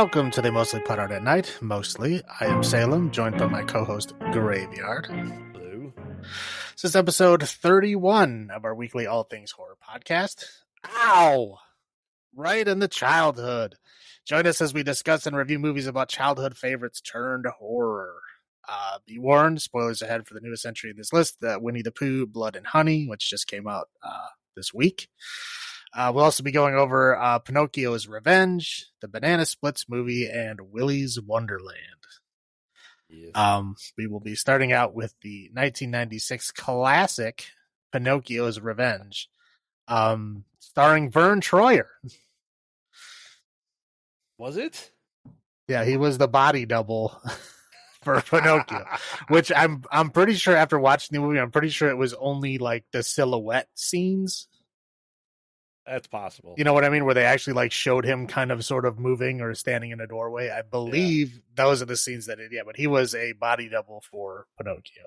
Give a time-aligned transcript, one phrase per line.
[0.00, 1.58] Welcome to the Mostly Put Out at Night.
[1.60, 5.08] Mostly, I am Salem, joined by my co-host Graveyard.
[5.52, 5.92] Blue.
[6.70, 10.44] This is episode 31 of our weekly All Things Horror podcast.
[10.86, 11.58] Ow!
[12.32, 13.74] Right in the childhood.
[14.24, 18.20] Join us as we discuss and review movies about childhood favorites turned horror.
[18.68, 21.90] Uh, be warned, spoilers ahead for the newest entry in this list, the Winnie the
[21.90, 25.08] Pooh, Blood and Honey, which just came out uh, this week.
[25.94, 31.18] Uh, we'll also be going over uh, Pinocchio's Revenge, the Banana Splits movie, and Willy's
[31.20, 31.78] Wonderland.
[33.08, 33.30] Yes.
[33.34, 37.46] Um, we will be starting out with the 1996 classic
[37.90, 39.30] Pinocchio's Revenge,
[39.86, 41.86] um, starring Verne Troyer.
[44.36, 44.92] was it?
[45.68, 47.20] Yeah, he was the body double
[48.02, 48.84] for Pinocchio,
[49.28, 52.58] which I'm I'm pretty sure after watching the movie, I'm pretty sure it was only
[52.58, 54.48] like the silhouette scenes.
[55.88, 56.54] That's possible.
[56.58, 57.04] You know what I mean?
[57.04, 60.06] Where they actually like showed him kind of sort of moving or standing in a
[60.06, 60.50] doorway.
[60.50, 62.52] I believe those are the scenes that it.
[62.52, 65.04] Yeah, but he was a body double for Pinocchio.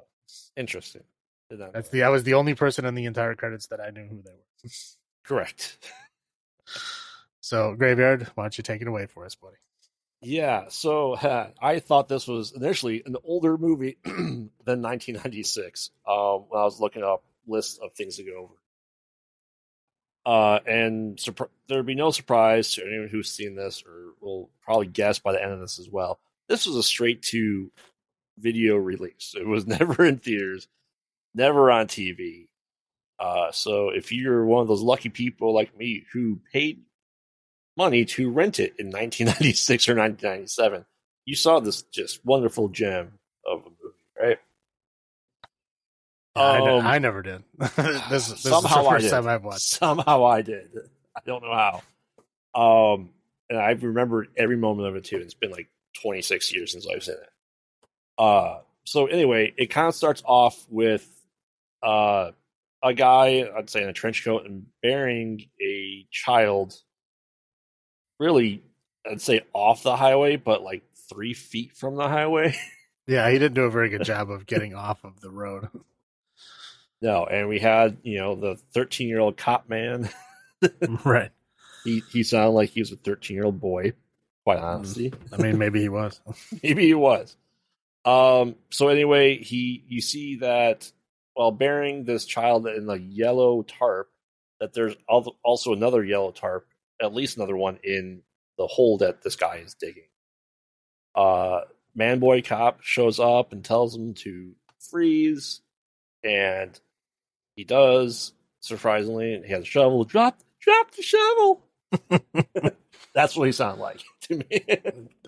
[0.57, 1.03] Interesting.
[1.51, 1.91] Know That's that.
[1.91, 4.31] the I was the only person in the entire credits that I knew who they
[4.31, 4.69] were.
[5.23, 5.77] correct.
[7.43, 9.57] So graveyard, why don't you take it away for us, buddy?
[10.21, 10.65] Yeah.
[10.69, 15.89] So uh, I thought this was initially an older movie than 1996.
[16.07, 18.53] Um, when I was looking up lists of things to go over.
[20.25, 21.19] Uh, and
[21.67, 25.41] there'd be no surprise to anyone who's seen this or will probably guess by the
[25.41, 26.19] end of this as well.
[26.47, 27.71] This was a straight to
[28.37, 29.33] video release.
[29.37, 30.67] It was never in theaters,
[31.33, 32.47] never on TV.
[33.19, 36.81] Uh, so if you're one of those lucky people like me who paid
[37.77, 40.85] money to rent it in 1996 or 1997,
[41.25, 44.39] you saw this just wonderful gem of a movie, right?
[46.35, 47.43] I, ne- Um, I never did.
[47.59, 47.75] this
[48.09, 49.11] this is the Somehow I first did.
[49.11, 49.61] time I've watched.
[49.61, 50.69] Somehow I did.
[51.15, 51.81] I don't know how.
[52.95, 53.09] Um,
[53.49, 55.17] and I remember every moment of it too.
[55.17, 55.67] It's been like
[56.01, 57.29] 26 years since I've seen it.
[58.17, 61.05] Uh, so anyway, it kind of starts off with
[61.83, 62.31] uh,
[62.83, 66.75] a guy, I'd say in a trench coat and bearing a child,
[68.19, 68.63] really,
[69.09, 72.55] I'd say off the highway, but like three feet from the highway.
[73.07, 75.67] Yeah, he didn't do a very good job of getting off of the road.
[77.01, 80.09] no, and we had, you know, the 13 year old cop man.
[81.05, 81.31] right.
[81.83, 83.93] He he sounded like he was a 13 year old boy,
[84.43, 84.63] quite Mm.
[84.63, 85.13] honestly.
[85.33, 86.21] I mean, maybe he was.
[86.63, 87.35] Maybe he was.
[88.05, 88.55] Um.
[88.69, 90.91] So anyway, he you see that
[91.33, 94.09] while bearing this child in the yellow tarp,
[94.59, 96.67] that there's also another yellow tarp,
[97.01, 98.21] at least another one in
[98.57, 100.07] the hole that this guy is digging.
[101.15, 101.61] Uh,
[101.95, 104.53] man boy cop shows up and tells him to
[104.89, 105.61] freeze,
[106.23, 106.79] and
[107.61, 108.33] he does.
[108.59, 110.03] Surprisingly, he has a shovel.
[110.03, 111.63] Drop, drop the shovel.
[113.13, 114.63] That's what he sounded like to me.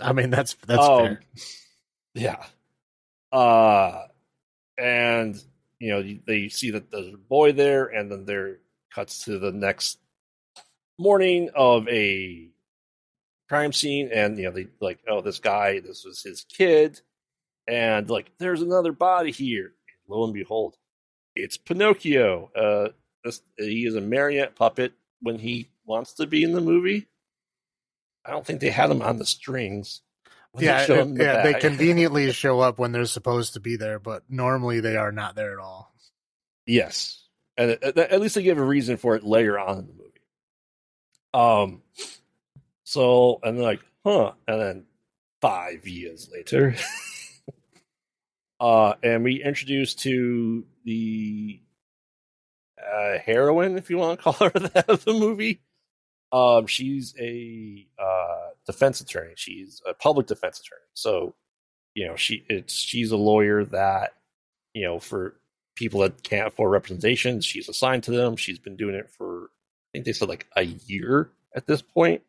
[0.02, 1.22] I mean, that's that's Um, fair.
[2.16, 2.44] Yeah.
[3.38, 4.08] Uh
[4.78, 5.44] and
[5.80, 8.60] you know, they see that there's a boy there and then there
[8.96, 10.00] cuts to the next
[10.98, 12.48] morning of a
[13.50, 17.02] crime scene and you know, they like, oh, this guy, this was his kid
[17.68, 19.74] and like there's another body here.
[20.08, 20.76] Lo and behold,
[21.36, 22.52] it's Pinocchio.
[22.56, 22.90] Uh
[23.24, 27.08] this, he is a marionette puppet when he wants to be in the movie.
[28.26, 30.02] I don't think they had him on the strings.
[30.56, 31.44] they Yeah, showed it- the yeah.
[31.44, 35.36] They conveniently show up when they're supposed to be there, but normally they are not
[35.36, 35.94] there at all.
[36.66, 37.26] Yes,
[37.58, 40.10] and at, at least they give a reason for it later on in the movie.
[41.34, 41.82] Um,
[42.84, 44.86] so and like, huh, and then
[45.42, 46.76] five years later,
[48.60, 51.62] uh, and we introduced to the
[52.80, 55.62] uh, heroine, if you want to call her that, of the movie.
[56.32, 59.34] Um, she's a uh, defense attorney.
[59.36, 60.82] She's a public defense attorney.
[60.94, 61.36] So,
[61.94, 64.16] you know, she it's she's a lawyer that
[64.74, 65.36] you know for
[65.76, 67.42] people that can't afford representation.
[67.42, 68.36] She's assigned to them.
[68.36, 72.24] She's been doing it for I think they said like a year at this point.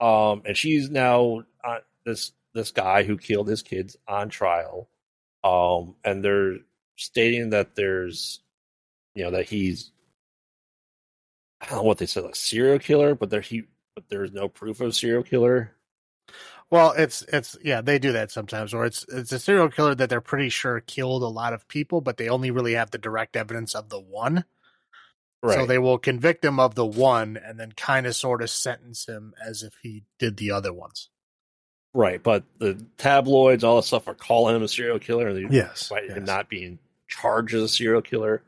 [0.00, 4.88] Um, and she's now on this this guy who killed his kids on trial.
[5.42, 6.58] Um, and they're
[7.02, 8.40] stating that there's,
[9.14, 9.90] you know, that he's
[11.60, 13.64] I don't know what they said, like serial killer, but there he
[13.94, 15.72] but there's no proof of serial killer.
[16.70, 20.08] Well, it's it's yeah, they do that sometimes, or it's it's a serial killer that
[20.08, 23.36] they're pretty sure killed a lot of people, but they only really have the direct
[23.36, 24.44] evidence of the one.
[25.42, 25.56] Right.
[25.58, 29.06] So they will convict him of the one and then kind of sort of sentence
[29.06, 31.10] him as if he did the other ones.
[31.94, 35.28] right, but the tabloids, all that stuff, are calling him a serial killer.
[35.28, 35.90] and they- Yes.
[35.90, 36.26] him yes.
[36.26, 36.78] not being
[37.20, 38.42] charged as a serial killer.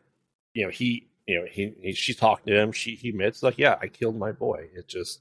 [0.55, 2.73] You know, he, you know, he, he she's talking to him.
[2.73, 4.69] She, he admits, like, yeah, I killed my boy.
[4.75, 5.21] It just,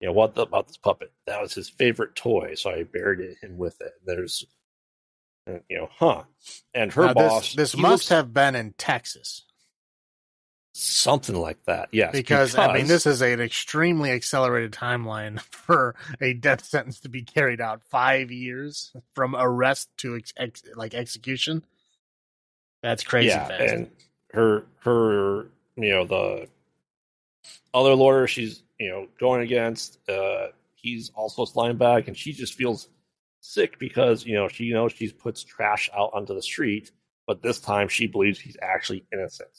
[0.00, 1.12] you know, what the, about this puppet?
[1.26, 3.92] That was his favorite toy, so I buried him with it.
[4.04, 4.44] There's,
[5.48, 6.24] uh, you know, huh?
[6.74, 9.42] And her Now, boss, This, this must looks have been in Texas
[10.78, 11.88] something like that.
[11.92, 17.08] Yes, because, I mean this is an extremely accelerated timeline for a death sentence to
[17.08, 17.82] be carried out.
[17.82, 21.64] Five years from arrest to ex- ex- like execution.
[22.82, 23.72] That's crazy yeah, fast.
[23.72, 23.90] and
[24.32, 26.48] her her you know the
[27.74, 32.54] other lawyer she's you know going against uh he's also flying back and she just
[32.54, 32.88] feels
[33.40, 36.92] sick because you know she knows she puts trash out onto the street
[37.26, 39.50] but this time she believes he's actually innocent.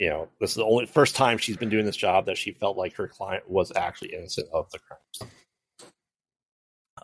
[0.00, 2.52] You know this is the only first time she's been doing this job that she
[2.52, 5.32] felt like her client was actually innocent of the crimes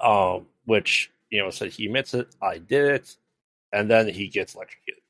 [0.01, 3.17] um which you know said he admits it i did it
[3.73, 5.03] and then he gets electrocuted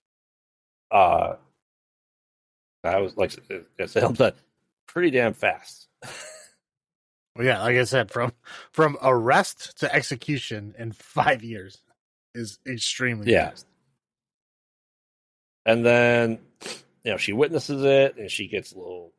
[0.91, 1.35] uh
[2.83, 3.33] that was like
[3.81, 4.35] I said that
[4.87, 5.89] pretty damn fast
[7.37, 8.33] Well, yeah, like I said, from
[8.73, 11.81] from arrest to execution in five years
[12.35, 13.51] is extremely Yeah.
[13.51, 13.67] fast.
[15.65, 16.39] and then
[17.05, 19.13] you know she witnesses it and she gets a little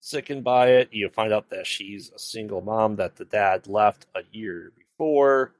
[0.00, 4.06] sickened by it you find out that she's a single mom that the dad left
[4.16, 5.52] a year before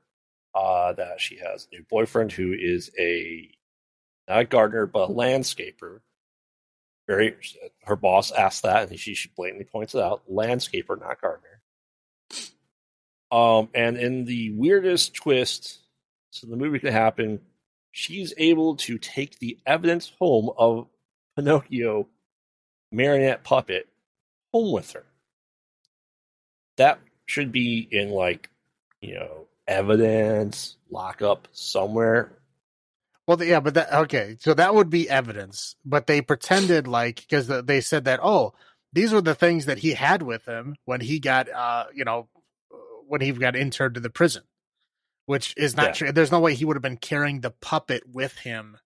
[0.55, 3.51] uh that she has a new boyfriend who is a
[4.29, 6.01] not a gardener but a landscaper
[7.07, 7.35] very
[7.85, 11.61] her boss asked that and she she blatantly points it out landscaper not gardener
[13.31, 15.79] um and in the weirdest twist
[16.31, 17.41] so the movie could happen
[17.93, 20.87] she's able to take the evidence home of
[21.37, 22.09] Pinocchio
[22.91, 23.89] marionette puppet
[24.53, 25.05] home with her.
[26.77, 28.51] That should be in like,
[29.01, 32.33] you know, evidence, lockup somewhere.
[33.27, 34.37] Well, yeah, but that okay.
[34.41, 38.55] So that would be evidence, but they pretended like because they said that oh,
[38.93, 42.29] these were the things that he had with him when he got uh you know
[43.09, 44.43] when he got interned to the prison,
[45.27, 45.93] which is not Yeah.
[45.93, 46.13] true.
[46.13, 48.77] There's no way he would have been carrying the puppet with him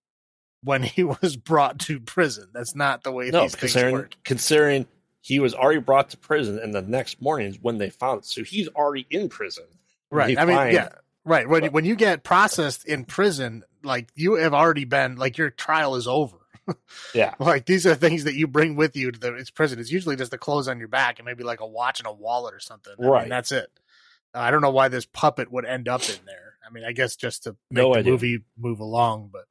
[0.62, 2.48] when he was brought to prison.
[2.52, 4.16] That's not the way No, these things considering work.
[4.24, 4.86] considering
[5.22, 8.26] he was already brought to prison and the next morning is when they found it.
[8.26, 9.64] So he's already in prison.
[10.10, 10.38] Right.
[10.38, 10.90] I mean, yeah.
[11.24, 11.48] Right.
[11.48, 15.50] When but- when you get processed in prison, like you have already been like your
[15.50, 16.36] trial is over.
[17.14, 17.34] Yeah.
[17.38, 19.78] Like these are things that you bring with you to the it's prison.
[19.78, 22.12] It's usually just the clothes on your back and maybe like a watch and a
[22.12, 22.92] wallet or something.
[22.98, 23.28] I mean, Right.
[23.28, 23.70] that's it.
[24.34, 26.54] Uh, I don't know why this puppet would end up in there.
[26.66, 28.12] I mean, I guess just to make No the idea.
[28.12, 29.44] movie move along, but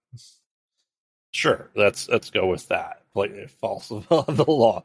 [1.31, 3.01] Sure, let's let's go with that.
[3.13, 4.83] Blatantly false of the law.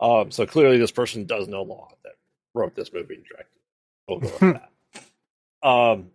[0.00, 2.12] Um, so clearly, this person does know law that
[2.54, 3.58] wrote this movie and directed.
[4.08, 4.70] We'll go with that.
[5.62, 6.10] Um,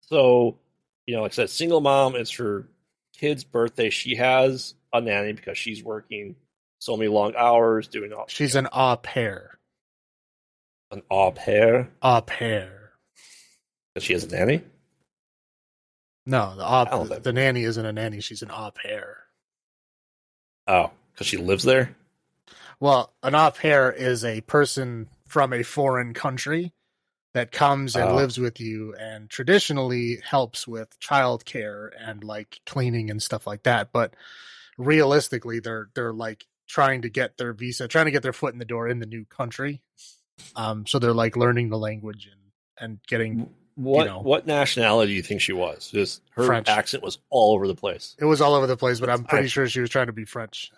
[0.00, 0.58] so
[1.06, 2.14] you know, like I said, single mom.
[2.14, 2.68] It's her
[3.16, 3.90] kid's birthday.
[3.90, 6.36] She has a nanny because she's working
[6.78, 8.26] so many long hours doing all.
[8.28, 9.58] she's an au pair.
[10.90, 11.90] an au pair.
[12.02, 12.92] Au pair.
[13.94, 14.62] That she has a nanny.
[16.26, 18.20] No, the au, the, the nanny isn't a nanny.
[18.20, 19.18] She's an au pair.
[20.66, 21.96] Oh, because she lives there.
[22.80, 26.72] Well, an au pair is a person from a foreign country
[27.36, 28.14] that comes and Oh.
[28.16, 33.92] lives with you and traditionally helps with childcare and like cleaning and stuff like that.
[33.92, 34.14] But
[34.78, 38.58] realistically, they're they're like trying to get their visa, trying to get their foot in
[38.58, 39.82] the door in the new country.
[40.54, 42.40] Um, so they're like learning the language and
[42.78, 43.50] and getting.
[43.74, 44.20] What know.
[44.20, 45.90] what nationality do you think she was?
[45.90, 46.66] Just her French.
[46.68, 48.16] accent was all over the place.
[48.18, 50.14] It was all over the place, but I'm pretty I- sure she was trying to
[50.14, 50.72] be French.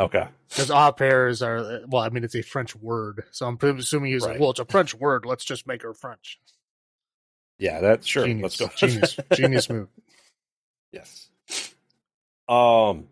[0.00, 0.26] Okay.
[0.48, 4.22] Because au pairs are well, I mean, it's a French word, so I'm assuming he's
[4.22, 5.26] was like, well, it's a French word.
[5.26, 6.40] Let's just make her French.
[7.58, 8.26] Yeah, that's sure.
[8.26, 8.86] Genius, Let's go.
[8.86, 9.88] genius, genius move.
[10.90, 11.28] yes.
[12.48, 13.08] Um.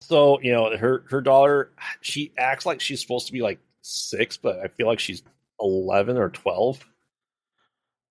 [0.00, 4.38] So you know her her daughter, she acts like she's supposed to be like six,
[4.38, 5.22] but I feel like she's
[5.60, 6.84] eleven or twelve.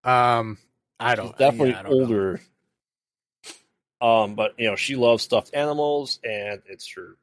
[0.03, 0.60] Um,
[1.00, 2.00] I don't definitely yeah, I don't know.
[2.00, 2.41] older.
[4.00, 7.17] Um, but you know she loves stuffed animals, and it's her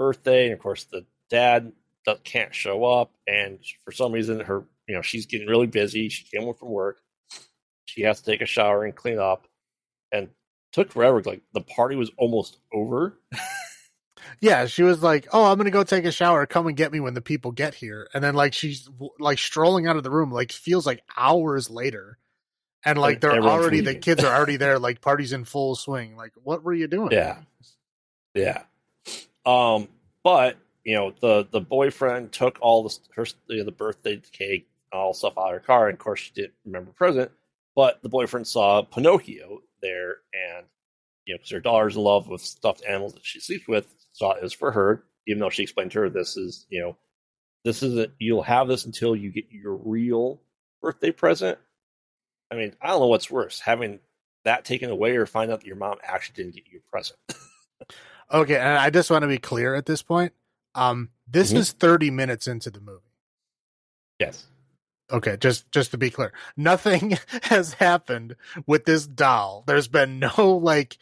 [0.00, 1.72] birthday, and of course the dad
[2.24, 6.08] can't show up, and for some reason her you know she's getting really busy.
[6.08, 7.00] She came home from work.
[7.84, 9.46] She has to take a shower and clean up,
[10.10, 10.28] and
[10.72, 11.22] took forever.
[11.22, 13.18] Like the party was almost over.
[14.40, 16.46] Yeah, she was like, "Oh, I'm gonna go take a shower.
[16.46, 18.88] Come and get me when the people get here." And then like she's
[19.18, 22.18] like strolling out of the room, like feels like hours later,
[22.84, 26.16] and like And they're already the kids are already there, like parties in full swing.
[26.16, 27.10] Like, what were you doing?
[27.12, 27.38] Yeah.
[28.34, 28.62] Yeah.
[29.46, 29.88] Um,
[30.22, 34.68] but you know, the the boyfriend took all the her you know, the birthday cake,
[34.92, 37.30] all stuff out of her car, and of course she didn't remember present.
[37.76, 40.66] But the boyfriend saw Pinocchio there, and
[41.26, 43.86] you know, because her daughter's in love with stuffed animals that she sleeps with,
[44.18, 46.96] thought it was for her, even though she explained to her this is you know
[47.64, 50.40] this is a, you'll have this until you get your real
[50.80, 51.58] birthday present.
[52.50, 54.00] I mean, I don't know what's worse, having
[54.44, 57.18] that taken away or find out that your mom actually didn't get you a present.
[58.32, 60.32] Okay, and I just want to be clear at this point.
[60.74, 61.56] Um, this Mhm.
[61.58, 63.04] is 30 minutes into the movie.
[64.18, 64.46] yes.
[65.12, 69.64] Okay, just just to be clear, nothing has happened with this doll.
[69.66, 70.98] There's been no like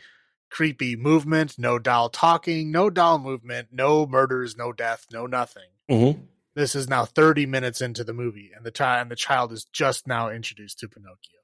[0.51, 5.69] creepy movement, no doll talking, no doll movement, no murders, no death, no nothing.
[5.91, 6.23] Mm-hmm.
[6.55, 9.67] This is now 30 minutes into the movie, and the child and the child is
[9.67, 11.41] just now introduced to Pinocchio.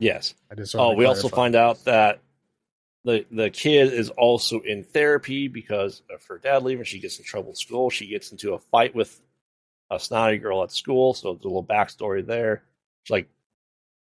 [0.00, 0.34] Yes.
[0.50, 2.18] I just Oh, we also find out that
[3.06, 6.84] the the kid is also in therapy because of her dad leaving.
[6.84, 7.88] She gets in trouble at school.
[7.88, 9.18] She gets into a fight with
[9.90, 11.14] a snotty girl at school.
[11.14, 12.64] So there's a little backstory there.
[13.04, 13.28] She like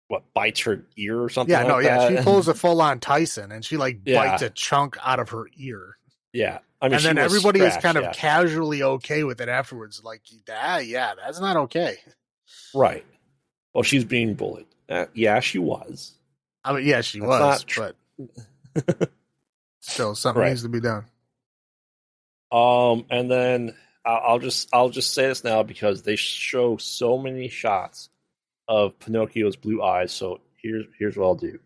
[0.07, 1.51] what bites her ear or something.
[1.51, 2.17] Yeah, no, like yeah, that.
[2.19, 4.25] she pulls a full on Tyson, and she like Yeah.
[4.25, 5.97] bites a chunk out of her ear.
[6.31, 6.59] yeah.
[6.81, 8.11] I mean, and then everybody is kind of yeah.
[8.11, 10.01] casually okay with it afterwards.
[10.03, 11.95] Like, ah, yeah, that's not okay.
[12.75, 13.05] right.
[13.73, 14.65] Well, she's being bullied.
[14.89, 16.11] Uh, yeah, she was.
[16.61, 17.95] I mean, yeah, she That's was, tr- but
[19.79, 20.49] still, something Right.
[20.49, 21.05] needs to be done.
[22.51, 23.75] Um, and then
[24.05, 28.09] I'll, I'll just I'll just say this now because they show so many shots
[28.67, 30.11] of Pinocchio's blue eyes.
[30.11, 31.59] So here's here's what I'll do.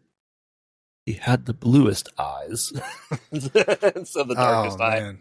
[1.06, 2.72] He had the bluest eyes
[3.32, 5.16] instead of the darkest oh eye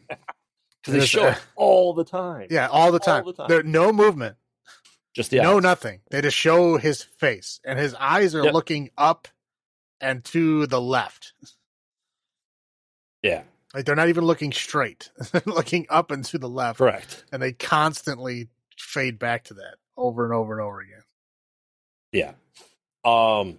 [0.83, 2.49] because they show it all the time.
[2.51, 3.25] yeah, all the All time.
[3.25, 3.49] the time.
[3.49, 4.37] There, no movement,
[5.15, 5.63] just the no eyes.
[5.63, 6.01] nothing.
[6.11, 8.55] They just show his face, and his eyes are Yep.
[8.55, 9.29] looking up
[10.01, 11.33] and to the left.
[13.23, 13.43] Yeah,
[13.75, 17.25] Like they're not even looking straight; they're looking up and to the left, correct.
[17.33, 21.03] and they constantly fade back to that over and over and over again.
[22.13, 22.33] Yeah.
[23.05, 23.59] Um,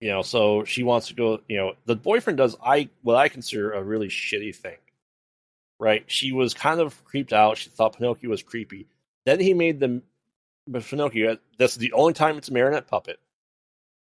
[0.00, 3.28] you know, so she wants to go, you know, the boyfriend does I what I
[3.28, 4.76] consider a really shitty thing.
[5.80, 6.04] Right?
[6.06, 7.58] She was kind of creeped out.
[7.58, 8.86] She thought Pinocchio was creepy.
[9.26, 10.02] Then he made the
[10.72, 13.18] Pinocchio That's the only time it's a marionette puppet.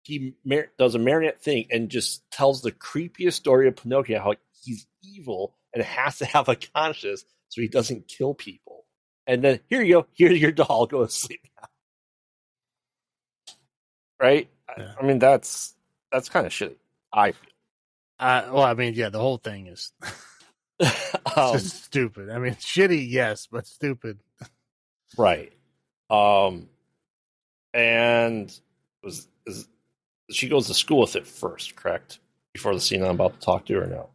[0.03, 4.33] He mar- does a marionette thing and just tells the creepiest story of Pinocchio how
[4.63, 8.85] he's evil and has to have a conscience so he doesn't kill people.
[9.27, 11.67] And then here you go, here's your doll, go to sleep now.
[14.19, 14.49] Right?
[14.69, 14.93] I- Yeah.
[15.01, 15.75] I mean that's
[16.11, 16.75] that's kind of shitty.
[17.13, 17.49] I feel.
[18.19, 19.91] Uh, well, I mean, yeah, the whole thing is
[21.35, 22.29] um, stupid.
[22.29, 24.19] I mean, shitty, yes, but stupid.
[25.17, 25.51] right.
[26.09, 26.67] Um
[27.73, 28.53] and
[29.03, 29.67] was is,
[30.29, 32.19] she goes to school with it first, correct?
[32.53, 34.09] Before the scene I'm about to talk to or no?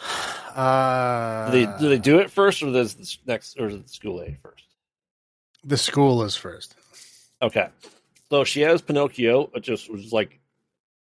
[0.00, 3.88] Uh, Do they do they do it first, or does this next, or is the
[3.88, 4.64] school day first?
[5.64, 6.74] the school is first.
[7.42, 7.68] Okay,
[8.30, 10.38] so she has Pinocchio, it just was like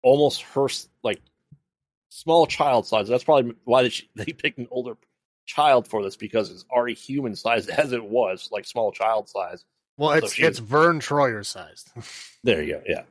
[0.03, 0.67] almost her
[1.03, 1.21] like
[2.09, 3.07] small child size.
[3.07, 3.93] That's probably why they,
[4.25, 4.97] they picked an older
[5.45, 9.63] child for this because it's already human sized as it was, like small child size.
[9.97, 11.91] Well, So it's she- it's Verne Troyer sized.
[12.43, 12.81] There you go.
[12.87, 13.03] Yeah.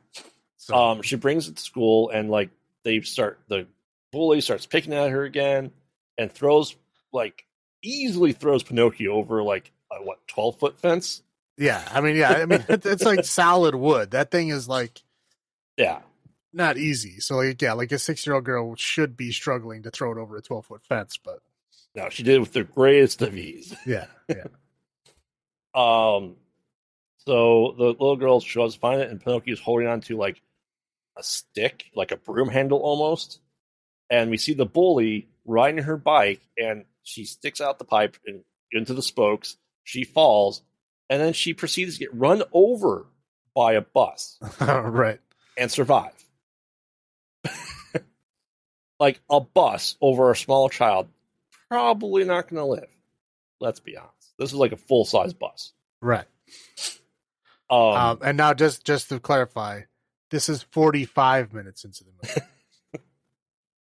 [0.57, 2.49] So Um, she brings it to school, and like
[2.83, 3.67] they start the
[4.11, 5.71] bully starts picking at her again,
[6.17, 6.75] and throws
[7.11, 7.45] like
[7.83, 11.21] easily throws Pinocchio over like a what twelve foot fence.
[11.57, 14.11] yeah, I mean, yeah, I mean, it's, like solid wood.
[14.11, 15.01] That thing is like
[15.77, 15.99] Yeah,
[16.53, 17.19] not easy.
[17.19, 20.17] So like, yeah, like a six year old girl should be struggling to throw it
[20.17, 21.39] over a twelve foot fence, but
[21.95, 23.75] no, she did it with the greatest of ease.
[23.85, 24.45] yeah, yeah.
[25.75, 26.37] Um,
[27.17, 30.41] so the little girl shows to find it, and Pinocchio's holding on to like
[31.15, 33.41] a stick, like a broom handle almost.
[34.09, 38.41] And we see the bully riding her bike, and she sticks out the pipe and
[38.71, 39.57] into the spokes.
[39.83, 40.61] She falls,
[41.09, 43.05] and then she proceeds to get run over
[43.55, 45.19] by a bus right.
[45.57, 46.13] and survive.
[48.99, 51.07] like a bus over a small child,
[51.69, 52.89] probably not going to live.
[53.59, 54.13] Let's be honest.
[54.37, 55.73] This is like a full size bus.
[56.01, 56.25] Right.
[57.69, 59.81] Um, Um, and now just just to clarify,
[60.29, 62.41] this is 45 minutes into the movie.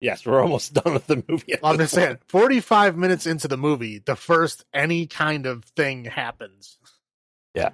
[0.00, 1.54] Yes, we're almost done with the movie.
[1.62, 6.78] I'm just saying, 45 minutes into the movie, the first any kind of thing happens.
[7.54, 7.70] Yeah.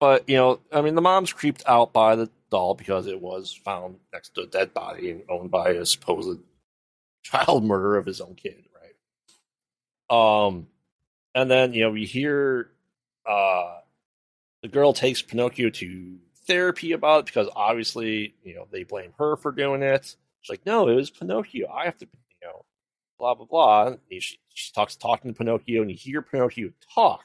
[0.00, 3.52] But you know, I mean, the mom's creeped out by the doll because it was
[3.52, 6.40] found next to a dead body and owned by a supposed
[7.22, 8.64] child murderer of his own kid,
[10.10, 10.46] right?
[10.46, 10.66] Um,
[11.34, 12.70] and then you know we hear
[13.26, 13.78] uh
[14.62, 19.36] the girl takes Pinocchio to therapy about it because obviously you know they blame her
[19.36, 20.16] for doing it.
[20.42, 21.68] She's like, no, it was Pinocchio.
[21.70, 22.06] I have to,
[22.42, 22.64] you know,
[23.18, 23.86] blah blah blah.
[23.86, 27.24] And she, she talks talking to Pinocchio, and you hear Pinocchio talk,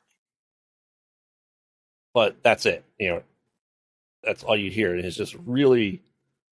[2.14, 2.84] but that's it.
[3.00, 3.24] You know,
[4.24, 6.02] that's all you hear, and it's just really,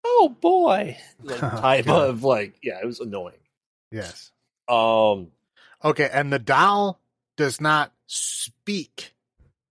[0.04, 1.96] oh boy, like, type Yeah.
[1.96, 3.34] of like, yeah, it was annoying.
[3.90, 4.32] Yes.
[4.68, 5.28] Um,
[5.84, 7.00] Okay, and the doll
[7.36, 9.14] does not speak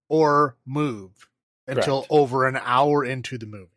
[0.08, 1.28] or move
[1.68, 2.08] until Correct.
[2.12, 3.72] over an hour into the movie.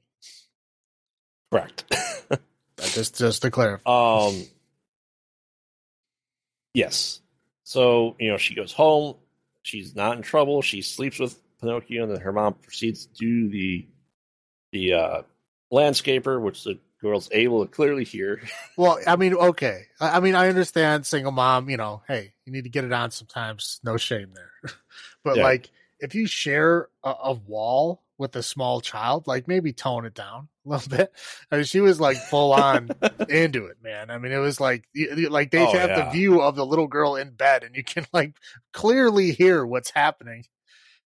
[1.50, 1.84] Correct.
[2.80, 3.88] Just just to clarify.
[3.90, 4.44] Um.
[6.74, 7.20] Yes.
[7.64, 9.16] So you know she goes home.
[9.62, 10.62] She's not in trouble.
[10.62, 13.86] She sleeps with Pinocchio, and then her mom proceeds to do the
[14.72, 15.22] the uh,
[15.72, 18.40] landscaper, which the girl's able to clearly hear.
[18.76, 19.86] Well, I mean, okay.
[20.00, 21.68] I, I mean, I understand single mom.
[21.68, 23.80] You know, hey, you need to get it on sometimes.
[23.82, 24.52] No shame there.
[25.24, 25.42] but Yeah.
[25.42, 30.12] like, if you share a, a wall with a small child, like maybe tone it
[30.14, 31.12] down a little bit.
[31.50, 32.90] I mean, she was like full on
[33.28, 34.10] into it, man.
[34.10, 34.88] I mean, it was like
[35.30, 36.04] like they Oh, have yeah.
[36.04, 38.34] the view of the little girl in bed, and you can like
[38.72, 40.44] clearly hear what's happening.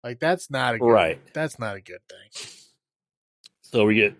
[0.03, 1.33] Like that's not a good, Right.
[1.33, 2.47] That's not a good thing.
[3.61, 4.15] So we get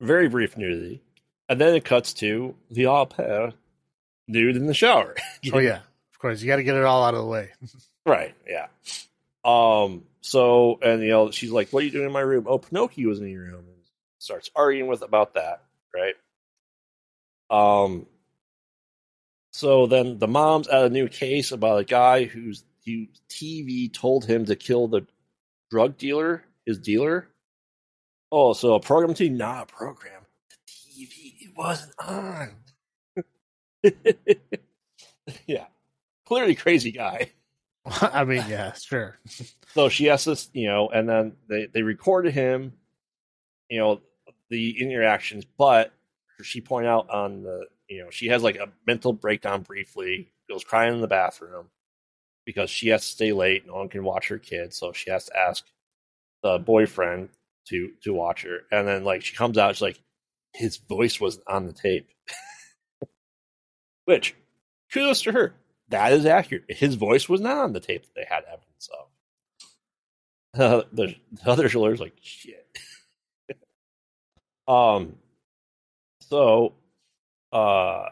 [0.00, 1.02] very brief nudity,
[1.48, 3.52] and then it cuts to the au pair
[4.28, 5.14] nude in the shower.
[5.52, 5.80] Oh yeah,
[6.12, 7.50] of course you got to get it all out of the way.
[8.06, 8.34] Right.
[8.48, 8.66] Yeah.
[9.44, 10.04] Um.
[10.24, 13.10] So, and you know, she's like, "What are you doing in my room?" Oh, Pinocchio
[13.10, 13.76] was in your room, and
[14.18, 15.64] starts arguing with about that.
[15.94, 16.14] Right.
[17.50, 18.06] Um.
[19.52, 24.24] So then the mom's at a new case about a guy whose whose TV told
[24.24, 25.06] him to kill the
[25.70, 27.28] drug dealer, his dealer.
[28.32, 30.22] Oh, so a program TV, not a program.
[30.48, 32.56] The TV, it wasn't on.
[35.46, 35.66] yeah,
[36.24, 37.30] clearly crazy guy.
[38.00, 39.18] I mean, yeah, sure.
[39.74, 42.72] So she has this, you know, and then they they recorded him,
[43.68, 44.00] you know,
[44.48, 45.92] the interactions, but
[46.42, 50.64] she pointed out on the, you know, she has like a mental breakdown briefly, goes
[50.64, 51.66] crying in the bathroom
[52.46, 53.66] because she has to stay late.
[53.66, 55.64] No one can watch her kid, so she has to ask
[56.42, 57.28] the boyfriend
[57.68, 60.00] to to watch her, and then like she comes out, she's like,
[60.54, 62.08] his voice was on the tape,
[64.06, 64.34] which
[64.90, 65.54] kudos to her.
[65.88, 66.64] That is accurate.
[66.68, 70.60] His voice was not on the tape that they had evidence of.
[70.60, 72.66] Uh, the, the other lawyer's like, shit.
[74.68, 75.16] um,
[76.20, 76.74] so,
[77.52, 78.08] uh,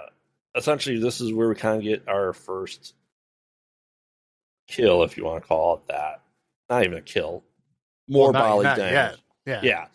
[0.54, 2.94] essentially, this is where we kind of get our first
[4.68, 6.22] kill, if you want to call it that.
[6.68, 7.42] Not even a kill,
[8.08, 9.18] more Well, bodily damage.
[9.46, 9.60] Yeah.
[9.62, 9.86] Yeah.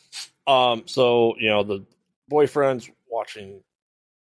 [0.46, 0.84] Um.
[0.86, 1.86] So you know the
[2.28, 3.62] boyfriend's watching.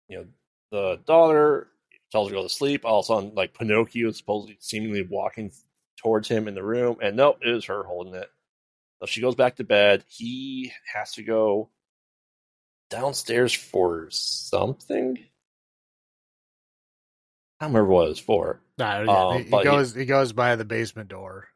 [0.07, 0.25] You know
[0.71, 1.67] the daughter
[2.11, 2.85] tells her to go to sleep.
[2.85, 5.51] All of a sudden, like Pinocchio is supposedly seemingly walking
[5.97, 8.29] towards him in the room, and nope, it is her holding it.
[8.99, 10.03] So she goes back to bed.
[10.07, 11.69] He has to go
[12.89, 15.17] downstairs for something.
[17.61, 18.61] I don't remember what it was for.
[18.77, 21.47] Nah, yeah, Um, he, but he- goes he goes by the basement door,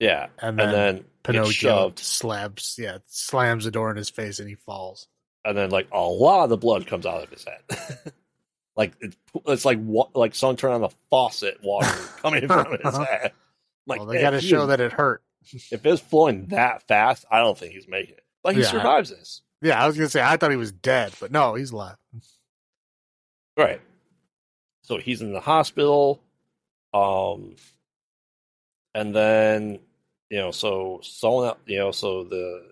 [0.00, 4.48] Yeah, and then, and then Pinocchio slabs, yeah, slams the door in his face, and
[4.48, 5.06] he falls.
[5.44, 8.12] and then like a lot of the blood comes out of his head.
[8.76, 11.90] like it's, it's like wa- like someone turned on the faucet, water
[12.22, 13.32] coming from his head.
[13.86, 15.22] Like well, they got to show that it hurt.
[15.70, 18.24] if it's flowing that fast, I don't think he's making it.
[18.42, 18.70] But he Yeah.
[18.70, 21.70] survives this, Yeah, I was gonna say I thought he was dead, but no, he's
[21.72, 21.96] alive.
[23.56, 23.80] right?
[24.82, 26.22] So he's in the hospital,
[26.92, 27.56] um,
[28.94, 29.78] and then
[30.30, 32.64] you know, so someone you know, so the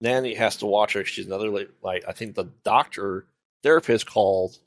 [0.00, 1.04] nanny has to watch her.
[1.04, 1.48] She's another
[1.82, 3.26] like I think the doctor
[3.62, 4.58] therapist called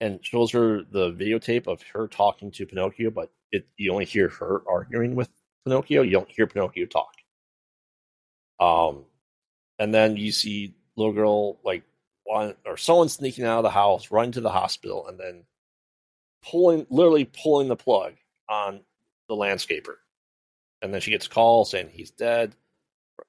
[0.00, 4.28] and shows her the videotape of her talking to Pinocchio, but it you only hear
[4.28, 5.28] her arguing with
[5.64, 6.02] Pinocchio.
[6.02, 7.14] You don't hear Pinocchio talk.
[8.60, 9.04] Um,
[9.78, 11.82] and then you see little girl like
[12.24, 15.44] one or someone sneaking out of the house, running to the hospital, and then
[16.42, 18.14] pulling, literally pulling the plug
[18.48, 18.80] on
[19.28, 19.96] the landscaper.
[20.82, 22.54] And then she gets a call saying he's dead.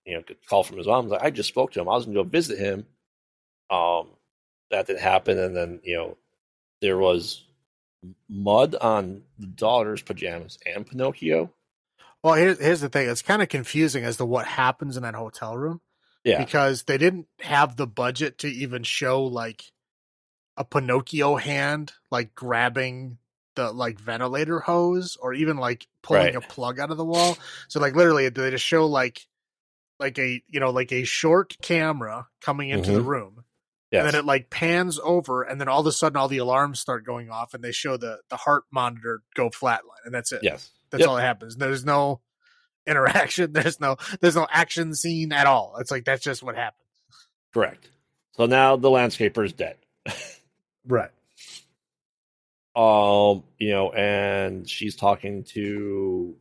[0.06, 1.10] You know, call from his mom.
[1.10, 1.88] Like, I just spoke to him.
[1.88, 2.86] I was going to go visit him.
[3.70, 4.10] Um,
[4.72, 5.38] that didn't happen.
[5.40, 6.18] And then you know,
[6.82, 7.44] there was
[8.30, 11.52] mud on the daughter's pajamas and Pinocchio.
[12.24, 15.16] Well, here's here's the thing: it's kind of confusing as to what happens in that
[15.16, 15.82] hotel room
[16.24, 19.64] Yeah, because they didn't have the budget to even show like
[20.58, 23.18] a Pinocchio hand like grabbing
[23.56, 26.36] the like ventilator hose or even like pulling Right.
[26.36, 27.40] a plug out of the wall.
[27.70, 29.26] So like literally they just show like
[30.00, 33.06] like a you know like a short camera coming into the Mhm.
[33.06, 33.45] room
[33.92, 34.00] yes.
[34.00, 36.80] and then it like pans over and then all of a sudden all the alarms
[36.80, 40.40] start going off and they show the the heart monitor go flatline and that's it.
[40.44, 40.72] yes.
[40.92, 41.10] That's Yep.
[41.10, 41.56] all that happens.
[41.58, 42.22] There's no
[42.88, 43.52] interaction.
[43.54, 45.76] There's no there's no action scene at all.
[45.80, 46.84] It's like that's just what happens.
[47.54, 47.90] Correct.
[48.34, 49.78] So now the landscaper is dead.
[50.88, 51.10] Right.
[52.76, 56.36] Um, you know, and she's talking to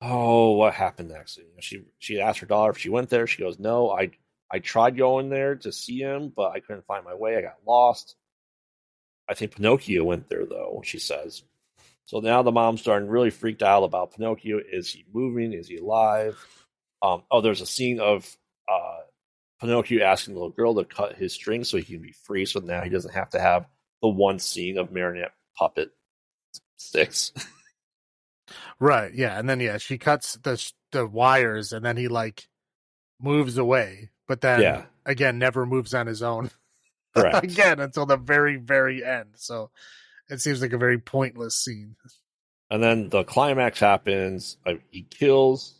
[0.00, 1.38] oh, what happened next?
[1.38, 3.26] You know, she she asked her daughter if she went there.
[3.26, 4.10] She goes, No, I
[4.50, 7.36] I tried going there to see him, but I couldn't find my way.
[7.36, 8.16] I got lost.
[9.28, 11.42] I think Pinocchio went there though, she says.
[12.06, 14.60] So now the mom's starting really freaked out about Pinocchio.
[14.72, 15.52] Is he moving?
[15.52, 16.38] Is he alive?
[17.02, 18.34] Um, oh, there's a scene of
[18.72, 19.00] uh,
[19.60, 22.46] Pinocchio asking the little girl to cut his string so he can be free.
[22.46, 23.66] So now he doesn't have to have
[24.00, 25.90] the one scene of marionette puppet
[26.78, 27.32] sticks.
[28.80, 29.12] Right.
[29.14, 29.38] Yeah.
[29.38, 32.48] And then yeah, she cuts the the wires, and then he like
[33.20, 36.50] moves away, but then yeah, again never moves on his own
[37.16, 39.30] again until the very very end.
[39.36, 39.70] So
[40.28, 41.96] it seems like a very pointless scene.
[42.70, 44.56] and then the climax happens.
[44.64, 45.74] Like, he kills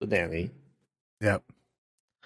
[0.00, 0.50] the nanny
[1.20, 1.42] Yep.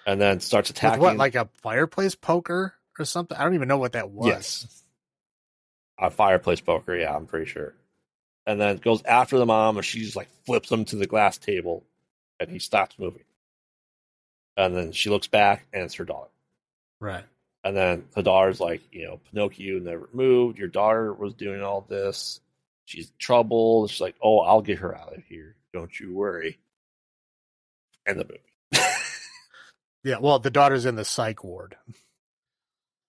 [0.07, 1.01] and then starts With attacking.
[1.01, 3.37] what like a fireplace poker or something?
[3.37, 4.27] I don't even know what that was.
[4.27, 4.83] Yes.
[5.99, 6.95] a fireplace poker.
[6.95, 7.73] Yeah, I'm pretty sure.
[8.47, 11.37] And then goes after the mom, and she just like flips him to the glass
[11.37, 11.83] table,
[12.39, 13.23] and he stops moving.
[14.57, 16.29] And then she looks back, and it's her daughter.
[16.99, 17.25] Right.
[17.63, 20.57] And then the daughter's like, you know, Pinocchio never moved.
[20.59, 22.39] Your daughter was doing all this.
[22.85, 23.87] She's in trouble.
[23.87, 25.55] She's like, oh, I'll get her out of here.
[25.73, 26.57] Don't you worry.
[28.05, 28.85] And the movie.
[30.03, 30.17] Yeah.
[30.19, 31.75] Well, the daughter's in the psych ward.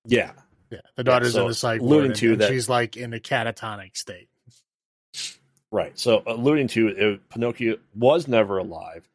[0.07, 0.33] yeah.
[0.71, 0.81] Yeah.
[0.97, 2.07] The daughter's so in the psych alluding ward.
[2.07, 4.31] and- to and that- she's like in a catatonic state.
[5.71, 5.99] Right.
[5.99, 9.07] So alluding to it, Pinocchio was never alive,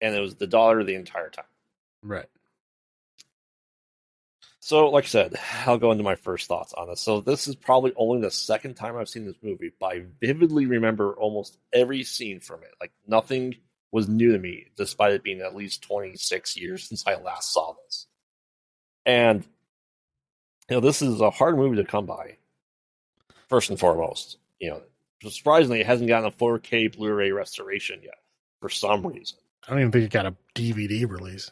[0.00, 1.44] and it was the daughter the entire time.
[2.02, 2.26] Right.
[4.60, 5.34] So, like I said,
[5.64, 7.00] I'll go into my first thoughts on this.
[7.00, 10.66] So, this is probably only the second time I've seen this movie, but I vividly
[10.66, 12.74] remember almost every scene from it.
[12.80, 13.54] Like, nothing
[13.92, 17.74] was new to me, despite it being at least 26 years since I last saw
[17.84, 18.06] this.
[19.06, 19.42] And,
[20.68, 22.36] you know, this is a hard movie to come by,
[23.48, 24.36] first and foremost.
[24.60, 24.82] You know,
[25.30, 28.18] surprisingly, it hasn't gotten a 4K Blu ray restoration yet
[28.60, 29.38] for some reason.
[29.66, 31.50] I don't even think it got a DVD release.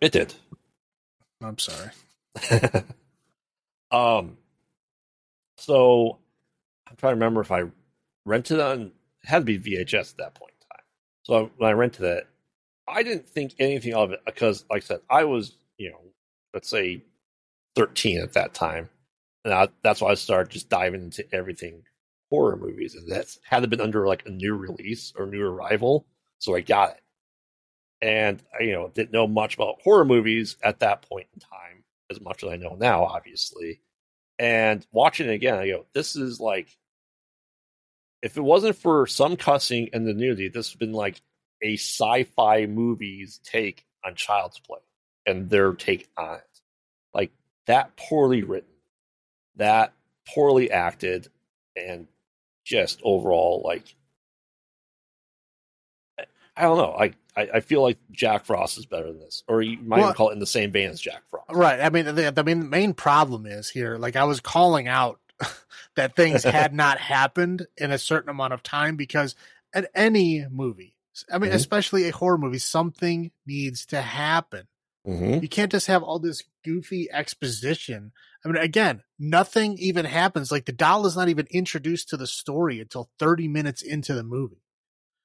[0.00, 0.34] It did.
[1.42, 1.90] I'm sorry.
[3.90, 4.36] um,
[5.56, 6.18] so
[6.88, 7.64] I'm trying to remember if I
[8.24, 8.92] rented on.
[9.24, 10.84] It had to be VHS at that point in time.
[11.22, 12.26] So when I rented it,
[12.88, 16.00] I didn't think anything of it because, like I said, I was you know,
[16.54, 17.04] let's say
[17.76, 18.88] 13 at that time,
[19.44, 21.82] and I, that's why I started just diving into everything
[22.30, 26.06] horror movies, and that's had to been under like a new release or new arrival.
[26.38, 27.01] So I got it,
[28.02, 32.20] and you know, didn't know much about horror movies at that point in time as
[32.20, 33.80] much as I know now, obviously.
[34.38, 36.76] And watching it again, I go, this is like,
[38.22, 41.20] if it wasn't for some cussing and the nudity, this has been like
[41.62, 44.80] a sci fi movie's take on Child's Play
[45.26, 46.60] and their take on it.
[47.14, 47.30] Like
[47.66, 48.74] that poorly written,
[49.56, 49.92] that
[50.34, 51.28] poorly acted,
[51.76, 52.08] and
[52.64, 53.94] just overall, like,
[56.56, 56.94] I don't know.
[56.98, 60.06] I, I, I feel like Jack Frost is better than this, or you might Well-
[60.08, 61.50] even call it in the same vein as Jack Frost.
[61.50, 61.80] Right.
[61.80, 63.96] I mean, the, the main main problem is here.
[63.96, 65.18] Like I was calling out
[65.96, 69.34] that things had not happened in a certain amount of time because
[69.74, 70.94] at any movie,
[71.32, 71.54] I mean, Mhm.
[71.54, 74.66] especially a horror movie, something needs to happen.
[75.06, 75.42] Mm-hmm.
[75.42, 78.12] You can't just have all this goofy exposition.
[78.44, 80.52] I mean, again, nothing even happens.
[80.52, 84.22] Like the doll is not even introduced to the story until 30 minutes into the
[84.22, 84.61] movie.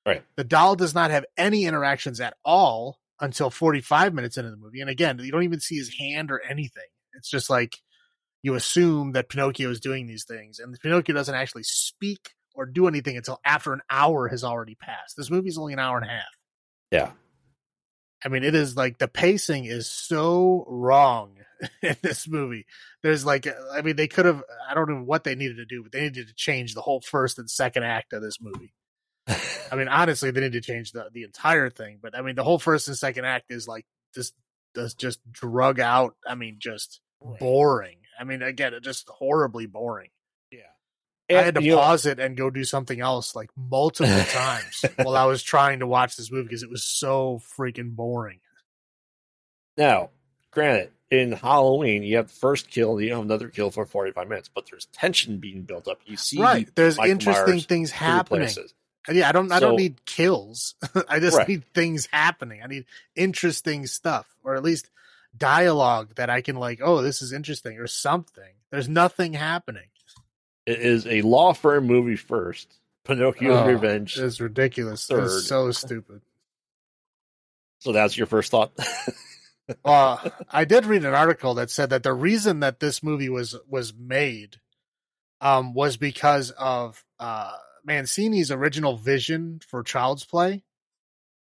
[0.07, 0.23] Right.
[0.37, 4.79] The doll does not have any interactions at all until 45 minutes into the movie.
[4.79, 6.87] And again, you don't even see his hand or anything.
[7.13, 7.77] It's just like
[8.41, 12.87] you assume that Pinocchio is doing these things, and Pinocchio doesn't actually speak or do
[12.87, 15.17] anything until after an hour has already passed.
[15.17, 16.37] This movie's only an hour and a half.
[16.89, 17.11] Yeah.
[18.23, 21.35] I mean, it is like the pacing is so wrong
[21.81, 22.65] in this movie.
[23.03, 25.83] There's like, I mean, they could have, I don't know what they needed to do,
[25.83, 28.73] but they needed to change the whole first and second act of this movie.
[29.71, 31.99] I mean, honestly, they need to change the, the entire thing.
[32.01, 34.31] But I mean, the whole first and second act is like this,
[34.73, 36.15] this just drug out.
[36.25, 37.01] I mean, just
[37.39, 37.97] boring.
[38.19, 40.09] I mean, again, just horribly boring.
[40.51, 41.37] Yeah.
[41.37, 44.85] I had to you know, pause it and go do something else like multiple times
[44.95, 48.39] while I was trying to watch this movie because it was so freaking boring.
[49.77, 50.09] now,
[50.51, 54.49] granted, in Halloween, you have the first kill, you have another kill for 45 minutes,
[54.53, 55.99] but there's tension being built up.
[56.05, 56.67] You see right.
[56.75, 58.41] There's Michael interesting Myers things happening.
[58.41, 58.73] places.
[59.11, 60.75] Yeah, I don't I don't need kills.
[61.09, 61.47] I just Right.
[61.47, 62.61] need things happening.
[62.63, 64.89] I need interesting stuff or at least
[65.37, 68.53] dialogue that I can like, oh, this is interesting or something.
[68.71, 69.87] There's nothing happening.
[70.65, 72.67] It is a law firm movie first.
[73.05, 74.17] Pinocchio's Oh, Revenge.
[74.19, 75.07] It's ridiculous.
[75.07, 75.23] Third.
[75.25, 76.21] It's so stupid.
[77.79, 78.71] So that's your first thought.
[79.85, 83.55] Well, I did read an article that said that the reason that this movie was
[83.69, 84.57] was made
[85.39, 87.53] um, was because of uh,
[87.88, 90.63] Mancini's original vision for Child's Play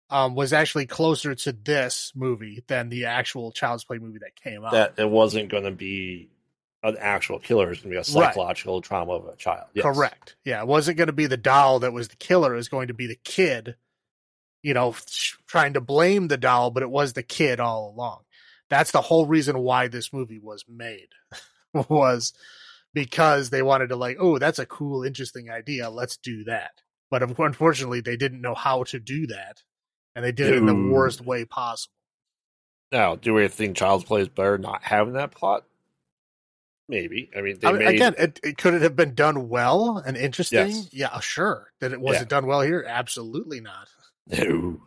[0.09, 4.63] um, was actually closer to this movie than the actual Child's Play movie that came
[4.63, 4.73] out.
[4.73, 6.29] that it wasn't going to be
[6.83, 7.71] an actual killer.
[7.71, 8.83] It's going to be a psychological right.
[8.83, 9.67] trauma of a child.
[9.73, 9.83] Yes.
[9.83, 10.35] Correct.
[10.43, 12.53] Yeah, it wasn't going to be the doll that was the killer.
[12.53, 13.75] It was going to be the kid,
[14.61, 14.93] you know,
[15.47, 18.21] trying to blame the doll, but it was the kid all along.
[18.69, 21.09] That's the whole reason why this movie was made,
[21.73, 22.33] was
[22.95, 25.89] because they wanted to like, oh, that's a cool, interesting idea.
[25.91, 26.71] Let's do that.
[27.11, 29.61] But unfortunately, they didn't know how to do that,
[30.15, 31.93] and they did it in the worst way possible.
[32.91, 35.65] Now, do we think Child's Play is better not having that plot?
[36.87, 37.29] Maybe.
[37.35, 37.95] I mean, I mean made...
[37.95, 40.69] again, it, it, could it have been done well and interesting?
[40.69, 40.89] Yes.
[40.91, 41.71] Yeah, sure.
[41.81, 42.21] That it was yeah.
[42.23, 42.85] it done well here?
[42.87, 43.87] Absolutely not.
[44.27, 44.81] No.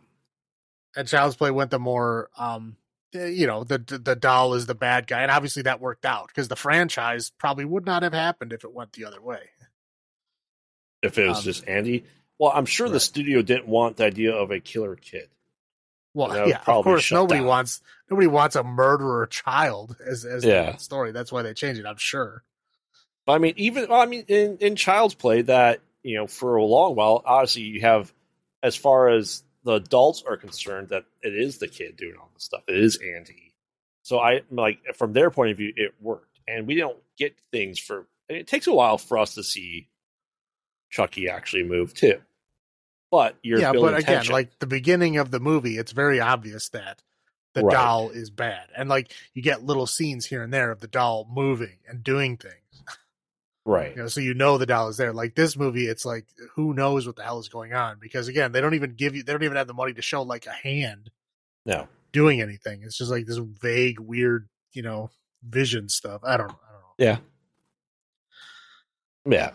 [0.95, 2.75] And Child's Play went the more, um,
[3.13, 6.27] you know, the, the the doll is the bad guy, and obviously that worked out
[6.27, 9.49] because the franchise probably would not have happened if it went the other way.
[11.01, 12.05] If it was um, just Andy,
[12.37, 12.93] well, I'm sure right.
[12.93, 15.29] the studio didn't want the idea of a killer kid.
[16.13, 17.47] Well, yeah, of course, nobody down.
[17.47, 20.71] wants nobody wants a murderer child as as yeah.
[20.71, 21.11] the story.
[21.11, 21.85] That's why they changed it.
[21.85, 22.43] I'm sure.
[23.25, 26.55] But I mean, even well, I mean, in in Child's Play, that you know, for
[26.55, 28.11] a long while, obviously, you have
[28.63, 32.43] as far as the adults are concerned, that it is the kid doing all this
[32.43, 32.63] stuff.
[32.67, 33.53] It is Andy.
[34.01, 37.79] So I like from their point of view, it worked, and we don't get things
[37.79, 38.07] for.
[38.27, 39.89] It takes a while for us to see
[40.89, 42.19] Chucky actually move too.
[43.11, 44.33] But you're yeah, but again, tension.
[44.33, 47.01] like the beginning of the movie, it's very obvious that
[47.53, 47.73] the right.
[47.73, 51.27] doll is bad, and like you get little scenes here and there of the doll
[51.29, 52.55] moving and doing things.
[53.69, 53.95] Right.
[53.95, 55.13] You know, so you know the doll is there.
[55.13, 58.51] Like this movie, it's like who knows what the hell is going on because again,
[58.51, 60.51] they don't even give you they don't even have the money to show like a
[60.51, 61.11] hand
[61.65, 62.81] no doing anything.
[62.83, 65.11] It's just like this vague, weird, you know,
[65.47, 66.21] vision stuff.
[66.23, 66.59] I don't know.
[66.67, 66.95] I don't know.
[66.97, 67.17] Yeah.
[69.25, 69.51] Yeah.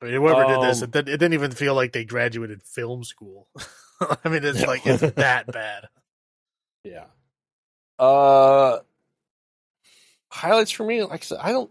[0.00, 2.62] I mean, whoever um, did this, um, it, it, didn't even feel like they graduated
[2.62, 3.48] film school.
[4.00, 5.88] I mean, it's like it's that bad.
[6.84, 7.06] Yeah.
[7.98, 8.78] Uh,
[10.28, 11.68] highlights for me, like I said, I don't.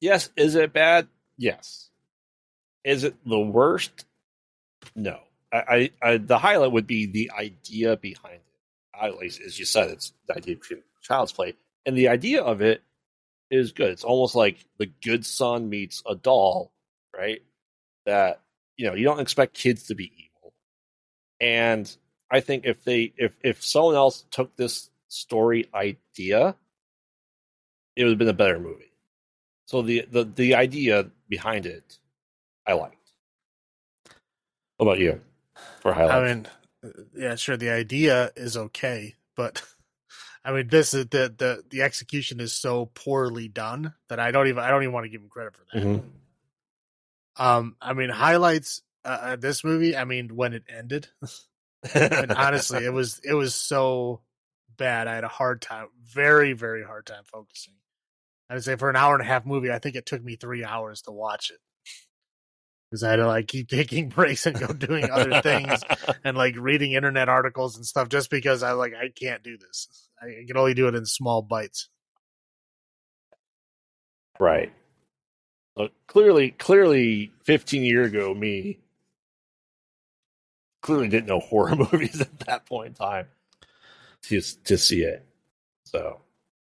[0.00, 1.08] Yes, is it bad?
[1.36, 1.90] Yes.
[2.84, 4.06] Is it the worst?
[4.94, 5.20] No.
[5.52, 8.98] I, I, I the highlight would be the idea behind it.
[9.00, 10.62] At least, as you said, it's the idea of
[11.02, 11.54] child's play,
[11.86, 12.82] and the idea of it
[13.50, 13.90] is good.
[13.90, 16.72] It's almost like the good son meets a doll,
[17.16, 17.42] right?
[18.04, 18.42] That
[18.76, 20.52] you know you don't expect kids to be evil,
[21.40, 21.90] and
[22.30, 26.56] I think if they if if someone else took this story idea,
[27.96, 28.89] it would have been a better movie.
[29.70, 32.00] So the the the idea behind it,
[32.66, 33.12] I liked.
[34.78, 35.20] What about you?
[35.80, 36.34] For highlights, I
[36.82, 37.56] mean, yeah, sure.
[37.56, 39.62] The idea is okay, but
[40.44, 44.48] I mean, this is the the the execution is so poorly done that I don't
[44.48, 45.84] even I don't even want to give him credit for that.
[45.84, 46.06] Mm-hmm.
[47.40, 49.96] Um, I mean, highlights uh, uh this movie.
[49.96, 51.06] I mean, when it ended,
[51.94, 54.20] and honestly, it was it was so
[54.76, 55.06] bad.
[55.06, 57.74] I had a hard time, very very hard time focusing.
[58.50, 60.64] I'd say for an hour and a half movie, I think it took me three
[60.64, 61.60] hours to watch it
[62.90, 65.80] because I had to like keep taking breaks and go doing other things
[66.24, 70.08] and like reading internet articles and stuff just because I like I can't do this.
[70.20, 71.88] I can only do it in small bites.
[74.38, 74.72] Right.
[75.76, 78.80] But clearly, clearly, 15 year ago, me
[80.82, 83.26] clearly didn't know horror movies at that point in time
[84.22, 85.24] to to see it.
[85.84, 86.20] So,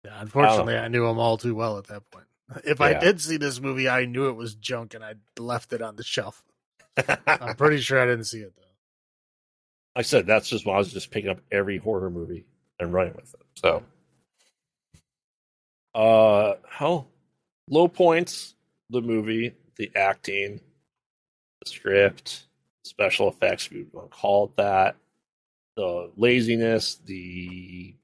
[0.05, 2.25] yeah, unfortunately, I, I knew them all too well at that point.
[2.65, 2.85] If yeah.
[2.85, 5.95] I did see this movie, I knew it was junk and I left it on
[5.95, 6.43] the shelf.
[7.25, 8.63] I'm pretty sure I didn't see it though.
[9.95, 12.45] I said that's just why I was just picking up every horror movie
[12.79, 13.41] and running with it.
[13.55, 13.83] So,
[15.95, 17.07] uh, how
[17.69, 18.55] low points
[18.89, 20.59] the movie, the acting,
[21.63, 22.47] the script,
[22.83, 24.95] special effects, we want to call it that,
[25.75, 27.95] the laziness, the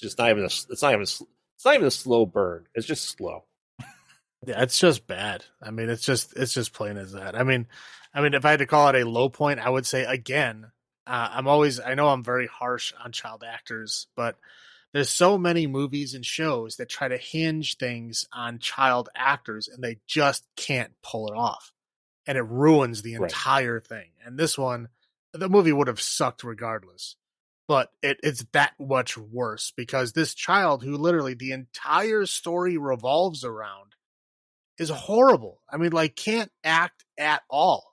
[0.00, 2.66] just not even a, it's not even it's not even a slow burn.
[2.74, 3.44] It's just slow.
[4.46, 5.44] Yeah, it's just bad.
[5.60, 7.34] I mean, it's just it's just plain as that.
[7.34, 7.66] I mean,
[8.14, 10.70] I mean, if I had to call it a low point, I would say again,
[11.06, 14.36] uh, I'm always I know I'm very harsh on child actors, but
[14.92, 19.82] there's so many movies and shows that try to hinge things on child actors and
[19.84, 21.72] they just can't pull it off.
[22.26, 23.86] And it ruins the entire right.
[23.86, 24.08] thing.
[24.24, 24.88] And this one,
[25.32, 27.16] the movie would have sucked regardless.
[27.68, 33.44] But it, it's that much worse because this child who literally the entire story revolves
[33.44, 33.96] around
[34.78, 35.60] is horrible.
[35.68, 37.84] I mean, like, can't act at all.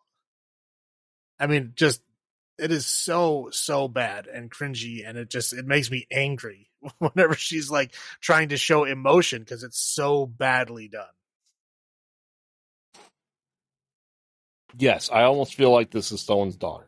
[1.39, 2.01] I mean, just
[2.57, 7.35] it is so so bad and cringy, and it just it makes me angry whenever
[7.35, 11.05] she's like trying to show emotion because it's so badly done.
[14.77, 16.87] Yes, I almost feel like this is someone's daughter.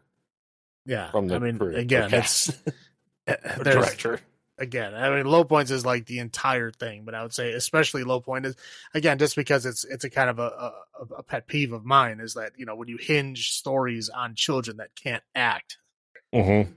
[0.85, 2.51] Yeah, from the I mean, again, it's
[3.63, 4.19] director.
[4.57, 8.03] again, I mean, low points is like the entire thing, but I would say especially
[8.03, 8.55] low point is
[8.93, 10.71] again just because it's it's a kind of a, a,
[11.17, 14.77] a pet peeve of mine is that you know when you hinge stories on children
[14.77, 15.77] that can't act,
[16.33, 16.71] Mm-hmm.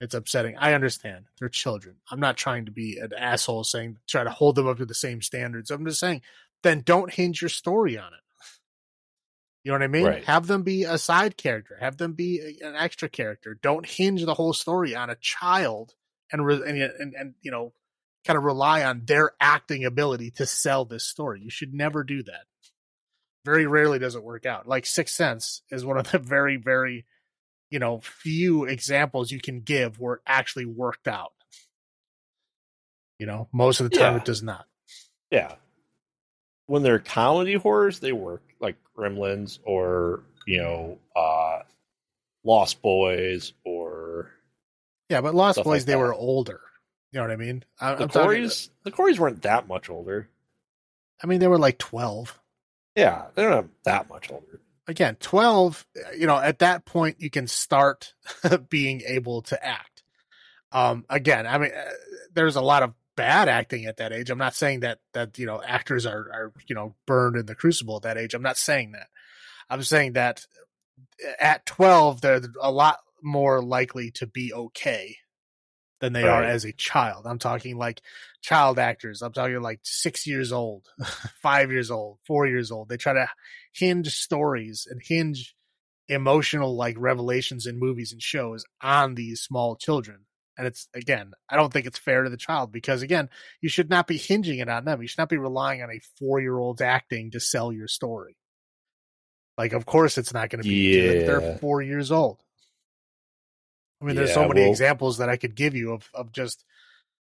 [0.00, 0.56] it's upsetting.
[0.56, 1.96] I understand they're children.
[2.10, 4.94] I'm not trying to be an asshole saying try to hold them up to the
[4.94, 5.70] same standards.
[5.70, 6.22] I'm just saying
[6.62, 8.20] then don't hinge your story on it.
[9.64, 10.06] You know what I mean?
[10.06, 10.24] Right.
[10.24, 11.76] Have them be a side character.
[11.80, 13.56] Have them be an extra character.
[13.62, 15.94] Don't hinge the whole story on a child
[16.32, 17.72] and re- and, and and you know
[18.26, 21.40] kind of rely on their acting ability to sell this story.
[21.42, 22.44] You should never do that.
[23.44, 24.66] Very rarely does it work out.
[24.66, 27.04] Like Sixth Sense is one of the very very
[27.70, 31.32] you know few examples you can give where it actually worked out.
[33.20, 34.18] You know, most of the time Yeah.
[34.18, 34.66] it does not.
[35.30, 35.54] Yeah.
[36.66, 41.60] When they're comedy horrors, they work like Gremlins or you know, uh,
[42.44, 44.30] Lost Boys or
[45.08, 45.98] Yeah, but Lost Boys like they that.
[45.98, 46.60] were older.
[47.12, 47.64] You know what I mean?
[47.80, 48.70] I, the I'm Coreys.
[48.84, 50.28] The Coreys weren't that much older.
[51.22, 52.38] I mean, they were like twelve.
[52.96, 54.60] Yeah, they're not that much older.
[54.88, 55.86] again 12
[56.18, 58.12] you know at that point you can start
[58.68, 60.02] being able to act
[60.72, 61.90] um again i mean uh,
[62.34, 64.30] there's a lot of bad acting at that age.
[64.30, 67.54] I'm not saying that that you know actors are are you know burned in the
[67.54, 68.34] crucible at that age.
[68.34, 69.08] I'm not saying that.
[69.70, 70.46] I'm saying that
[71.24, 75.16] uh, at 12 they're a lot more likely to be okay
[76.00, 77.26] than they are as a child.
[77.26, 78.02] I'm talking like
[78.42, 79.22] child actors.
[79.22, 80.88] I'm talking like six years old
[81.42, 82.88] five years old four years old.
[82.88, 83.28] They try to
[83.72, 85.54] hinge stories and hinge
[86.08, 90.26] emotional like revelations in movies and shows on these small children.
[90.58, 93.88] And it's again, I don't think it's fair to the child because again, you should
[93.88, 95.00] not be hinging it on them.
[95.00, 98.36] You should not be relying on a four year old's acting to sell your story.
[99.56, 100.96] Like, of course, it's not going to be.
[100.96, 101.26] Yeah.
[101.26, 102.40] They're four years old.
[104.00, 106.64] I mean, there's so many well- examples that I could give you of of just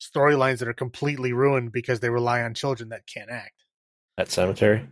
[0.01, 3.65] storylines that are completely ruined because they rely on children that can't act.
[4.17, 4.87] That cemetery.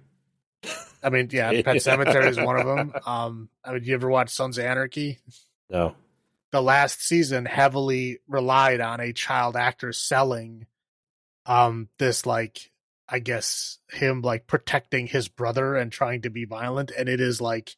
[1.04, 2.93] I mean, yeah, Pet Sematary is one of them.
[3.06, 5.19] Um, I mean, you ever watch Sons of Anarchy?
[5.69, 5.95] No.
[6.52, 10.66] The last season heavily relied on a child actor selling,
[11.46, 12.72] um, this like,
[13.10, 17.42] I guess him like protecting his brother and trying to be violent, and it is
[17.42, 17.76] like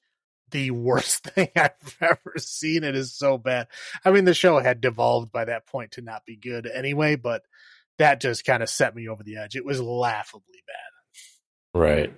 [0.52, 2.84] the worst thing I've ever seen.
[2.84, 3.68] It is so bad.
[4.06, 7.44] I mean, the show had devolved by that point to not be good anyway, but
[7.98, 9.56] that just kind of set me over the edge.
[9.56, 11.80] It was laughably bad.
[11.80, 12.14] Right.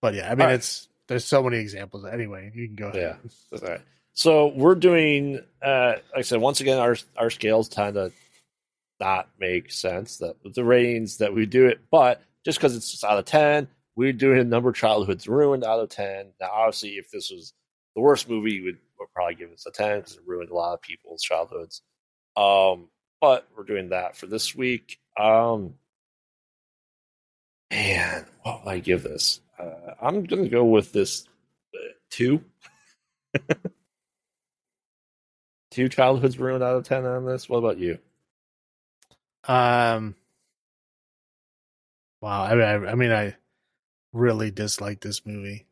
[0.00, 0.54] But yeah, I mean, right.
[0.54, 2.04] it's there's so many examples.
[2.04, 3.18] Anyway, you can go ahead.
[3.52, 3.58] Yeah.
[3.58, 3.80] All right.
[4.16, 8.12] So we're doing, uh, like I said, once again, our our scales tend to
[8.98, 13.04] not make sense that the ratings that we do it, but just because it's just
[13.04, 16.32] out of ten, we're doing a number of childhoods ruined out of ten.
[16.40, 17.52] Now, obviously, if this was
[17.94, 20.54] the worst movie, you would, would probably give us a ten because it ruined a
[20.54, 21.82] lot of people's childhoods.
[22.38, 22.88] Um,
[23.20, 24.98] but we're doing that for this week.
[25.20, 25.74] Um,
[27.70, 29.42] man, what would I give this?
[29.58, 31.26] Uh, I'm gonna go with this
[31.74, 32.42] uh, two.
[35.76, 37.50] Two childhoods ruined out of ten on this.
[37.50, 37.98] What about you?
[39.46, 40.14] Um.
[42.22, 42.44] Wow.
[42.44, 43.36] I mean, I, I mean, I
[44.14, 45.66] really dislike this movie.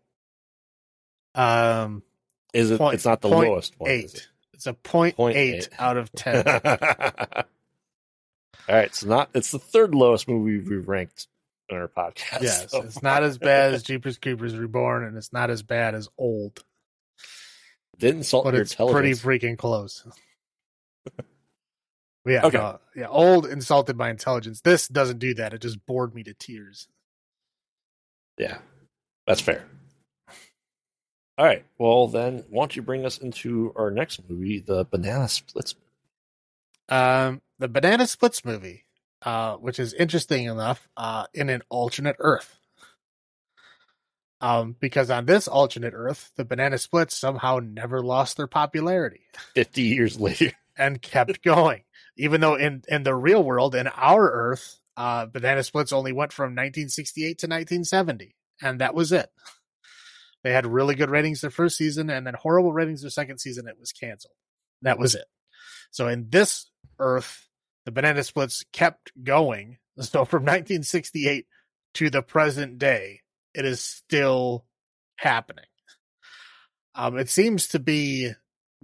[1.34, 2.02] Um,
[2.52, 2.76] Is it?
[2.76, 3.90] Point- it's not the lowest one.
[3.90, 4.28] eight.
[4.52, 5.68] It's a point, Point eight, eight.
[5.78, 6.46] out of ten.
[6.52, 6.60] All
[8.68, 9.30] right, so not.
[9.32, 11.28] It's the third lowest movie we've ranked
[11.70, 12.42] in our podcast.
[12.42, 15.94] yes, so it's not as bad as Jeepers Creepers Reborn, and it's not as bad
[15.94, 16.62] as Old,
[17.98, 19.22] Didn't insult but your it's pretty intelligence.
[19.22, 20.06] freaking close.
[22.26, 22.44] yeah.
[22.46, 22.58] Okay.
[22.58, 23.08] no, yeah.
[23.08, 24.60] Old insulted my intelligence.
[24.60, 25.52] This doesn't do that.
[25.54, 26.88] It just bored me to tears.
[28.38, 28.58] yeah,
[29.26, 29.64] that's fair.
[31.36, 31.64] All right.
[31.78, 35.74] Well, then, why don't you bring us into our next movie, the Banana Splits?
[36.88, 38.84] Um, the Banana Splits movie,
[39.22, 42.56] uh, which is interesting enough, uh, in an alternate Earth.
[44.44, 49.22] Um, because on this alternate Earth, the Banana Splits somehow never lost their popularity
[49.54, 50.52] Fifty years later.
[50.76, 51.82] and kept going.
[52.18, 56.30] Even though in in the real world, in our Earth, uh, Banana Splits only went
[56.32, 59.30] from 1968 to 1970, and that was it.
[60.42, 63.66] They had really good ratings their first season, and then horrible ratings their second season.
[63.66, 64.34] It was canceled.
[64.82, 65.24] That was it.
[65.90, 67.48] So in this Earth,
[67.86, 69.78] the Banana Splits kept going.
[70.00, 71.46] So from 1968
[71.94, 73.20] to the present day,
[73.54, 74.64] it is still
[75.16, 75.64] happening.
[76.94, 78.30] Um, it seems to be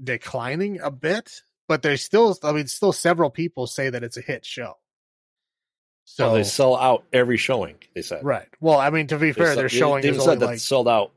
[0.02, 4.20] declining a bit, but there's still, I mean, still several people say that it's a
[4.22, 4.74] hit show.
[6.04, 7.76] So So they sell out every showing.
[7.94, 8.24] They said.
[8.24, 8.48] right.
[8.60, 10.58] Well, I mean, to be They fair, they're, showing they is said only that like
[10.58, 11.12] sold out.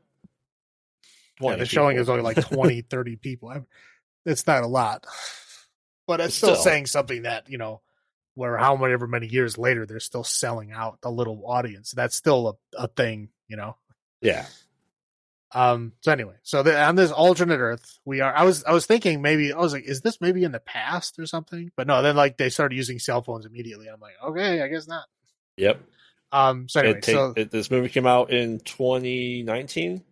[1.40, 2.02] yeah, the showing people.
[2.02, 3.48] is only like 20, 30 people.
[3.48, 3.62] I,
[4.24, 5.04] it's not a lot.
[6.06, 6.62] but it's still, Still.
[6.62, 7.80] saying something that you know,
[8.34, 11.90] where however many years later they're still selling out the little audience.
[11.90, 13.76] That's still a, a thing, you know.
[14.20, 14.46] Yeah.
[15.52, 15.92] Um.
[16.00, 18.34] So anyway, so the, on this alternate Earth, we are.
[18.34, 21.18] I was I was thinking maybe I was like, is this maybe in the past
[21.18, 21.70] or something?
[21.76, 22.02] But no.
[22.02, 23.86] Then like they started using cell phones immediately.
[23.88, 25.04] I'm like, okay, I guess not.
[25.56, 25.80] Yep.
[26.32, 26.68] Um.
[26.68, 30.02] So anyway, take, so it, this movie came out in 2019.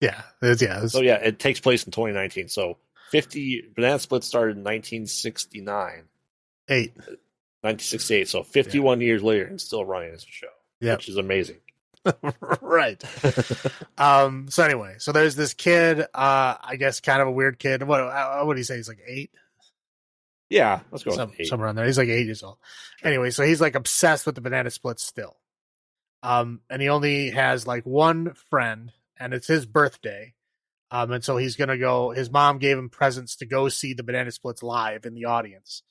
[0.00, 2.48] yeah, it's, yeah, it's, So yeah, it takes place in 2019.
[2.48, 2.78] So
[3.12, 6.04] 50 Banana Split started in 1969,
[6.70, 6.96] eight.
[6.96, 8.28] 1968.
[8.28, 10.46] So 51 years later, and still running as a show,
[10.80, 10.98] Yep.
[10.98, 11.58] which is amazing.
[12.60, 13.02] right.
[13.96, 14.48] Um.
[14.50, 16.00] So anyway, so there's this kid.
[16.00, 16.54] Uh.
[16.62, 17.82] I guess kind of a weird kid.
[17.82, 18.00] What?
[18.00, 18.76] uh, What do you say?
[18.76, 19.30] He's like eight.
[20.50, 21.12] yeah, let's go.
[21.12, 21.84] Some, somewhere on there.
[21.86, 22.58] He's like eight years old.
[23.02, 25.36] Anyway, so he's like obsessed with the banana splits still.
[26.22, 30.34] Um, and he only has like one friend, and it's his birthday.
[30.90, 32.10] Um, and so he's gonna go.
[32.10, 35.82] His mom gave him presents to go see the banana splits live in the audience.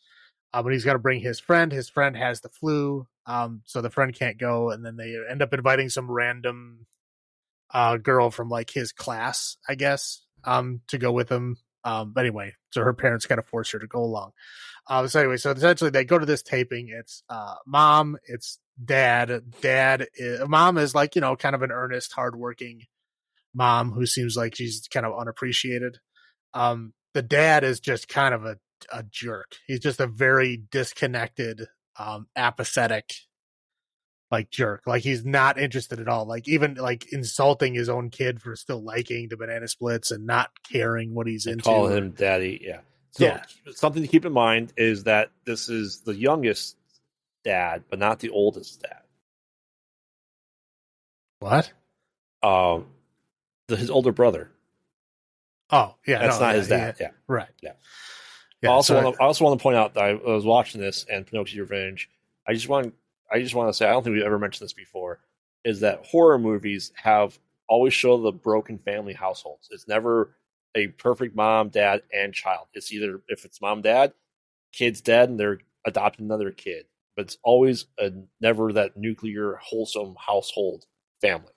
[0.54, 1.72] Um, but he's got to bring his friend.
[1.72, 3.08] His friend has the flu.
[3.26, 6.88] Um, so the friend can't go, and then they end up inviting some random
[7.74, 11.58] uh girl from like his class, I guess, um, to go with him.
[11.84, 14.32] Um, but anyway, so her parents kind of force her to go along.
[14.90, 16.90] Um, so anyway, so essentially they go to this taping.
[16.90, 19.44] It's uh, mom, it's dad.
[19.62, 22.84] Dad, is, mom is like you know kind of an earnest, hardworking
[23.54, 25.98] mom who seems like she's kind of unappreciated.
[26.54, 28.58] Um, the dad is just kind of a
[28.92, 29.54] a jerk.
[29.68, 31.68] He's just a very disconnected,
[31.98, 33.14] um, apathetic,
[34.32, 34.84] like jerk.
[34.86, 36.26] Like he's not interested at all.
[36.26, 40.52] Like even like insulting his own kid for still liking the banana splits and not
[40.72, 41.64] caring what he's They into.
[41.64, 42.60] call him daddy.
[42.64, 42.82] Yeah.
[43.12, 43.44] So Yeah.
[43.74, 46.76] something to keep in mind is that this is the youngest
[47.44, 49.02] dad, but not the oldest dad.
[51.40, 51.72] What?
[52.44, 52.88] Um,
[53.68, 54.52] the, his older brother.
[55.70, 56.96] Oh, yeah, That's no, not yeah, his dad.
[57.00, 57.12] yeah, Yeah.
[57.28, 57.50] right.
[57.62, 57.74] Yeah.
[58.62, 58.70] Yeah.
[58.72, 60.82] I also so- want to, I also want to point out that I was watching
[60.82, 62.10] this and Pinocchio's Revenge.
[62.48, 62.94] I just want
[63.32, 65.20] I just want to say I don't think we've ever mentioned this before.
[65.66, 67.38] Is that horror movies have
[67.68, 69.68] always show the broken family households.
[69.72, 70.36] It's never
[70.76, 72.68] a perfect mom, dad, and child.
[72.74, 74.14] It's either if it's mom, dad,
[74.72, 76.86] kid's dead, and they're adopting another kid.
[77.16, 80.86] But it's always a never that nuclear, wholesome household
[81.20, 81.54] family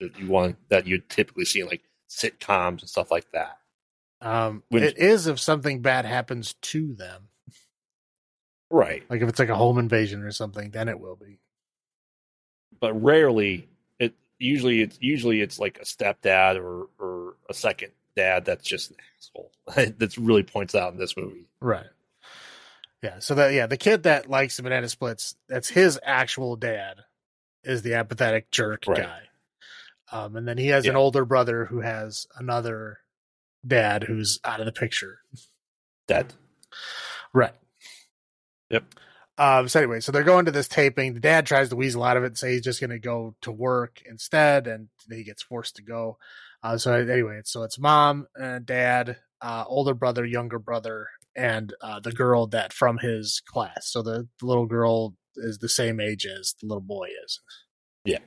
[0.00, 3.58] that you want that you typically see in like sitcoms and stuff like that.
[4.24, 7.28] Um, when- it is if something bad happens to them.
[8.70, 9.04] Right.
[9.08, 11.38] Like if it's like a home invasion or something, then it will be.
[12.80, 13.68] but rarely
[14.00, 18.90] it usually it's usually it's like a stepdad or or a second dad that's just
[18.90, 19.52] an asshole
[19.98, 21.86] that really points out in this movie Right.
[23.02, 23.18] Yeah.
[23.20, 26.96] So that yeah, the kid that likes the banana splits, that's his actual dad,
[27.62, 28.98] is the apathetic jerk Right.
[29.02, 29.20] guy.
[30.10, 32.98] Um, and then he has an older brother who has another
[33.66, 35.18] dad who's out of the picture.
[36.06, 36.34] dead
[37.32, 37.54] Right.
[38.70, 38.84] Yep.
[39.36, 41.14] Um, so anyway, so they're going to this taping.
[41.14, 43.34] The dad tries to weasel out of it and say he's just going to go
[43.42, 46.18] to work instead, and he gets forced to go.
[46.62, 51.98] Uh, so anyway, so it's mom, and dad, uh, older brother, younger brother, and uh,
[51.98, 53.90] the girl that from his class.
[53.90, 57.40] So the, the little girl is the same age as the little boy is.
[58.04, 58.20] Yeah.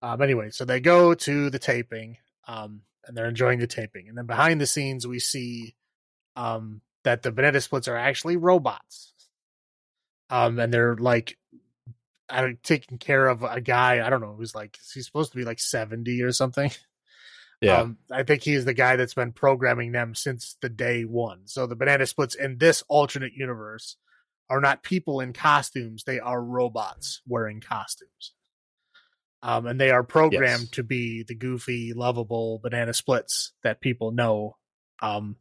[0.00, 0.22] Um.
[0.22, 4.26] Anyway, so they go to the taping, um, and they're enjoying the taping, and then
[4.26, 5.74] behind the scenes we see,
[6.36, 9.12] um, that the banana splits are actually robots.
[10.30, 11.36] Um, and they're like,
[12.28, 14.04] I don't taking care of a guy.
[14.04, 16.70] I don't know who's like he's supposed to be like seventy or something.
[17.60, 21.42] yeah Um, I think he's the guy that's been programming them since the day one.
[21.44, 23.96] So the banana splits in this alternate universe
[24.48, 28.32] are not people in costumes; they are robots wearing costumes.
[29.42, 30.70] Um, and they are programmed Yes.
[30.70, 34.56] to be the goofy, lovable banana splits that people know.
[35.00, 35.36] Um,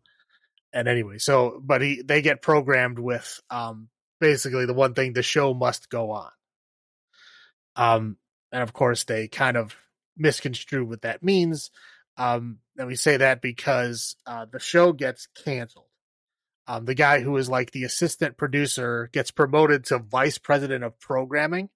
[0.73, 3.89] and anyway, so but he they get programmed with um
[4.19, 6.31] basically the one thing the show must go on.
[7.75, 8.17] Um,
[8.51, 9.75] and of course they kind of
[10.17, 11.71] misconstrue what that means.
[12.17, 15.85] Um, and we say that because uh, the show gets canceled.
[16.67, 20.99] Um, the guy who is like the assistant producer gets promoted to vice president of
[20.99, 21.69] programming.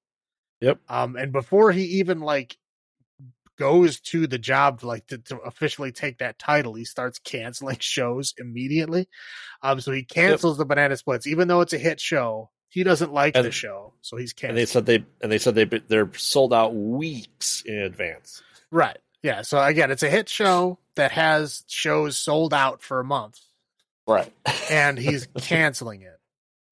[0.65, 0.79] Yep.
[0.89, 2.57] Um, and before he even like
[3.57, 8.33] goes to the job like to, to officially take that title, he starts canceling shows
[8.37, 9.07] immediately.
[9.61, 12.49] Um, so he cancels the Banana Splits, even though it's a hit show.
[12.69, 14.55] He doesn't like And- the show, so he's and canceling.
[14.55, 18.41] they said they and they said they they're sold out weeks in advance
[18.71, 18.97] Right.
[19.23, 19.43] Yeah.
[19.43, 23.39] So again, it's a hit show that has shows sold out for a month,
[24.07, 24.33] right
[24.69, 26.14] and he's canceling it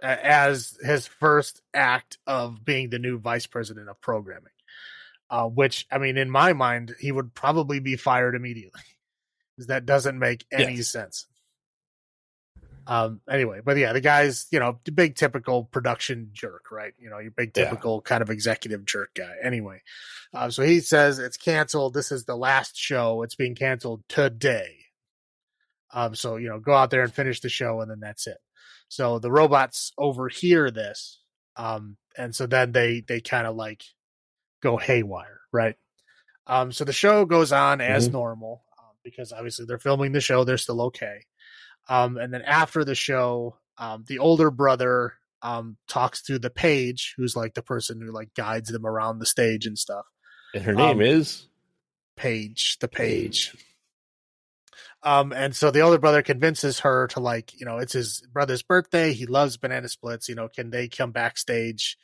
[0.04, 4.50] as his first act of being the new vice president of programming.
[5.30, 8.82] Uh, which I mean, in my mind, he would probably be fired immediately,
[9.56, 10.90] because that doesn't make any Yes.
[10.90, 11.28] sense.
[12.86, 16.94] Um, anyway, but yeah, the guy's, you know, the big typical production jerk, right?
[17.00, 17.64] You know, your big Yeah.
[17.64, 19.32] typical kind of executive jerk guy.
[19.42, 19.82] Anyway,
[20.34, 21.94] uh, so he says it's canceled.
[21.94, 23.24] This is the last show.
[23.24, 24.80] It's being canceled today.
[25.94, 28.38] Um, so, you know, go out there and finish the show and then that's it.
[28.94, 31.20] So the robots overhear this.
[31.56, 33.82] Um, and so then they, they kind of like
[34.62, 35.76] go haywire, right?
[36.46, 38.12] Um, so the show goes on as Mhm.
[38.12, 40.44] normal um, because obviously they're filming the show.
[40.44, 41.26] They're still okay.
[41.90, 47.16] Um, and then after the show, um, the older brother um, talks to the page,
[47.18, 50.06] who's like the person who like guides them around the stage and stuff.
[50.54, 51.48] And her name Um, is
[52.16, 53.56] Page, the page.
[55.04, 58.64] Um, and so the older brother convinces her to like, you know, it's his brother's
[58.64, 59.14] birthday.
[59.14, 60.30] He loves banana splits.
[60.30, 61.98] You know, can they come backstage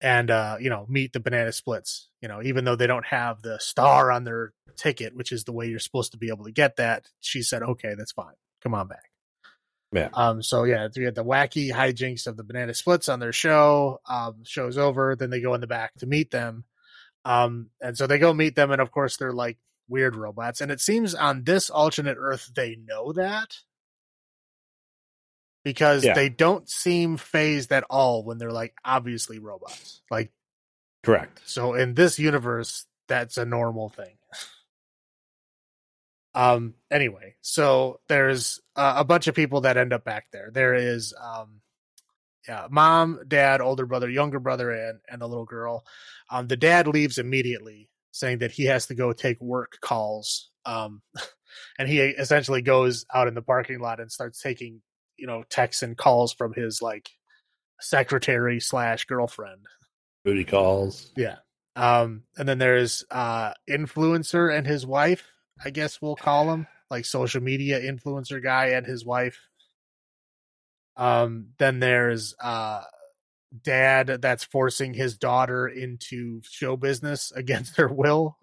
[0.00, 2.08] and uh, you know, meet the banana splits?
[2.20, 5.52] You know, even though they don't have the star on their ticket, which is the
[5.52, 7.08] way you're supposed to be able to get that.
[7.20, 8.34] She said, "Okay, that's fine.
[8.62, 9.10] Come on back."
[9.92, 10.10] Yeah.
[10.12, 10.42] Um.
[10.42, 14.00] So yeah, we had the wacky hijinks of the banana splits on their show.
[14.08, 14.42] Um.
[14.44, 15.16] Show's over.
[15.16, 16.64] Then they go in the back to meet them.
[17.24, 17.70] Um.
[17.80, 20.60] And so they go meet them, and of course they're like weird robots.
[20.60, 23.56] And it seems on this alternate Earth they know that
[25.64, 26.14] because Yeah.
[26.14, 30.02] they don't seem phased at all when they're like obviously robots.
[30.10, 30.32] Like
[31.02, 31.42] correct.
[31.46, 34.16] so in this universe, that's a normal thing.
[36.34, 36.74] Um.
[36.90, 40.50] Anyway, so there's uh, a bunch of people that end up back there.
[40.52, 41.62] There is um,
[42.46, 45.86] yeah, mom, dad, older brother, younger brother, and and the little girl.
[46.30, 50.50] Um, the dad leaves immediately, saying that he has to go take work calls.
[50.64, 51.02] Um,
[51.78, 54.80] and he essentially goes out in the parking lot and starts taking
[55.16, 57.10] you know texts and calls from his like
[57.80, 59.66] secretary slash girlfriend.
[60.24, 61.12] Booty calls.
[61.16, 61.36] Yeah.
[61.76, 65.24] Um, and then there's uh influencer and his wife,
[65.62, 69.38] I guess we'll call him, like social media influencer guy and his wife.
[70.96, 72.82] Um, then there's uh
[73.62, 78.38] dad that's forcing his daughter into show business against her will,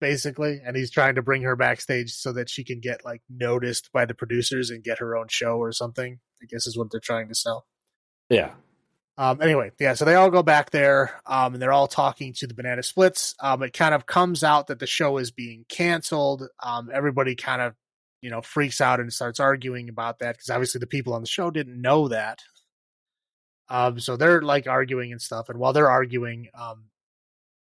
[0.00, 3.90] basically, and he's trying to bring her backstage so that she can get like noticed
[3.92, 6.18] by the producers and get her own show or something.
[6.42, 7.66] I guess is what they're trying to sell.
[8.28, 8.50] Yeah.
[9.18, 12.46] Um, anyway, yeah, so they all go back there, um, and they're all talking to
[12.46, 13.34] the Banana Splits.
[13.40, 16.46] Um, it kind of comes out that the show is being canceled.
[16.62, 17.74] Um, everybody kind of,
[18.20, 21.28] you know, freaks out and starts arguing about that because obviously the people on the
[21.28, 22.42] show didn't know that.
[23.68, 26.84] Um, so they're like arguing and stuff, and while they're arguing, um,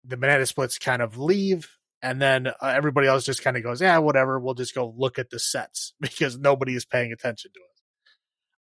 [0.04, 1.68] the Banana Splits kind of leave,
[2.02, 4.38] and then uh, everybody else just kind of goes, "Yeah, whatever.
[4.38, 7.70] We'll just go look at the sets because nobody is paying attention to us."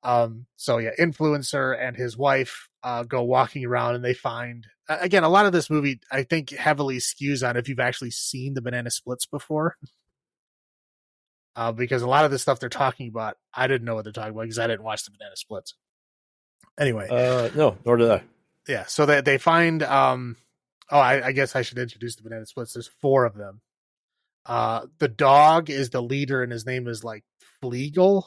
[0.03, 5.25] Um, so yeah, influencer and his wife uh, go walking around and they find again
[5.25, 8.63] a lot of this movie I think heavily skews on if you've actually seen the
[8.63, 9.77] banana splits before.
[11.57, 14.13] Uh, because a lot of the stuff they're talking about, I didn't know what they're
[14.13, 15.75] talking about because I didn't watch the banana splits.
[16.79, 18.23] Anyway, Uh, no, nor did I.
[18.69, 20.37] yeah, so they they find um
[20.91, 22.73] oh I, I guess I should introduce the banana splits.
[22.75, 23.61] There's four of them.
[24.45, 27.25] Uh the dog is the leader and his name is like
[27.63, 28.25] Fleagle.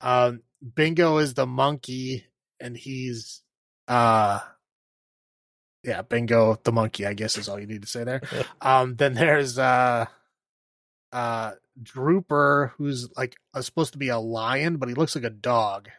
[0.00, 0.42] Um
[0.74, 2.26] Bingo is the monkey
[2.60, 3.42] and he's
[3.88, 4.40] uh
[5.82, 8.22] yeah, Bingo the monkey, I guess is all you need to say there.
[8.60, 10.06] Um then there's uh
[11.12, 11.52] uh
[11.82, 15.88] Drooper who's like uh, supposed to be a lion, but he looks like a dog.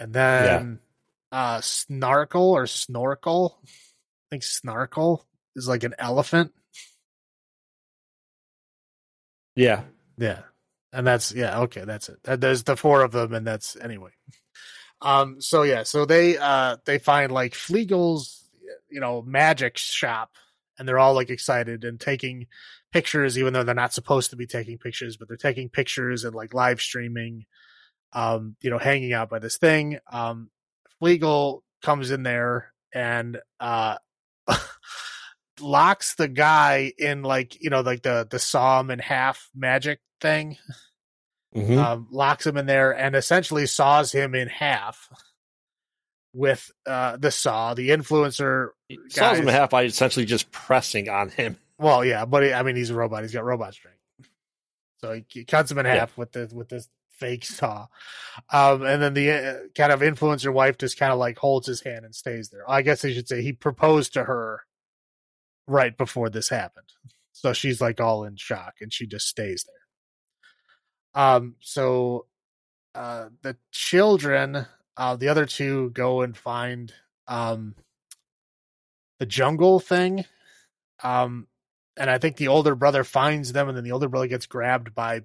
[0.00, 0.78] And then
[1.30, 3.60] uh Snarkle or Snorkel.
[3.64, 3.68] I
[4.30, 5.24] think Snarkle
[5.54, 6.52] is like an elephant.
[9.56, 9.82] Yeah.
[10.16, 10.40] Yeah.
[10.92, 12.18] And that's yeah, okay, that's it.
[12.24, 14.10] That- There's the four of them and that's anyway.
[15.02, 18.48] Um so yeah, so they uh they find like Fleagle's
[18.90, 20.30] you know magic shop
[20.78, 22.46] and they're all like excited and taking
[22.92, 26.34] pictures even though they're not supposed to be taking pictures, but they're taking pictures and
[26.34, 27.44] like live streaming
[28.12, 29.98] um you know hanging out by this thing.
[30.10, 30.50] Um
[31.02, 33.96] Fleagle comes in there and uh
[35.60, 40.00] locks the guy in like you know like the the saw him in half magic
[40.20, 40.56] thing
[41.54, 41.76] Mhm.
[41.78, 45.08] um, locks him in there and essentially saws him in half
[46.32, 47.74] with uh, the saw.
[47.74, 48.68] The influencer,
[49.08, 51.56] Saws him in half by essentially just pressing on him.
[51.78, 53.22] well, yeah, but he, I mean, he's a robot.
[53.22, 53.98] He's got robot strength,
[54.98, 55.96] so he, he cuts him in Yeah.
[55.96, 56.88] half with the with this
[57.20, 57.86] fake saw.
[58.52, 61.82] Um, and then the uh, kind of influencer wife just kind of like holds his
[61.82, 62.68] hand and stays there.
[62.68, 64.62] I guess I should say he proposed to her
[65.66, 66.88] right before this happened,
[67.32, 71.22] so she's like all in shock and she just stays there.
[71.22, 72.26] Um, so
[72.94, 74.66] uh the children,
[74.96, 76.92] uh the other two go and find
[77.28, 77.74] um
[79.18, 80.24] the jungle thing.
[81.02, 81.46] Um
[81.96, 84.94] and I think the older brother finds them and then the older brother gets grabbed
[84.94, 85.22] by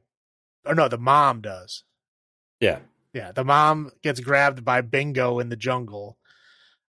[0.65, 1.83] or no, the mom does.
[2.59, 2.79] Yeah.
[3.13, 6.17] Yeah, the mom gets grabbed by Bingo in the jungle.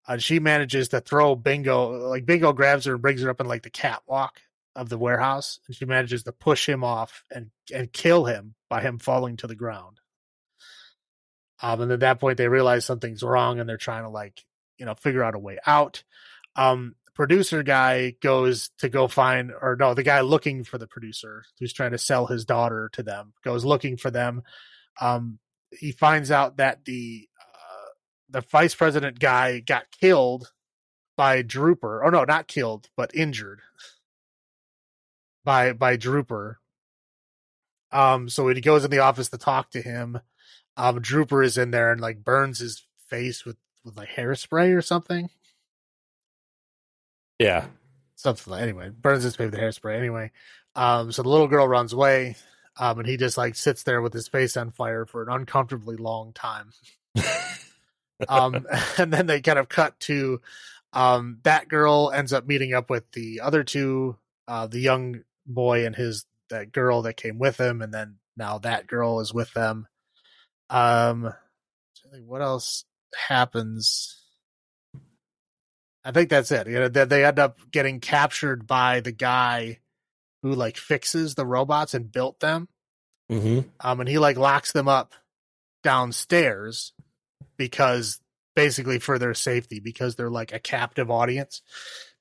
[0.09, 3.47] Uh, she manages to throw Bingo, like Bingo grabs her and brings her up in
[3.47, 4.41] like the catwalk
[4.75, 8.81] of the warehouse, and she manages to push him off and and kill him by
[8.83, 10.01] him falling to the ground.
[11.63, 14.45] Um, and at that point, they realize something's wrong, and they're trying to like
[14.79, 16.03] you know figure out a way out.
[16.57, 21.45] Um, producer guy goes to go find, or no, the guy looking for the producer
[21.59, 24.43] who's trying to sell his daughter to them goes looking for them.
[25.01, 25.39] Um,
[25.71, 27.89] he finds out that the uh,
[28.29, 30.53] the vice president guy got killed
[31.17, 32.03] by Drooper.
[32.05, 33.61] Oh no, not killed, but injured
[35.43, 36.57] by by Drooper.
[37.93, 40.21] Um, so when he goes in the office to talk to him,
[40.77, 44.83] um, Drooper is in there and like burns his face with with like hairspray or
[44.83, 45.31] something.
[47.39, 47.67] Yeah.
[48.17, 49.99] Something like, anyway, burns his face with hairspray.
[49.99, 50.33] Anyway,
[50.75, 52.37] um, so the little girl runs away.
[52.79, 55.97] Um, and he just like sits there with his face on fire for an uncomfortably
[55.97, 56.73] long time.
[58.29, 58.67] um,
[58.99, 60.41] and then they kind of cut to
[60.97, 64.17] um, that girl ends up meeting up with the other two,
[64.49, 68.59] uh, the young boy and his that girl that came with him, and then now
[68.59, 69.87] that girl is with them.
[70.71, 71.35] Um,
[72.25, 72.85] what else
[73.29, 74.23] happens?
[76.07, 76.69] I think that's it.
[76.69, 79.81] You know, they, they end up getting captured by the guy
[80.43, 82.69] who like fixes the robots and built them.
[83.31, 83.69] Mm-hmm.
[83.81, 85.15] Um, and he like locks them up
[85.83, 86.93] downstairs
[87.57, 88.21] because
[88.55, 91.61] basically for their safety because they're like a captive audience.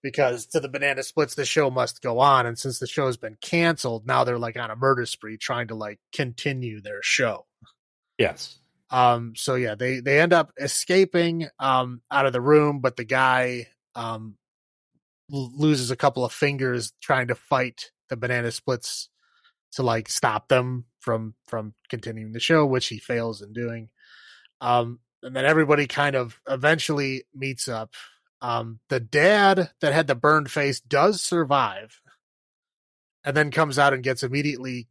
[0.02, 3.38] Because to the banana splits, the show must go on, and since the show's been
[3.42, 7.48] canceled, now they're like on a murder spree trying to like continue their show.
[8.20, 8.60] Yes.
[8.92, 9.34] Um.
[9.36, 13.66] So yeah, they they end up escaping um out of the room, but the guy
[13.96, 14.36] um
[15.30, 19.10] loses a couple of fingers trying to fight the banana splits
[19.74, 23.90] to like stop them from from continuing the show, which he fails in doing.
[24.62, 27.94] Um, and then everybody kind of eventually meets up.
[28.42, 32.00] Um, the dad that had the burned face does survive,
[33.24, 34.88] and then comes out and gets immediately.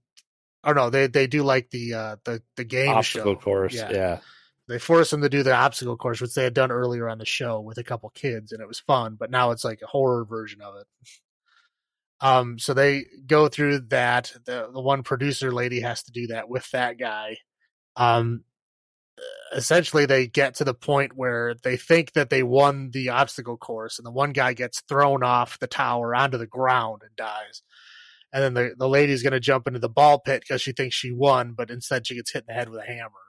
[0.65, 3.41] Oh no, they they do like the uh the the game Obstacle show.
[3.41, 3.75] course.
[3.75, 3.93] Yeah.
[3.93, 4.19] Yeah.
[4.67, 7.27] They force them to do the obstacle course, which they had done earlier on the
[7.27, 9.17] show with a couple kids, and it was fun.
[9.19, 10.87] But now it's like a horror version of it.
[12.21, 14.33] Um, so they go through that.
[14.47, 17.37] The the one producer lady has to do that with that guy.
[17.97, 18.45] Um,
[19.55, 23.99] essentially, they get to the point where they think that they won the obstacle course,
[23.99, 27.63] and the one guy gets thrown off the tower onto the ground and dies.
[28.33, 30.97] And then the the lady's going to jump into the ball pit because she thinks
[30.97, 33.24] she won, but instead she gets hit in the head with a hammer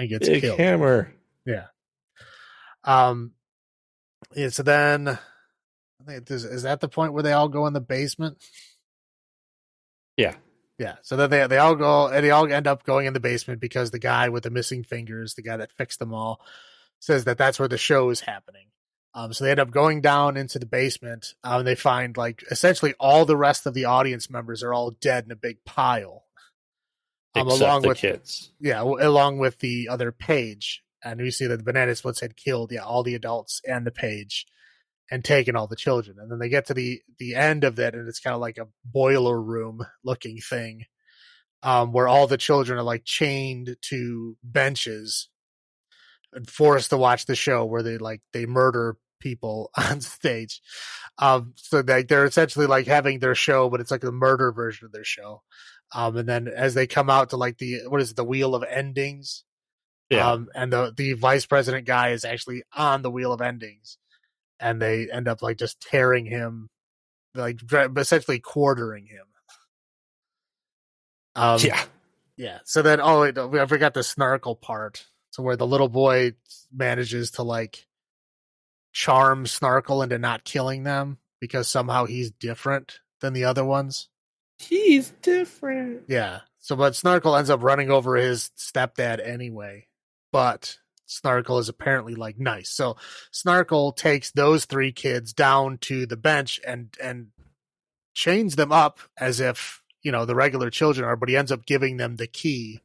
[0.00, 0.58] and gets Big killed.
[0.58, 1.12] hammer.
[1.44, 1.66] Yeah.
[2.84, 3.32] Um.
[4.34, 4.48] Yeah.
[4.48, 5.18] So then, I
[6.06, 8.38] think is, is that the point where they all go in the basement?
[10.16, 10.34] Yeah.
[10.78, 10.96] Yeah.
[11.02, 13.60] So then they they all go and they all end up going in the basement
[13.60, 16.40] because the guy with the missing fingers, the guy that fixed them all,
[17.00, 18.68] says that that's where the show is happening.
[19.14, 19.32] Um.
[19.34, 21.34] So they end up going down into the basement.
[21.44, 21.64] Um.
[21.64, 25.30] They find like essentially all the rest of the audience members are all dead in
[25.32, 26.24] a big pile.
[27.34, 28.52] Um, along the with kids.
[28.60, 30.82] yeah, along with the other page.
[31.02, 33.90] And we see that the banana splits had killed, yeah, all the adults and the
[33.90, 34.46] page
[35.10, 36.16] and taken all the children.
[36.20, 38.58] And then they get to the the end of it and it's kind of like
[38.58, 40.84] a boiler room looking thing.
[41.62, 45.28] Um, where all the children are like chained to benches
[46.32, 50.60] and forced to watch the show where they like they murder people on stage.
[51.18, 54.86] Um, so they they're essentially like having their show, but it's like a murder version
[54.86, 55.42] of their show.
[55.92, 58.54] Um, and then as they come out to like the what is it, the wheel
[58.54, 59.44] of endings,
[60.08, 60.30] Yeah.
[60.32, 63.98] um, and the the vice president guy is actually on the wheel of endings,
[64.60, 66.68] and they end up like just tearing him,
[67.34, 67.60] like
[67.96, 69.24] essentially quartering him.
[71.34, 71.82] Um, yeah.
[72.36, 72.58] yeah.
[72.64, 75.06] So then, oh, wait, I forgot the snarkle part.
[75.30, 76.34] So where the little boy
[76.72, 77.86] manages to like
[78.92, 84.08] charm Snarkle into not killing them because somehow he's different than the other ones.
[84.60, 86.02] He's different.
[86.08, 86.40] Yeah.
[86.58, 89.86] So, but Snarkle ends up running over his stepdad anyway.
[90.32, 92.70] But Snarkle is apparently like nice.
[92.70, 92.96] So
[93.32, 97.28] Snarkle takes those three kids down to the bench and and
[98.14, 101.66] chains them up as if you know the regular children are, but he ends up
[101.66, 102.80] giving them the key.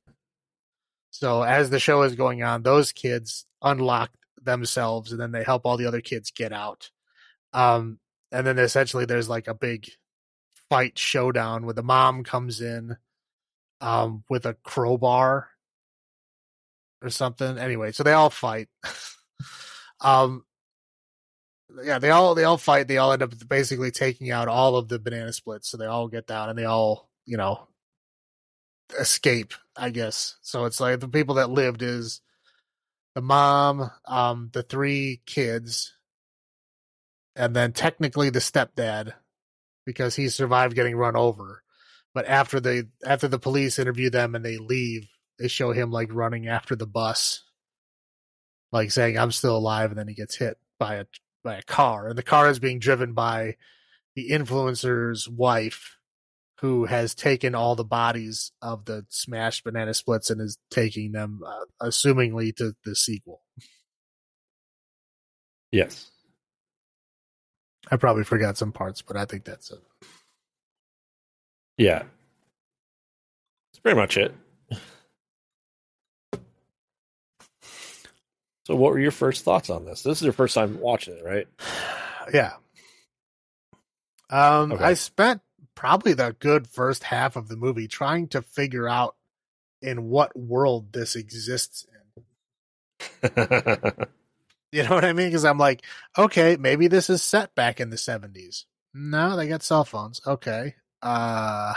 [1.12, 4.12] So as the show is going on, those kids unlock
[4.42, 6.90] themselves, and then they help all the other kids get out.
[7.54, 8.00] Um,
[8.32, 9.90] and then essentially there's like a big
[10.76, 12.98] fight showdown where the mom comes in
[13.80, 15.48] um with a crowbar
[17.02, 17.58] or something.
[17.58, 18.68] Anyway, so they all fight.
[20.02, 20.44] um
[21.82, 22.90] yeah, they all they all fight.
[22.90, 25.70] They all end up basically taking out all of the banana splits.
[25.70, 27.70] So they all get down and they all, you know,
[29.00, 30.36] escape, I guess.
[30.42, 32.20] So it's like the people that lived is
[33.14, 35.94] the mom, um, the three kids,
[37.34, 39.14] and then technically the stepdad
[39.86, 41.64] because he survived getting run over.
[42.14, 45.08] But after they after the police interview them and they leave,
[45.38, 47.44] they show him like running after the bus,
[48.72, 51.06] like saying "I'm still alive," and then he gets hit by a
[51.44, 53.56] by a car, and the car is being driven by
[54.16, 55.98] the influencer's wife,
[56.62, 61.42] who has taken all the bodies of the smashed banana splits and is taking them,
[61.46, 63.42] uh, assumingly, to the sequel.
[65.72, 66.10] Yes.
[67.92, 69.80] I probably forgot some parts, but I think that's it.
[71.78, 72.04] Yeah.
[73.72, 74.34] That's pretty much it.
[78.66, 80.02] So, what were your first thoughts on this?
[80.02, 81.48] This is your first time watching it, right?
[82.34, 82.54] Yeah.
[84.32, 84.84] Um, Okay.
[84.84, 85.42] I spent
[85.76, 89.16] probably the good first half of the movie trying to figure out
[89.80, 91.86] in what world this exists
[93.22, 93.92] in.
[94.76, 95.28] You know what I mean?
[95.28, 95.86] Because I'm like,
[96.18, 98.66] okay, maybe this is set back in the 70s.
[98.94, 100.20] No, they got cell phones.
[100.28, 100.76] Okay.
[101.02, 101.74] Uh,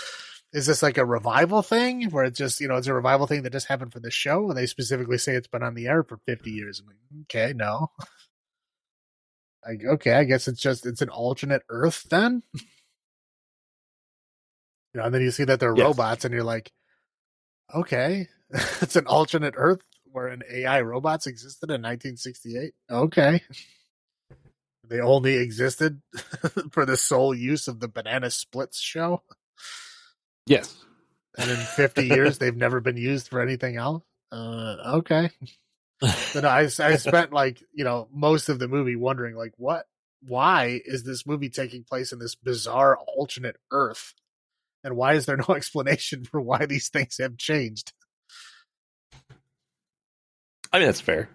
[0.52, 3.42] is this like a revival thing where it's just, you know, it's a revival thing
[3.44, 6.02] that just happened for the show and they specifically say it's been on the air
[6.02, 6.80] for 50 years?
[6.80, 7.92] I'm like, okay, no.
[9.64, 12.42] Like, okay, I guess it's just, it's an alternate Earth then.
[12.54, 12.60] you
[14.94, 15.84] know, and then you see that they're Yes.
[15.84, 16.72] robots and you're like,
[17.72, 18.26] okay,
[18.80, 19.82] it's an alternate Earth
[20.12, 22.72] where an AI robots existed in 1968.
[22.90, 23.42] Okay.
[24.88, 26.02] They only existed
[26.72, 29.22] for the sole use of the Banana Splits show.
[30.46, 30.74] yes.
[31.38, 34.02] And in 50 years, they've never been used for anything else.
[34.32, 35.30] Uh, okay.
[36.32, 39.86] Then I, I spent like, you know, most of the movie wondering, like, what,
[40.26, 44.14] why is this movie taking place in this bizarre alternate Earth?
[44.82, 47.92] And why is there no explanation for why these things have changed?
[50.72, 51.28] I mean, that's fair.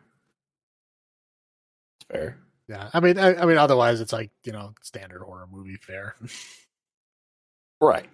[2.00, 2.38] It's fair.
[2.68, 2.90] Yeah.
[2.94, 6.16] I mean, I, I mean, otherwise it's like, you know, standard horror movie fare.
[7.82, 8.08] Right.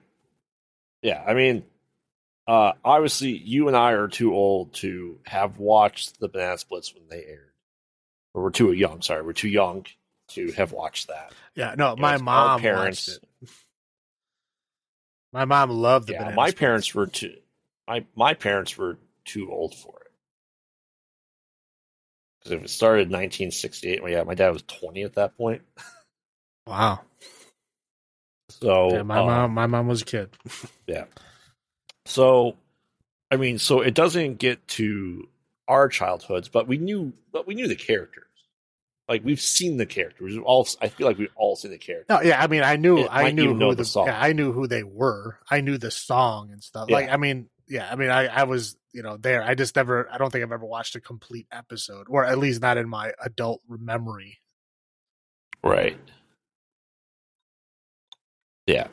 [1.01, 1.23] Yeah.
[1.25, 1.63] I mean,
[2.47, 7.07] uh, obviously, you and I are too old to have watched the Banana Splits when
[7.09, 7.51] they aired.
[8.33, 9.01] Or we're too young.
[9.01, 9.85] Sorry, we're too young
[10.29, 11.33] to have watched that.
[11.55, 11.75] Yeah.
[11.77, 13.07] No, You my our mom parents.
[13.07, 13.49] watched it.
[15.33, 16.59] My mom loved the yeah, my Splits.
[16.59, 17.35] parents were too.
[17.87, 20.00] My my parents were too old for it.
[22.43, 25.61] Because if it started in 1968, well, yeah, my dad was 20 at that point.
[26.65, 27.01] Wow.
[28.49, 30.29] So Yeah, my um, mom, my mom was a kid.
[30.87, 31.05] Yeah.
[32.05, 32.57] So,
[33.29, 35.29] I mean, so it doesn't get to
[35.67, 38.25] our childhoods, but we knew, but we knew the characters.
[39.07, 40.33] Like we've seen the characters.
[40.33, 42.07] We've all, I feel like we've all seen the characters.
[42.09, 44.07] No, yeah, I mean, I knew, It I knew who the the, song.
[44.07, 45.37] yeah, I knew who they were.
[45.49, 46.87] I knew the song and stuff.
[46.89, 46.95] Yeah.
[46.95, 49.43] Like, I mean, yeah, I mean, I, I was, you know, there.
[49.43, 52.61] I just never, I don't think I've ever watched a complete episode, or at least
[52.61, 54.39] not in my adult memory.
[55.63, 55.97] Right.
[58.67, 58.87] Yeah.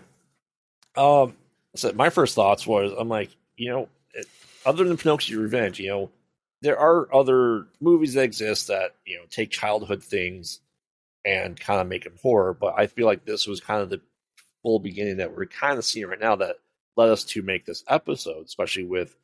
[0.96, 1.34] Um.
[1.76, 4.26] So my first thoughts was, I'm like, you know, it,
[4.66, 6.11] other than Pinocchio Revenge, you know,
[6.61, 10.61] there are other movies that exist that you know take childhood things
[11.24, 12.55] and kind of make them horror.
[12.55, 14.01] But I feel like this was kind of the
[14.62, 16.57] full beginning that we're kind of seeing right now that
[16.96, 19.16] led us to make this episode, especially with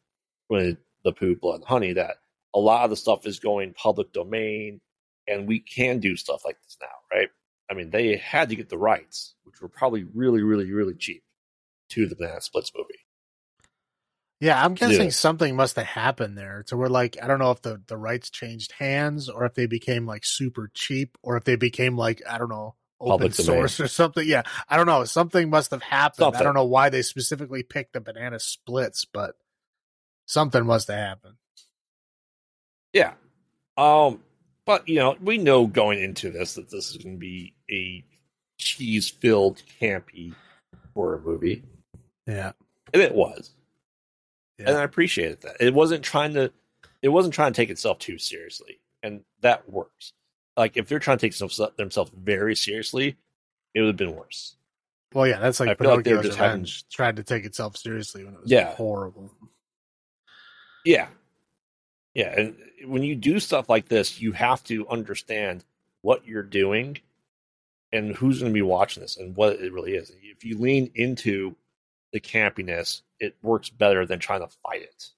[0.48, 1.92] with the Pooh, blood, and honey.
[1.92, 2.16] That
[2.54, 4.80] a lot of the stuff is going public domain,
[5.26, 7.28] and we can do stuff like this now, right?
[7.70, 11.22] I mean, they had to get the rights, which were probably really, really, really cheap
[11.90, 12.98] to the Banana Splits movie.
[14.40, 15.10] Yeah, I'm guessing Yeah.
[15.10, 16.64] something must have happened there.
[16.66, 19.66] So we're like, I don't know if the the rights changed hands, or if they
[19.66, 23.88] became like super cheap, or if they became like, I don't know, open source or
[23.88, 24.26] something.
[24.26, 25.04] Yeah, I don't know.
[25.04, 26.36] Something must have happened.
[26.36, 29.36] I don't know why they specifically picked the banana splits, but
[30.26, 31.34] something must have happened.
[32.92, 33.14] Yeah.
[33.76, 34.22] Um,
[34.66, 38.04] but you know, we know going into this that this is going to be a
[38.58, 40.34] cheese-filled, campy
[40.94, 41.62] horror movie,
[42.26, 42.52] Yeah,
[42.92, 43.50] and it was.
[44.58, 44.68] Yeah.
[44.70, 45.56] And I appreciated that.
[45.60, 46.52] It wasn't trying to.
[47.02, 50.12] It wasn't trying to take itself too seriously, and that works.
[50.56, 53.16] Like if they're trying to take themselves, themselves very seriously,
[53.74, 54.56] it would have been worse.
[55.12, 57.76] well, yeah, that's like I feel like Pinocchio's just having- Revenge tried to take itself
[57.76, 58.74] seriously when it was Yeah.
[58.76, 59.30] horrible.
[60.84, 61.08] Yeah.
[62.14, 62.34] Yeah.
[62.38, 62.56] And
[62.86, 65.64] when you do stuff like this, you have to understand
[66.02, 66.98] what you're doing
[67.92, 70.12] and who's going to be watching this and what it really is.
[70.22, 71.56] If you lean into
[72.12, 75.10] the campiness, it works better than trying to fight it.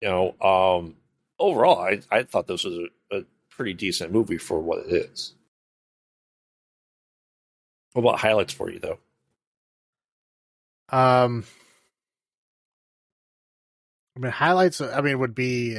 [0.00, 0.96] You know, um,
[1.38, 2.78] overall, I, I thought this was
[3.10, 5.34] a, a pretty decent movie for what it is.
[7.92, 8.98] What about highlights for you, though?
[10.90, 11.44] Um,
[14.18, 14.80] I mean, highlights.
[14.80, 15.78] I mean, would be.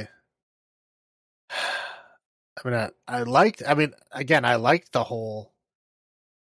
[1.50, 3.62] I mean, I, I liked.
[3.66, 5.52] I mean, again, I liked the whole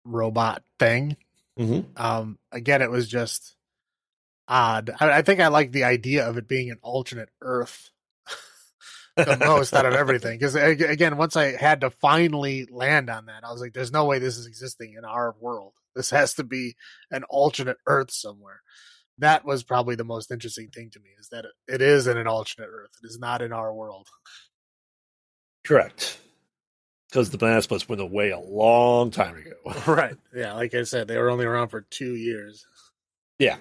[0.04, 1.16] robot thing.
[1.58, 2.02] Mm-hmm.
[2.02, 3.56] Um, again, it was just
[4.46, 4.90] odd.
[5.00, 7.90] I, I think I like the idea of it being an alternate Earth
[9.16, 10.38] the most out of everything.
[10.38, 14.04] Because again, once I had to finally land on that, I was like, "There's no
[14.04, 15.72] way this is existing in our world.
[15.94, 16.76] This has to be
[17.10, 18.60] an alternate Earth somewhere."
[19.18, 22.26] That was probably the most interesting thing to me is that it, is in an
[22.26, 22.90] alternate Earth.
[23.02, 24.08] It is not in our world.
[25.64, 26.18] Correct.
[27.08, 29.80] Because the banana splits went away a long time ago.
[29.92, 30.16] right.
[30.34, 30.52] Yeah.
[30.52, 32.66] Like I said, they were only around for two years.
[33.38, 33.56] Yeah.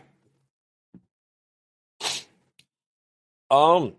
[3.51, 3.93] Um,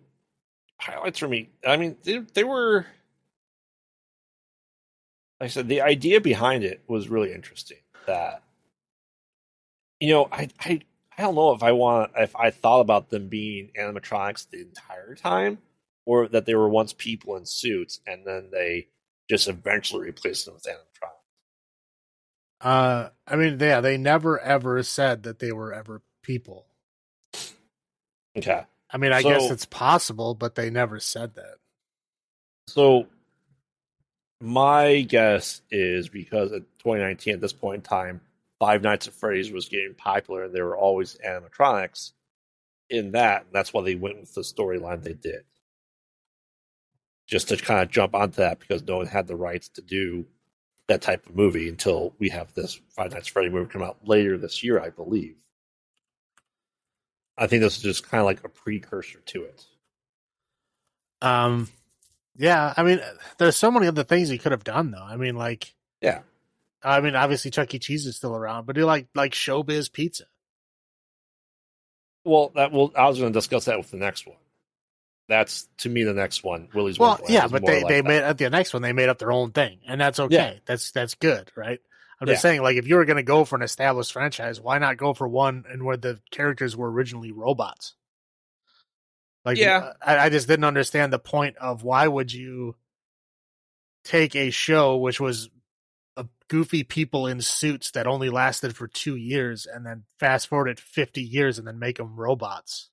[0.78, 1.50] highlights for me.
[1.66, 2.86] I mean, they, they were.
[5.40, 7.78] Like I said, the idea behind it was really interesting.
[8.06, 8.42] That
[10.00, 10.80] you know, I I
[11.18, 15.14] I don't know if I want if I thought about them being animatronics the entire
[15.14, 15.58] time,
[16.04, 18.88] or that they were once people in suits and then they
[19.28, 21.12] just eventually replaced them with animatronics.
[22.60, 26.66] Uh, I mean, yeah, they never ever said that they were ever people.
[28.36, 28.64] Okay.
[28.90, 31.56] I mean, I So- guess it's possible, but they never said that.
[32.68, 33.06] So
[34.40, 38.20] my guess is because at 2019 at this point in time,
[38.58, 42.12] Five Nights at Freddy's was getting popular and there were always animatronics
[42.88, 43.42] in that.
[43.42, 45.42] And that's why they went with the storyline they did.
[47.26, 50.26] Just to kind of jump onto that because no one had the rights to do
[50.88, 53.98] that type of movie until we have this Five Nights at Freddy movie come out
[54.04, 55.36] later this year, I believe.
[57.36, 59.64] I think this is just kind of like a precursor to it.
[61.20, 61.68] Um,
[62.36, 63.00] yeah, I mean,
[63.38, 65.02] there's so many other things he could have done, though.
[65.02, 66.20] I mean, like, Yeah.
[66.86, 67.78] I mean, obviously Chuck E.
[67.78, 70.24] Cheese is still around, but do like like Showbiz Pizza.
[72.24, 72.92] Well, that will.
[72.96, 74.36] I was going to discuss that with the next one.
[75.28, 76.68] That's to me the next one.
[76.74, 76.98] Willy's.
[76.98, 78.08] Well, Wonderland yeah, but they like they that.
[78.08, 80.34] made at the next one they made up their own thing, and that's okay.
[80.34, 80.52] Yeah.
[80.64, 81.80] That's that's good, right?
[82.20, 82.50] I'm just Yeah.
[82.50, 85.12] saying, like, if you were going to go for an established franchise, why not go
[85.12, 87.94] for one and where the characters were originally robots?
[89.44, 89.92] Like, Yeah.
[90.00, 92.74] I, I just didn't understand the point of why would you
[94.04, 95.50] take a show which was
[96.48, 100.80] goofy people in suits that only lasted for two years and then fast forward it
[100.80, 102.90] 50 years and then make them robots.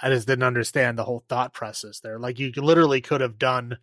[0.00, 2.18] I just didn't understand the whole thought process there.
[2.18, 3.78] Like you literally could have done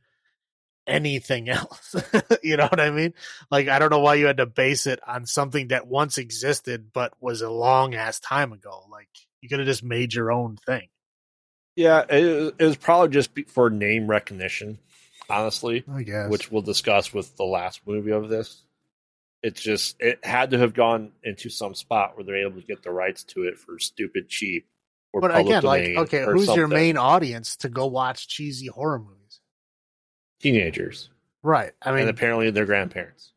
[0.88, 1.96] anything else.
[2.44, 3.14] you know what I mean?
[3.52, 6.92] Like I don't know why you had to base it on something that once existed
[6.94, 8.86] but was a long ass time ago.
[8.90, 9.10] Like
[9.42, 10.88] you could have just made your own thing.
[11.76, 14.78] Yeah, it, it was probably just for name recognition,
[15.30, 16.30] honestly, I guess.
[16.30, 18.64] which we'll discuss with the last movie of this.
[19.44, 22.82] It's just it had to have gone into some spot where they're able to get
[22.84, 24.68] the rights to it for stupid cheap.
[25.14, 29.40] Or but again, like okay, who's your main audience to go watch cheesy horror movies?
[30.40, 31.10] teenagers?
[31.44, 31.72] Right.
[31.82, 33.32] I mean, and apparently their grandparents.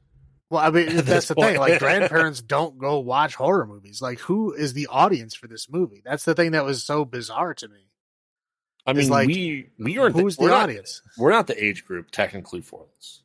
[0.50, 1.58] Well, I mean, that's the thing.
[1.58, 4.00] Like, grandparents don't go watch horror movies.
[4.00, 6.02] Like, who is the audience for this movie?
[6.04, 7.86] That's the thing that was so bizarre to me.
[8.86, 11.02] I mean, like, we we aren't Who's the not- audience?
[11.18, 13.22] we're not the age group technically for this.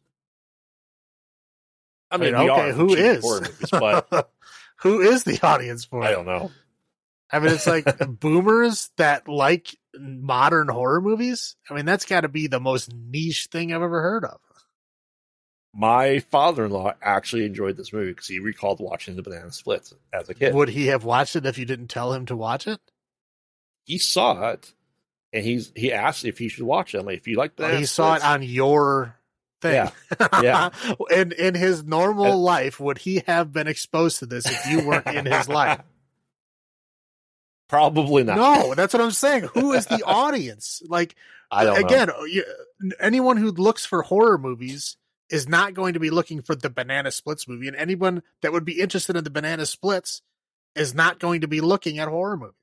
[2.14, 3.24] I I mean, mean, we okay, who is?
[3.24, 4.30] movies, but
[4.82, 6.51] who is the audience for I don't know.
[7.32, 7.86] I mean, it's like
[8.20, 11.55] boomers that like modern horror movies.
[11.68, 14.39] I mean, that's got to be the most niche thing I've ever heard of.
[15.74, 20.36] My father-in-law actually enjoyed this movie because he recalled watching the Banana Splits as a
[20.36, 20.53] kid.
[20.53, 22.80] Would he have watched it if you didn't tell him to watch it?
[23.86, 24.72] He saw it,
[25.34, 26.99] and he's he asked if he should watch it.
[26.99, 29.18] I'm like, if you like oh, that, Banana he saw it on your
[29.64, 29.89] thing.
[30.43, 30.70] Yeah.
[31.11, 34.88] in in his normal And- life, would he have been exposed to this if you
[34.88, 35.82] weren't in his life?
[37.68, 38.38] Probably not.
[38.38, 39.43] No, that's what I'm saying.
[39.53, 40.84] Who is the audience?
[40.88, 41.16] Like
[41.49, 42.43] I don't again, you,
[42.99, 44.97] anyone who looks for horror movies
[45.30, 48.66] is not going to be looking for the Banana Splits movie, and anyone that would
[48.66, 50.22] be interested in the Banana Splits
[50.76, 52.53] is not going to be looking at horror movies.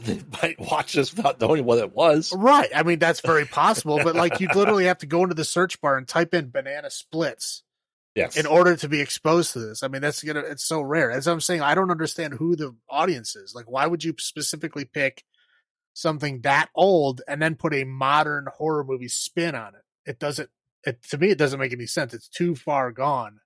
[0.00, 2.32] They might watch this without knowing what it was.
[2.32, 2.70] Right.
[2.74, 5.80] I mean, that's very possible, but like you'd literally have to go into the search
[5.80, 7.64] bar and type in Banana Splits
[8.14, 8.36] Yes.
[8.36, 9.82] in order to be exposed to this.
[9.82, 11.10] I mean, that's gonna it's so rare.
[11.10, 13.54] As I'm saying, I don't understand who the audience is.
[13.56, 15.24] Like, why would you specifically pick
[15.94, 19.82] something that old and then put a modern horror movie spin on it?
[20.10, 20.48] It doesn't.
[20.84, 22.14] It to me, it doesn't make any sense.
[22.14, 23.40] It's too far gone,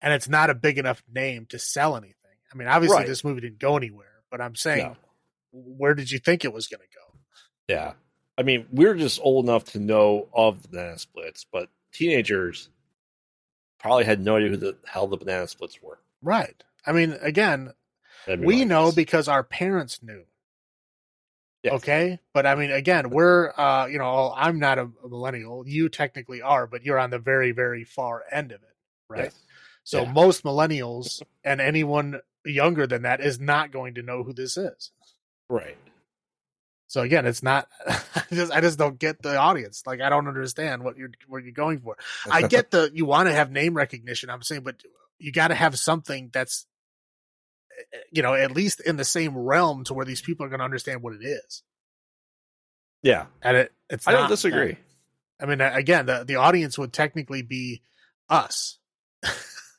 [0.00, 2.14] and it's not a big enough name to sell anything.
[2.52, 3.06] I mean, obviously, Right.
[3.06, 4.96] this movie didn't go anywhere, but I'm saying, No.
[5.64, 7.18] Where did you think it was going to go?
[7.68, 7.92] Yeah.
[8.38, 12.68] I mean, we're just old enough to know of the banana splits, but teenagers
[13.78, 15.98] probably had no idea who the hell the banana splits were.
[16.22, 16.62] Right.
[16.86, 17.72] I mean, again,
[18.28, 18.94] we my know guess.
[18.94, 20.24] because our parents knew.
[21.62, 21.74] Yes.
[21.74, 25.64] Okay, but I mean, again, we're uh, you know, I'm not a, a millennial.
[25.66, 28.76] You technically are, but you're on the very, very far end of it,
[29.08, 29.24] right?
[29.24, 29.38] Yes.
[29.82, 30.12] So Yeah.
[30.12, 34.92] most millennials and anyone younger than that is not going to know who this is.
[35.48, 35.76] Right.
[36.88, 37.68] So again, it's not.
[37.88, 39.82] I just I just don't get the audience.
[39.86, 41.96] Like I don't understand what you're what you're going for.
[42.30, 44.30] I get the you want to have name recognition.
[44.30, 44.82] I'm saying, but
[45.18, 46.66] you got to have something that's,
[47.94, 50.58] eh, you know, at least in the same realm to where these people are going
[50.58, 51.62] to understand what it is.
[53.02, 53.26] yeah.
[53.42, 54.06] And it, it's.
[54.06, 54.76] I don't disagree.
[55.40, 57.82] I mean, again, the the audience would technically be
[58.28, 58.78] us.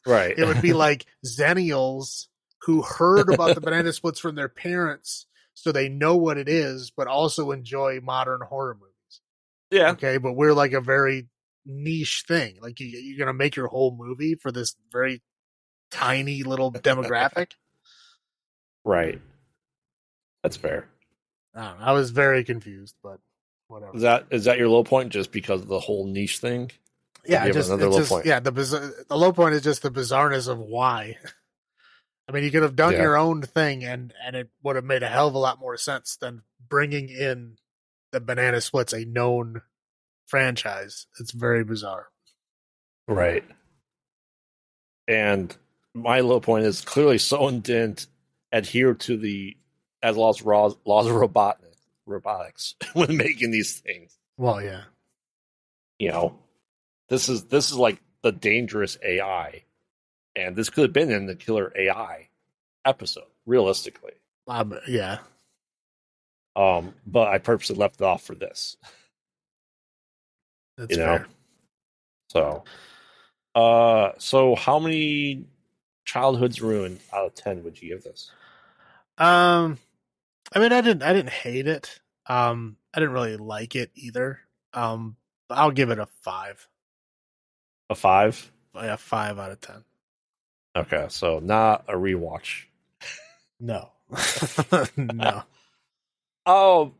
[0.07, 0.35] Right.
[0.37, 2.27] It would be like Zennials
[2.61, 5.26] who heard about the banana splits from their parents,
[5.57, 9.21] so they know what it is, but also enjoy modern horror movies.
[9.71, 9.91] yeah.
[9.91, 11.29] Okay, but we're like a very
[11.65, 12.59] niche thing.
[12.61, 15.23] Like you, you're gonna make your whole movie for this very
[15.89, 17.53] tiny little demographic.
[18.85, 19.19] Right.
[20.43, 20.87] That's fair.
[21.55, 23.19] I, I was very confused, but
[23.67, 23.95] whatever.
[23.95, 26.69] Is that is that your low point just because of the whole niche thing?
[27.25, 28.25] yeah, just, another it's low just point?
[28.27, 28.39] yeah.
[28.39, 28.51] The
[29.09, 31.17] the low point is just the bizarreness of why.
[32.27, 33.03] I mean, you could have done Yeah.
[33.03, 35.77] your own thing, and and it would have made a hell of a lot more
[35.77, 37.57] sense than bringing in
[38.11, 39.61] the Banana Splits, a known
[40.25, 41.07] franchise.
[41.19, 42.09] It's very bizarre.
[43.07, 43.45] Right.
[45.07, 45.55] And
[45.93, 48.07] my low point is clearly someone didn't
[48.51, 49.55] adhere to the
[50.03, 51.59] as laws laws, of robot,
[52.05, 54.17] robotics when making these things.
[54.37, 54.83] Well, yeah,
[55.97, 56.39] You know,
[57.09, 59.63] this is this is like the dangerous AI,
[60.37, 62.29] and this could have been in the killer AI
[62.85, 64.13] episode, realistically.
[64.47, 65.17] um, yeah.
[66.55, 68.77] Um, but I purposely left it off for this.
[70.77, 71.27] That's you know, fair.
[72.29, 72.63] so,
[73.55, 75.45] uh, so how many
[76.05, 78.31] childhoods ruined out of ten would you give this?
[79.17, 79.79] Um,
[80.53, 81.99] I mean, I didn't, I didn't hate it.
[82.27, 84.39] Um, I didn't really like it either.
[84.73, 85.15] Um,
[85.49, 86.67] but I'll give it a five.
[87.89, 88.51] A five.
[88.75, 89.83] Yeah, five out of ten.
[90.77, 92.65] Okay, so not a rewatch.
[93.59, 93.89] No,
[94.97, 95.43] no.
[96.45, 96.93] Oh,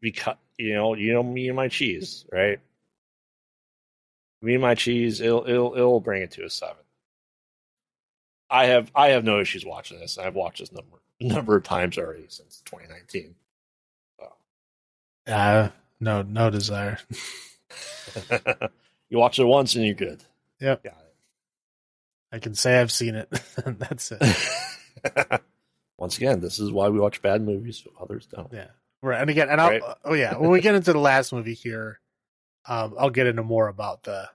[0.00, 2.58] because you know, you know me and my cheese, right?
[4.42, 6.82] Me and my cheese, it'll it'll it'll bring it to a seven.
[8.50, 10.18] I have I have no issues watching this.
[10.18, 13.36] I've watched this number number of times already since 2019.
[15.26, 16.98] Uh, no, no desire.
[19.08, 20.22] you watch it once and you're good.
[20.60, 20.82] Yep.
[20.84, 21.03] Got
[22.34, 23.28] I can say I've seen it.
[23.64, 25.40] That's it.
[25.98, 28.52] once again, this is why we watch bad movies so others don't.
[28.52, 28.66] Yeah.
[29.02, 29.20] Right.
[29.20, 29.82] And again, and I'll, Right.
[30.04, 32.00] oh yeah, when we get into the last movie here,
[32.66, 34.28] um, I'll get into more about the,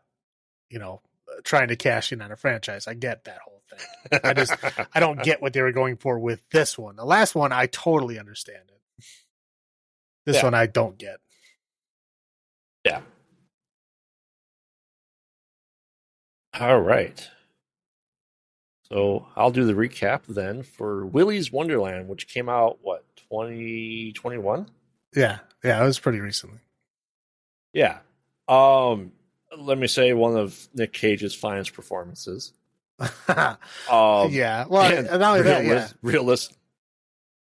[0.70, 1.02] you know,
[1.44, 2.88] trying to cash in on a franchise.
[2.88, 4.20] I get that whole thing.
[4.24, 4.56] I just-
[4.94, 6.96] I don't get what they were going for with this one.
[6.96, 9.04] The last one, I totally understand it.
[10.26, 10.44] This Yeah.
[10.46, 11.18] one, I don't get.
[12.86, 13.02] Yeah.
[16.60, 17.28] All right.
[18.92, 24.68] So I'll do the recap then for Willy's Wonderland, which came out what 2021.
[25.16, 25.40] Yeah.
[25.64, 25.82] Yeah.
[25.82, 26.60] It was pretty recently.
[27.74, 28.00] Yeah.
[28.48, 29.12] Um.
[29.58, 32.54] Let me say one of Nick Cage's finest performances.
[33.30, 34.66] Um, yeah.
[34.68, 35.88] Well, and not only that, yeah.
[36.02, 36.56] realist.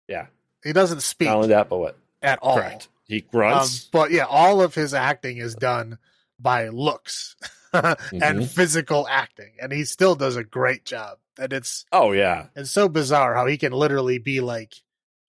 [0.08, 0.28] Yeah.
[0.64, 1.98] He doesn't speak Not only that, but what?
[2.22, 2.56] at all.
[2.58, 2.88] Correct.
[3.08, 3.90] He Um, grunts.
[3.92, 5.98] but yeah, all of his acting is done
[6.40, 7.36] by looks
[7.74, 8.48] and Mhm.
[8.48, 11.18] physical acting, and he still does a great job.
[11.40, 12.48] And it's oh yeah.
[12.56, 14.76] it's so bizarre how he can literally be like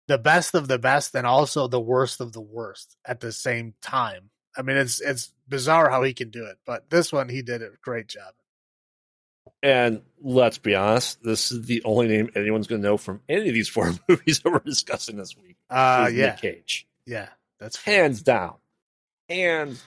[0.07, 3.75] the best of the best and also the worst of the worst at the same
[3.81, 4.31] time.
[4.57, 7.63] I mean, it's it's bizarre how he can do it, but this one he did
[7.63, 8.35] a great job.
[9.63, 13.49] And let's be honest, this is the only name anyone's going to know from any
[13.49, 15.57] of these four movies that we're discussing this week.
[15.71, 17.29] Uh, yeah, Nick Cage, yeah,
[17.59, 18.03] that's fair.
[18.03, 18.55] hands down,
[19.29, 19.83] hands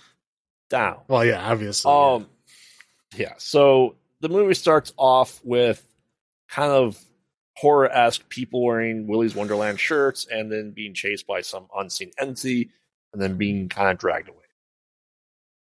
[0.69, 0.97] down.
[1.07, 1.91] Well, yeah, obviously.
[1.91, 2.13] yeah.
[2.13, 2.27] Um,
[3.15, 3.33] yeah.
[3.37, 5.83] So the movie starts off with
[6.49, 6.97] kind of
[7.55, 12.69] horror esque people wearing Willy's Wonderland shirts and then being chased by some unseen entity
[13.13, 14.37] and then being kind of dragged away.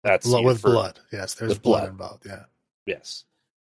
[0.05, 1.01] That's Blood- with first- blood.
[1.13, 1.89] Yes, there's blood, blood.
[1.91, 2.27] involved.
[2.27, 2.45] Yeah.
[2.87, 3.25] Yes.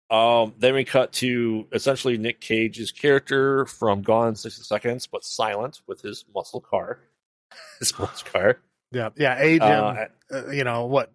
[0.10, 5.24] Um, then we cut to essentially Nick Cage's character from Gone in 60 Seconds, but
[5.26, 7.00] silent with his muscle car,
[7.80, 8.60] his sports car.
[8.92, 9.38] Yeah, yeah.
[9.38, 11.12] Age him, Uh, uh, you know what?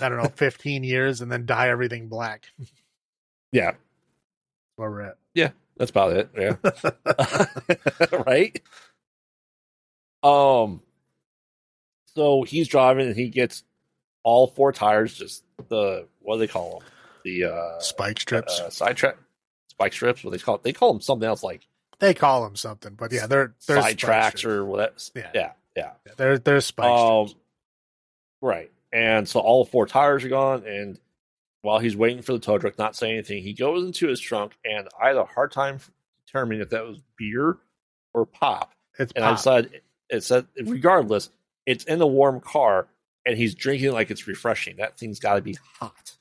[0.00, 2.44] I don't know, fifteen years, and then dye everything black.
[3.52, 3.72] yeah,
[4.78, 5.18] Where we're at.
[5.76, 6.30] that's about it.
[6.36, 6.56] Yeah.
[8.26, 8.60] right?
[10.22, 10.82] Um
[12.14, 13.64] so he's driving and he gets
[14.24, 16.88] all four tires, just the what do they call them?
[17.24, 18.60] The uh, Spike strips.
[18.60, 19.16] uh side track
[19.68, 20.62] spike strips, what they call it.
[20.62, 21.66] They call them something else like
[22.00, 24.94] They call them something, but yeah, they're they're side tracks or whatever.
[25.14, 25.30] Yeah.
[25.34, 25.90] Yeah, yeah.
[26.16, 27.44] they're they're spike Um, strips.
[28.42, 28.70] right.
[28.92, 30.64] And so all four tires are gone.
[30.66, 30.98] And
[31.68, 34.56] while he's waiting for the tow truck, not saying anything, he goes into his trunk.
[34.64, 35.80] And I had a hard time
[36.24, 37.58] determining if that was beer
[38.14, 38.72] or pop.
[38.98, 39.36] It's And I pop.
[39.36, 41.28] decided it said, regardless,
[41.66, 42.88] it's in a warm car
[43.26, 44.76] and he's drinking it like it's refreshing.
[44.78, 46.16] That thing's got to be hot.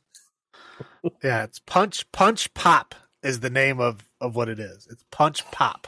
[1.23, 2.93] yeah, it's punch punch pop
[3.23, 4.85] is the name of of what it is.
[4.91, 5.87] It's punch pop.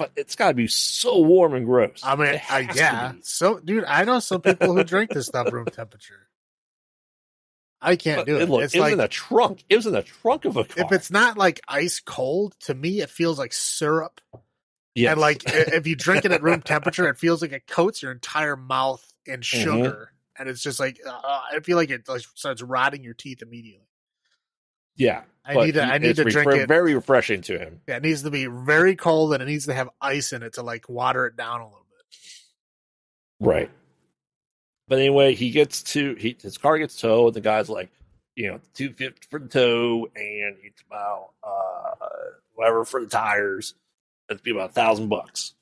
[0.00, 2.00] But it's got to be so warm and gross.
[2.02, 3.12] I mean, I, yeah.
[3.22, 6.26] So, dude, I know some people who drink this stuff room temperature.
[7.86, 8.48] I can't But do it.
[8.50, 9.64] look, it's it was like in a trunk.
[9.70, 10.84] It was in the trunk of a car.
[10.84, 14.20] if it's not like ice cold, to me, it feels like syrup.
[14.94, 15.12] Yes.
[15.12, 18.12] And like if you drink it at room temperature, it feels like it coats your
[18.12, 19.62] entire mouth in Mm-hmm.
[19.62, 23.40] sugar, and it's just like uh, I feel like it like starts rotting your teeth
[23.42, 23.86] immediately.
[24.96, 25.82] yeah, I need to.
[25.82, 26.66] I need to drink it.
[26.68, 27.80] Very refreshing to him.
[27.86, 30.54] Yeah, it needs to be very cold, and it needs to have ice in it
[30.54, 33.46] to like water it down a little bit.
[33.46, 33.70] Right.
[34.88, 37.34] But anyway, he gets to he his car gets towed.
[37.34, 37.90] The guy's like,
[38.36, 42.06] you know, two fifty for the tow, and it's about uh
[42.54, 43.74] whatever for the tires.
[44.28, 45.54] That'd be about a thousand bucks.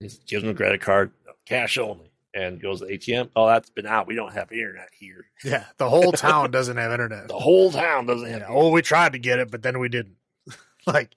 [0.00, 1.12] He gives him a credit card,
[1.46, 3.30] cash only, and goes to the ATM.
[3.34, 4.06] Oh, that's been out.
[4.06, 5.26] We don't have internet here.
[5.42, 7.28] Yeah, the whole town doesn't have internet.
[7.28, 8.40] The whole town doesn't have.
[8.40, 8.62] Yeah, internet.
[8.64, 10.16] oh, we tried to get it, but then we didn't.
[10.86, 11.10] like,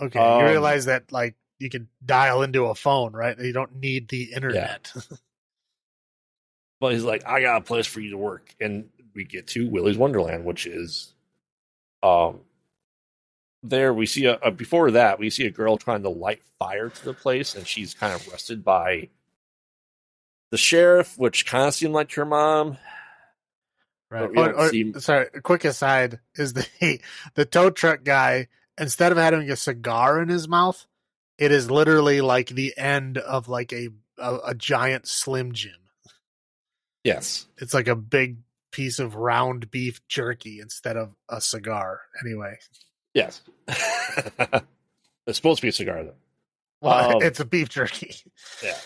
[0.00, 3.36] okay, Um, you realize that like you can dial into a phone, right?
[3.38, 4.92] You don't need the internet.
[6.84, 8.54] But he's like, I got a place for you to work.
[8.60, 11.14] And we get to Willy's Wonderland, which is
[12.02, 12.40] um
[13.62, 16.90] there we see a, a before that we see a girl trying to light fire
[16.90, 19.08] to the place and she's kind of arrested by
[20.50, 22.76] the sheriff, which kind of seemed like her mom.
[24.10, 24.30] Right.
[24.30, 27.00] Don't oh, see- sorry, a quick aside is the
[27.34, 30.84] the tow truck guy instead of having a cigar in his mouth,
[31.38, 35.72] it is literally like the end of like a a, a giant Slim Jim.
[37.04, 37.46] Yes.
[37.58, 38.38] It's like a big
[38.72, 42.00] piece of round beef jerky instead of a cigar.
[42.24, 42.58] Anyway,
[43.14, 43.42] Yes.
[43.68, 46.14] it's supposed to be a cigar though.
[46.80, 48.14] well, Um, it's a beef jerky.
[48.62, 48.76] Yeah.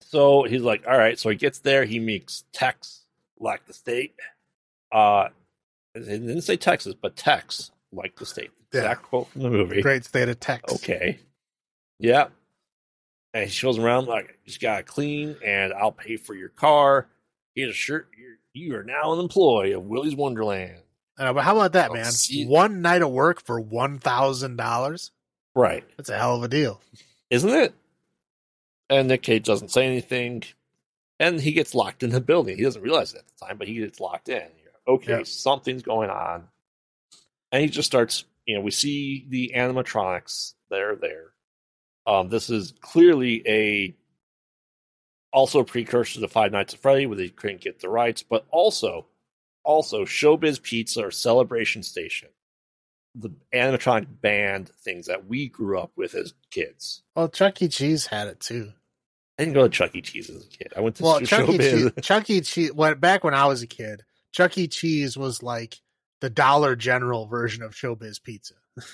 [0.00, 1.18] So he's like, all right.
[1.18, 1.84] So he gets there.
[1.84, 3.02] He meets Tex,
[3.38, 4.14] like the state.
[4.92, 5.28] Uh,
[5.94, 8.50] it didn't say Texas, but Tex, like the state.
[8.72, 8.80] Yeah.
[8.82, 9.80] Exact quote from the movie.
[9.82, 10.82] Great state of Texas.
[10.82, 11.18] Okay.
[11.98, 12.26] Yeah.
[13.34, 16.34] And he shows him around like, you just got to clean and I'll pay for
[16.34, 17.08] your car.
[17.54, 18.08] Here's a shirt.
[18.16, 20.78] You're, you are now an employee of Willy's Wonderland.
[21.18, 22.04] Uh, but how about that, man?
[22.06, 25.10] see- One night of work for one thousand dollars.
[25.54, 25.84] Right.
[25.96, 26.80] That's a hell of a deal.
[27.30, 27.74] Isn't it?
[28.90, 30.42] And Nick Cage doesn't say anything.
[31.20, 32.56] And he gets locked in the building.
[32.56, 34.42] He doesn't realize it at the time, but he gets locked in.
[34.86, 35.22] Okay, Yeah.
[35.24, 36.48] something's going on.
[37.52, 41.30] And he just starts, you know, we see the animatronics that are there.
[42.06, 43.94] Um, this is clearly a
[45.32, 48.46] also a precursor to Five Nights at Freddy, where they couldn't get the rights, but
[48.50, 49.06] also
[49.64, 52.28] also Showbiz Pizza or Celebration Station,
[53.14, 57.02] the animatronic band things that we grew up with as kids.
[57.16, 57.68] Well, Chuck E.
[57.68, 58.72] Cheese had it too.
[59.38, 60.02] I didn't go to Chuck E.
[60.02, 60.72] Cheese as a kid.
[60.76, 61.58] I went to Well, Chuck E.
[61.58, 61.70] Showbiz.
[61.70, 62.40] Cheese, Chuck E.
[62.42, 62.72] Cheese.
[62.72, 64.68] When, back when I was a kid, Chuck E.
[64.68, 65.80] Cheese was like
[66.20, 68.54] the Dollar General version of Showbiz Pizza.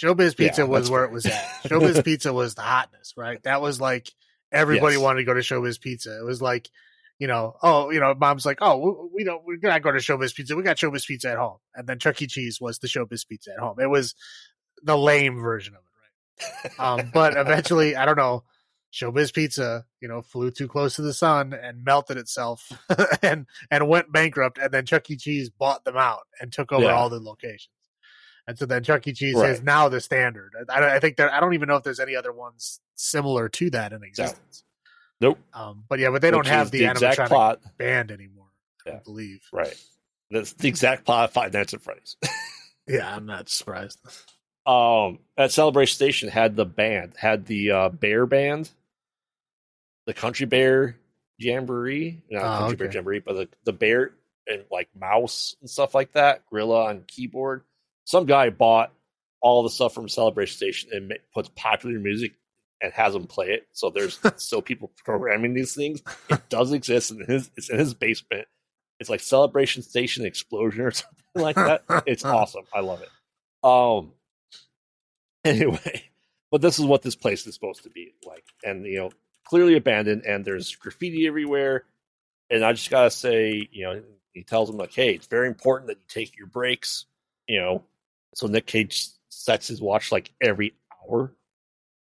[0.00, 1.08] Showbiz Pizza Yeah, was where fair.
[1.08, 1.32] it was at.
[1.64, 3.42] Showbiz Pizza was the hotness, right?
[3.42, 4.10] That was like
[4.52, 5.02] everybody Yes.
[5.02, 6.18] wanted to go to Showbiz Pizza.
[6.18, 6.68] It was like,
[7.18, 10.00] you know, oh, you know, mom's like, oh, we- we don't, we're not going to
[10.00, 10.54] Showbiz Pizza.
[10.56, 12.26] We got Showbiz Pizza at home, and then Chuck E.
[12.28, 13.80] Cheese was the Showbiz Pizza at home.
[13.80, 14.14] It was
[14.84, 16.80] the lame version of it, right?
[17.00, 18.44] Um, but eventually, I don't know,
[18.92, 22.70] Showbiz Pizza, you know, flew too close to the sun and melted itself
[23.22, 24.56] and and went bankrupt.
[24.56, 25.16] And then Chuck E.
[25.16, 26.92] Cheese bought them out and took over Yeah.
[26.92, 27.68] all the locations.
[28.48, 29.12] And so then Chuck E.
[29.12, 29.50] Cheese Right.
[29.50, 30.54] is now the standard.
[30.70, 31.30] I, I think there.
[31.32, 34.64] I don't even know if there's any other ones similar to that in existence.
[35.20, 35.38] Nope.
[35.52, 37.60] Um, but yeah, but they don't have is the, exact plot.
[37.76, 38.46] band anymore.
[38.86, 39.42] I believe.
[39.52, 39.74] Right.
[40.30, 42.16] That's the exact plot of Five Nights at Freddy's.
[42.90, 43.98] Yeah, I'm not surprised.
[44.64, 48.70] um, at Celebration Station had the band, had the uh, bear band,
[50.06, 50.96] the Country Bear
[51.36, 52.94] Jamboree, not Oh, Country Bear.
[52.94, 54.12] Jamboree, but the, the bear
[54.46, 57.62] and like mouse and stuff like that, gorilla on keyboard.
[58.08, 58.90] Some guy bought
[59.42, 62.32] all the stuff from Celebration Station and puts popular music
[62.80, 63.68] and has them play it.
[63.74, 66.00] So there's still people programming these things.
[66.30, 68.48] It does exist in his it's in his basement.
[68.98, 71.84] It's like Celebration Station Explosion or something like that.
[72.06, 72.64] It's awesome.
[72.72, 73.10] I love it.
[73.62, 74.12] Um
[75.44, 76.04] anyway,
[76.50, 78.44] but this is what this place is supposed to be like.
[78.64, 79.10] And you know,
[79.44, 81.84] clearly abandoned and there's graffiti everywhere.
[82.48, 84.02] And I just gotta say, you know,
[84.32, 87.04] he tells him like, hey, it's very important that you take your breaks,
[87.46, 87.84] you know.
[88.34, 91.34] So Nick Cage sets his watch like every hour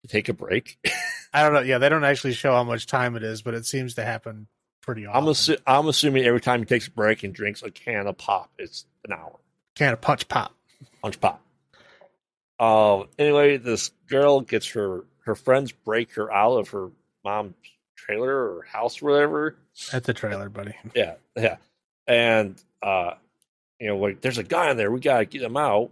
[0.01, 0.77] to take a break.
[1.33, 1.61] I don't know.
[1.61, 4.47] Yeah, they don't actually show how much time it is, but it seems to happen
[4.81, 5.23] pretty often.
[5.23, 8.17] I'm assu- I'm assuming every time he takes a break and drinks a can of
[8.17, 9.37] pop, it's an hour.
[9.75, 10.53] Can of punch pop.
[11.01, 11.41] Punch pop.
[12.59, 13.07] Um.
[13.19, 16.89] Anyway, this girl gets her her friends break her out of her
[17.23, 17.55] mom's
[17.95, 19.57] trailer or house or whatever.
[19.91, 20.73] At the trailer, buddy.
[20.93, 21.57] Yeah, yeah.
[22.07, 23.15] And uh,
[23.79, 24.91] you know, like there's a guy in there.
[24.91, 25.91] We gotta get him out.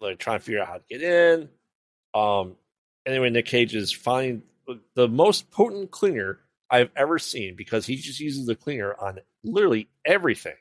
[0.00, 1.48] Like trying to figure out how to get in.
[2.14, 2.56] Um.
[3.06, 4.42] Anyway, Nick Cage is finding
[4.94, 6.38] the most potent cleaner
[6.70, 10.54] I've ever seen because he just uses the cleaner on literally everything.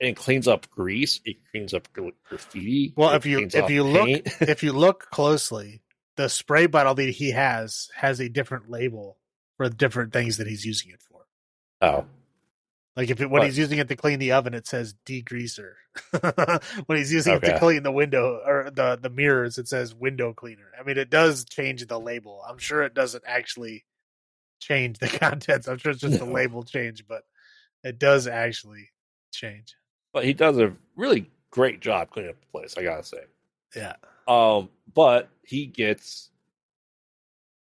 [0.00, 1.20] And it cleans up grease.
[1.24, 2.92] It cleans up graffiti.
[2.96, 4.08] Well, if you if you look
[4.40, 5.82] if you look closely,
[6.16, 9.16] the spray bottle that he has has a different label
[9.56, 11.22] for different things that he's using it for.
[11.82, 12.06] oh,
[12.98, 15.74] Like if it, when But- he's using it to clean the oven, it says degreaser.
[16.86, 20.32] when he's using it to clean the window or the the mirrors, it says window
[20.32, 20.66] cleaner.
[20.78, 22.42] I mean, it does change the label.
[22.48, 23.84] I'm sure it doesn't actually
[24.58, 25.68] change the contents.
[25.68, 27.22] I'm sure it's just the label change, but
[27.84, 28.90] it does actually
[29.32, 29.76] change.
[30.12, 32.76] but he does a really great job cleaning up the place.
[32.76, 33.22] I gotta say.
[33.76, 33.94] Yeah.
[34.26, 36.30] Um, but he gets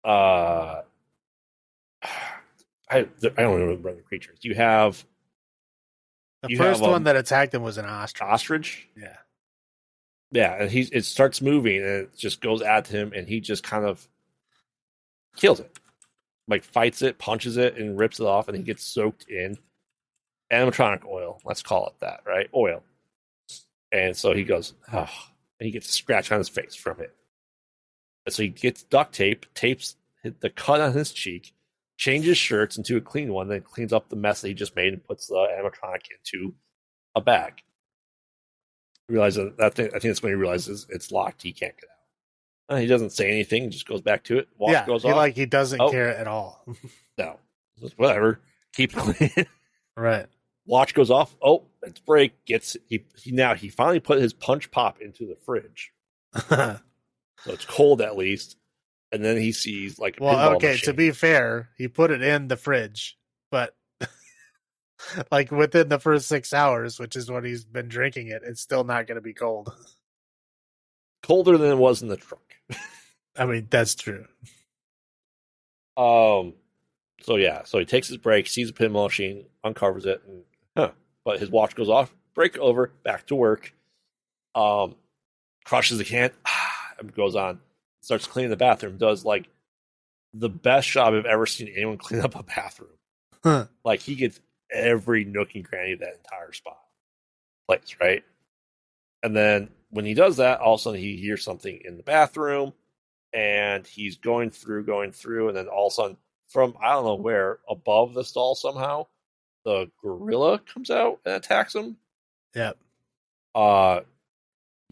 [0.04, 0.82] uh
[2.04, 3.06] I I
[3.42, 4.38] don't remember the creatures.
[4.42, 5.04] You have
[6.42, 8.22] The first one that attacked him was an ostrich.
[8.22, 8.88] ostrich.
[8.96, 9.16] Yeah.
[10.32, 13.62] Yeah, and he it starts moving and it just goes at him and he just
[13.62, 14.06] kind of
[15.36, 15.78] kills it.
[16.48, 19.56] Like fights it, punches it, and rips it off, and he gets soaked in
[20.52, 21.40] animatronic oil.
[21.44, 22.48] Let's call it that, right?
[22.54, 22.82] Oil.
[23.90, 25.10] And so he goes, oh,
[25.58, 27.12] and he gets a scratch on his face from it.
[28.26, 31.52] And so he gets duct tape, tapes hit the cut on his cheek,
[31.96, 34.92] changes shirts into a clean one, then cleans up the mess that he just made
[34.92, 36.54] and puts the animatronic into
[37.14, 37.62] a bag.
[39.08, 41.42] Realizes that thing, I think that's when he realizes it's locked.
[41.42, 42.76] He can't get out.
[42.76, 43.70] Uh, he doesn't say anything.
[43.70, 44.48] Just goes back to it.
[44.58, 44.84] Watch yeah.
[44.86, 45.16] goes he off.
[45.16, 45.90] like he doesn't Oh.
[45.90, 46.64] care at all.
[47.18, 47.38] no,
[47.78, 48.40] Just whatever.
[48.74, 49.46] Keep clean.
[49.96, 50.26] right.
[50.66, 51.36] Watch goes off.
[51.40, 52.44] Oh, it's break.
[52.44, 55.92] Gets he, he now he finally put his punch pop into the fridge,
[56.48, 56.80] so
[57.46, 58.56] it's cold at least.
[59.12, 62.48] And then he sees like a well, okay, to be fair, he put it in
[62.48, 63.16] the fridge,
[63.50, 63.74] but
[65.30, 68.84] like within the first six hours, which is when he's been drinking it, it's still
[68.84, 69.72] not going to be cold.
[71.22, 72.42] colder than it was in the truck.
[73.36, 74.26] I mean, that's true.
[75.96, 76.54] Um.
[77.22, 80.42] So yeah, so he takes his break, sees a pinball machine, uncovers it, and
[80.76, 80.90] huh.
[81.24, 82.14] But his watch goes off.
[82.34, 83.72] Break over, back to work.
[84.54, 84.94] Um,
[85.64, 86.30] crushes the can,
[87.16, 87.60] goes on.
[88.02, 88.98] Starts cleaning the bathroom.
[88.98, 89.48] Does like
[90.32, 92.90] the best job I've ever seen anyone clean up a bathroom.
[93.42, 93.66] Huh.
[93.84, 94.40] Like he gets
[94.70, 96.78] every nook and cranny of that entire spot
[97.66, 98.24] place, right?
[99.22, 102.02] And then when he does that, all of a sudden he hears something in the
[102.02, 102.72] bathroom,
[103.32, 106.16] and he's going through, going through, and then all of a sudden,
[106.48, 109.06] from I don't know where above the stall somehow,
[109.64, 111.96] the gorilla comes out and attacks him.
[112.54, 112.78] Yep.
[113.54, 114.00] Uh,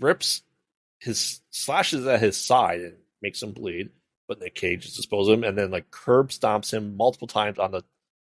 [0.00, 0.42] rips
[1.00, 3.90] his slashes at his side and makes him bleed,
[4.28, 7.72] but Nick Cage disposes of him, and then like curb stomps him multiple times on
[7.72, 7.82] the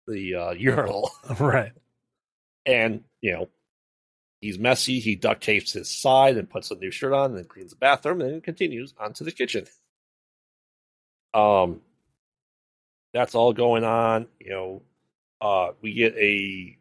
[0.07, 1.11] the uh, urinal.
[1.39, 1.73] Right.
[2.67, 3.49] and you know
[4.41, 4.99] he's messy.
[5.01, 7.77] He duct tapes his side and puts a new shirt on, and then cleans the
[7.77, 9.67] bathroom, and then continues onto the kitchen.
[11.35, 11.81] Um,
[13.15, 14.27] that's all going on.
[14.41, 14.83] You know,
[15.41, 16.77] uh, we get a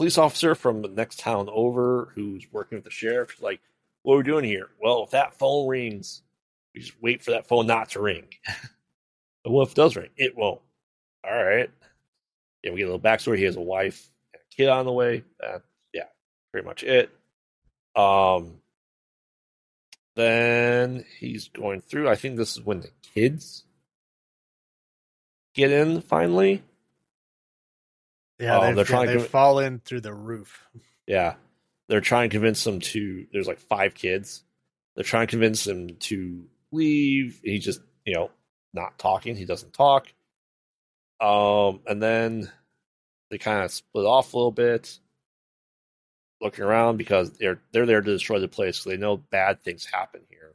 [0.00, 3.32] police officer from the next town over who's working with the sheriff.
[3.32, 3.60] He's like,
[4.02, 6.22] "What are we doing here?" Well, if that phone rings,
[6.74, 8.28] we just wait for that phone not to ring.
[9.44, 10.10] if it does ring?
[10.16, 10.60] It won't.
[11.22, 11.70] All right
[12.62, 13.38] yeah, we get a little backstory.
[13.38, 15.24] He has a wife and a kid on the way.
[15.94, 16.04] Yeah,
[16.52, 17.10] pretty much it.
[17.96, 18.60] Um,
[20.16, 22.08] then he's going through.
[22.08, 23.64] I think this is when the kids
[25.54, 26.62] get in finally.
[28.40, 30.66] Yeah, they, they're trying they to- fall in through the roof.
[31.06, 31.34] Yeah,
[31.88, 33.26] they're trying to convince them to.
[33.32, 34.42] There's like five kids.
[34.94, 37.40] They're trying to convince him to leave.
[37.44, 38.30] He just you know
[38.72, 39.36] not talking.
[39.36, 40.06] He doesn't talk.
[41.20, 42.50] Um, and then
[43.30, 44.98] they kind of split off a little bit,
[46.40, 48.78] looking around because they're they're there to destroy the place.
[48.78, 50.54] So they know bad things happen here.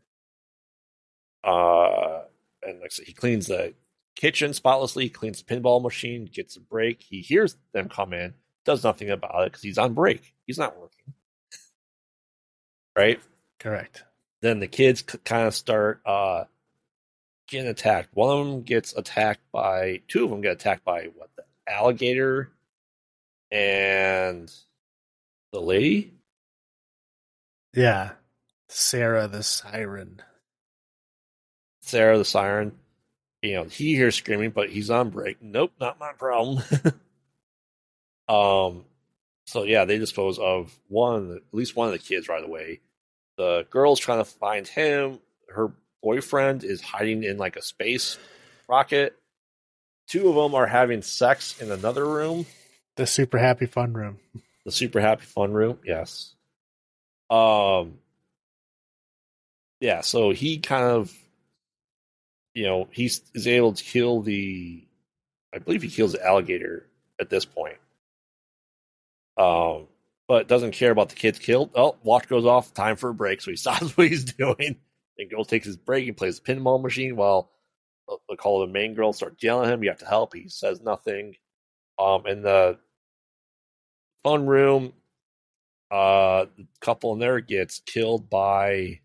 [1.43, 2.23] Uh,
[2.63, 3.73] and like I said, he cleans the
[4.15, 5.09] kitchen spotlessly.
[5.09, 6.25] Cleans the pinball machine.
[6.25, 7.01] Gets a break.
[7.01, 8.33] He hears them come in.
[8.65, 10.33] Does nothing about it because he's on break.
[10.47, 11.13] He's not working.
[12.95, 13.19] right
[13.59, 14.03] Correct.
[14.41, 16.45] then the kids c- kind of start uh
[17.47, 18.09] getting attacked.
[18.13, 22.51] One of them gets attacked by two of them get attacked by what the alligator
[23.51, 24.51] and
[25.51, 26.13] the lady.
[27.73, 28.11] Yeah.
[28.67, 30.21] Sarah the siren.
[31.81, 32.71] Sarah the siren.
[33.45, 35.41] You know, he hears screaming, but he's on break.
[35.41, 36.63] Nope, not my problem.
[38.27, 38.85] um,
[39.45, 42.81] so yeah, they dispose of one, at least one of the kids right away.
[43.37, 45.19] The girl's trying to find him.
[45.49, 48.17] Her boyfriend is hiding in like a space
[48.67, 49.15] rocket.
[50.07, 52.45] Two of them are having sex in another room.
[52.95, 54.19] The super happy fun room.
[54.65, 56.33] The super happy fun room, yes.
[57.29, 57.99] Um,
[59.79, 60.01] yeah.
[60.01, 61.13] So he kind of,
[62.55, 64.83] you know, he is able to kill the.
[65.53, 66.87] I believe he kills the alligator
[67.19, 67.77] at this point.
[69.37, 69.87] Um,
[70.27, 71.71] but doesn't care about the kids killed.
[71.75, 72.73] Oh, watch goes off.
[72.73, 73.41] Time for a break.
[73.41, 74.77] So he stops what he's doing
[75.19, 77.51] and goes takes his break and plays the pinball machine while
[78.29, 79.83] the call of the main girl starts yelling at him.
[79.83, 80.33] You have to help.
[80.33, 81.35] He says nothing.
[81.99, 82.77] Um, in the
[84.23, 84.93] fun room,
[85.91, 89.01] uh, the couple in there gets killed by.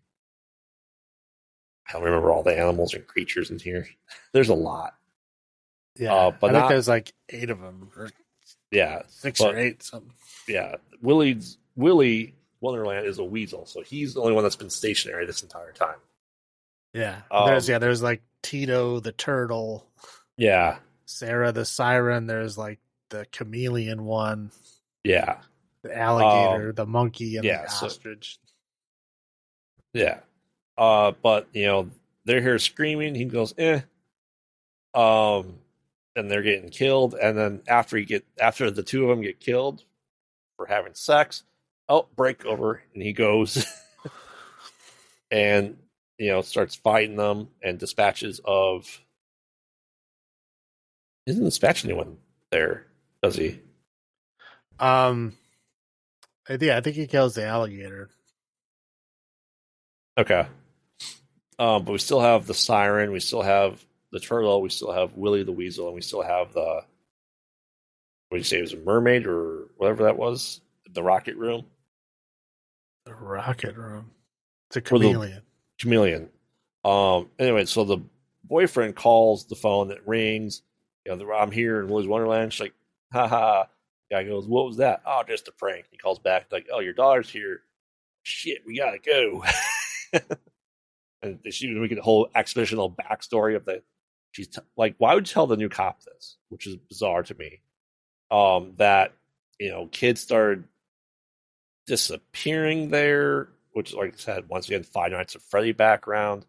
[1.91, 3.87] I don't remember all the animals and creatures in here.
[4.33, 4.95] There's a lot.
[5.97, 8.09] Yeah, Uh, but I think not- there's like eight of them, or
[8.71, 10.13] Yeah, six but- or eight, something.
[10.47, 10.77] yeah.
[11.01, 15.43] Willy's Willie Wonderland is a weasel, so he's the only one that's been stationary this
[15.43, 15.97] entire time.
[16.93, 19.85] Yeah, Um, there's yeah, there's like Tito the turtle,
[20.37, 22.25] Yeah, Sarah the siren.
[22.25, 24.51] There's like the chameleon one,
[25.03, 25.41] yeah,
[25.81, 28.39] the alligator, the monkey, and Um, yeah, the so- ostrich.
[29.93, 30.21] yeah.
[30.81, 31.91] Uh, but you know
[32.25, 33.13] they're here screaming.
[33.13, 33.81] He goes, eh.
[34.95, 35.59] Um,
[36.15, 37.13] and they're getting killed.
[37.13, 39.83] And then after he get after the two of them get killed
[40.57, 41.43] for having sex,
[41.87, 43.63] oh break over, and he goes
[45.31, 45.77] and
[46.17, 49.01] you know starts fighting them and dispatches of.
[51.27, 52.17] Isn't dispatch anyone
[52.49, 52.87] there?
[53.21, 53.59] Does he?
[54.79, 55.37] Um,
[56.49, 58.09] yeah, I think he kills the alligator.
[60.17, 60.47] Okay.
[61.61, 65.13] Um, but we still have the siren, we still have the turtle, we still have
[65.13, 66.81] Willy the weasel, and we still have the
[68.29, 70.61] what did you say it was a mermaid or whatever that was?
[70.91, 71.65] The rocket room?
[73.05, 74.09] The rocket room.
[74.69, 75.43] It's a chameleon.
[75.79, 76.29] Chameleon.
[76.83, 77.99] Um anyway, so the
[78.43, 80.63] boyfriend calls the phone, that rings,
[81.05, 82.53] you know, the, I'm here in Willy's Wonderland.
[82.53, 82.73] She's like,
[83.13, 83.67] ha ha.
[84.09, 85.03] Guy goes, What was that?
[85.05, 85.85] Oh, just a prank.
[85.91, 87.61] He calls back, like, Oh, your daughter's here.
[88.23, 89.43] Shit, we gotta go.
[91.21, 93.81] and she we get a whole expositional backstory of the
[94.31, 96.37] she's t- like why would you tell the new cop this?
[96.49, 97.61] Which is bizarre to me.
[98.29, 99.13] Um that
[99.59, 100.65] you know kids started
[101.87, 106.45] disappearing there which like i said once again five nights of freddy background.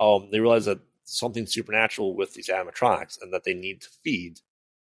[0.00, 4.38] Um they realized that something supernatural with these animatronics and that they need to feed.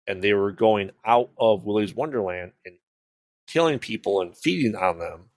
[0.06, 2.76] And they were going out of willy's wonderland and
[3.46, 5.30] killing people and feeding on them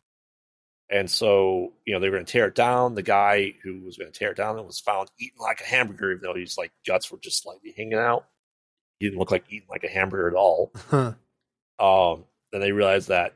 [0.89, 2.95] and so, you know, they were going to tear it down.
[2.95, 6.11] The guy who was going to tear it down was found eating like a hamburger,
[6.11, 8.27] even though his like guts were just slightly hanging out.
[8.99, 10.71] He didn't look like eating like a hamburger at all.
[11.79, 13.33] Um, then they realized that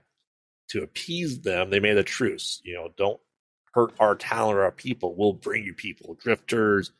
[0.70, 2.62] to appease them, they made a truce.
[2.64, 3.20] You know, don't
[3.74, 5.16] hurt our town or our people.
[5.16, 6.92] We'll bring you people, drifters,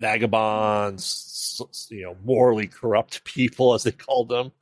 [0.00, 1.60] vagabonds,
[1.90, 4.52] you know, morally corrupt people, as they called them.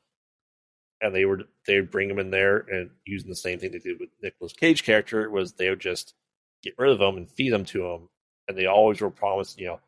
[1.03, 3.79] And they were they would bring them in there and using the same thing they
[3.79, 6.15] did with Nicolas Cage character was they would just
[6.63, 8.09] get rid of them and feed them to them,
[8.49, 9.81] and they always were promised, you know,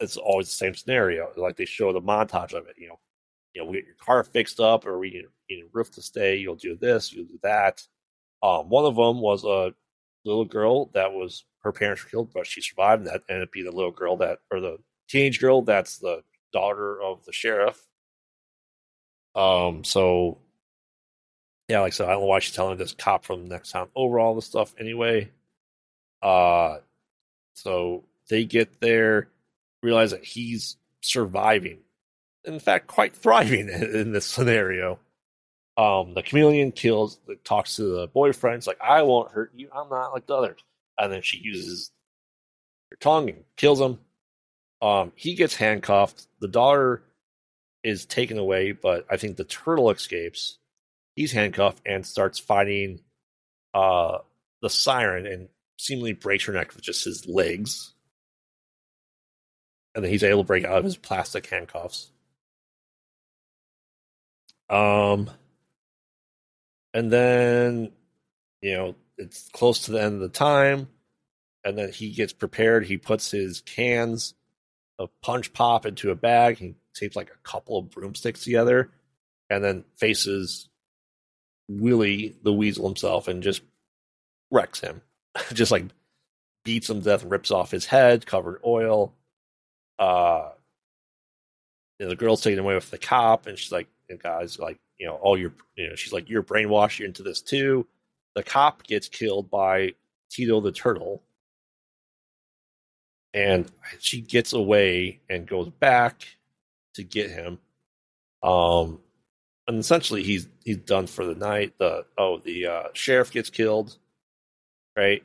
[0.00, 1.30] it's always the same scenario.
[1.36, 2.98] Like they show the montage of it, you know,
[3.54, 6.36] you know, we get your car fixed up, or we you know, roof to stay.
[6.36, 7.82] You'll do this, you'll do that.
[8.42, 9.72] Um, one of them was a
[10.24, 13.06] little girl that was her parents were killed, but she survived.
[13.06, 14.78] That, and up being the little girl that, or the
[15.08, 16.22] teenage girl that's the
[16.52, 17.86] daughter of the sheriff.
[19.34, 20.38] Um, so
[21.68, 23.70] yeah, like I said, I don't know why she's telling this cop from the next
[23.70, 25.30] town over all this stuff anyway.
[26.22, 26.78] Uh,
[27.54, 29.28] so they get there,
[29.82, 31.78] realize that he's surviving,
[32.44, 34.98] in fact, quite thriving in, in this scenario.
[35.76, 38.58] Um, the chameleon kills, talks to the boyfriend.
[38.58, 39.68] It's like, I won't hurt you.
[39.74, 40.60] I'm not like the others.
[40.98, 41.90] And then she uses
[42.90, 43.98] her tongue and kills him.
[44.80, 46.28] Um, he gets handcuffed.
[46.40, 47.02] The daughter
[47.82, 50.58] is taken away, but I think the turtle escapes.
[51.16, 53.00] He's handcuffed and starts fighting
[53.74, 54.18] uh,
[54.60, 55.48] the siren and
[55.78, 57.94] seemingly breaks her neck with just his legs.
[59.94, 62.10] And then he's able to break out of his plastic handcuffs.
[64.68, 65.30] Um,
[66.92, 67.92] and then,
[68.60, 70.88] you know, it's close to the end of the time.
[71.64, 72.86] And then he gets prepared.
[72.86, 74.34] He puts his cans
[74.98, 76.58] of punch pop into a bag.
[76.58, 78.90] He tapes like a couple of broomsticks together
[79.48, 80.68] and then faces
[81.68, 83.62] Willy the Weasel himself and just
[84.50, 85.02] wrecks him.
[85.52, 85.84] just like
[86.64, 89.14] beats him to death rips off his head, covered oil.
[89.98, 90.50] Uh,
[91.98, 95.14] the girl's taken away with the cop, and she's like, the guy's like, you know,
[95.14, 97.86] all your, you know, she's like, you're brainwashed, you're into this too.
[98.34, 99.94] The cop gets killed by
[100.30, 101.22] Tito the turtle,
[103.32, 106.26] and she gets away and goes back
[106.94, 107.58] to get him.
[108.42, 109.00] Um,
[109.68, 111.74] and essentially he's he's done for the night.
[111.78, 113.96] The oh the uh, sheriff gets killed,
[114.96, 115.22] right?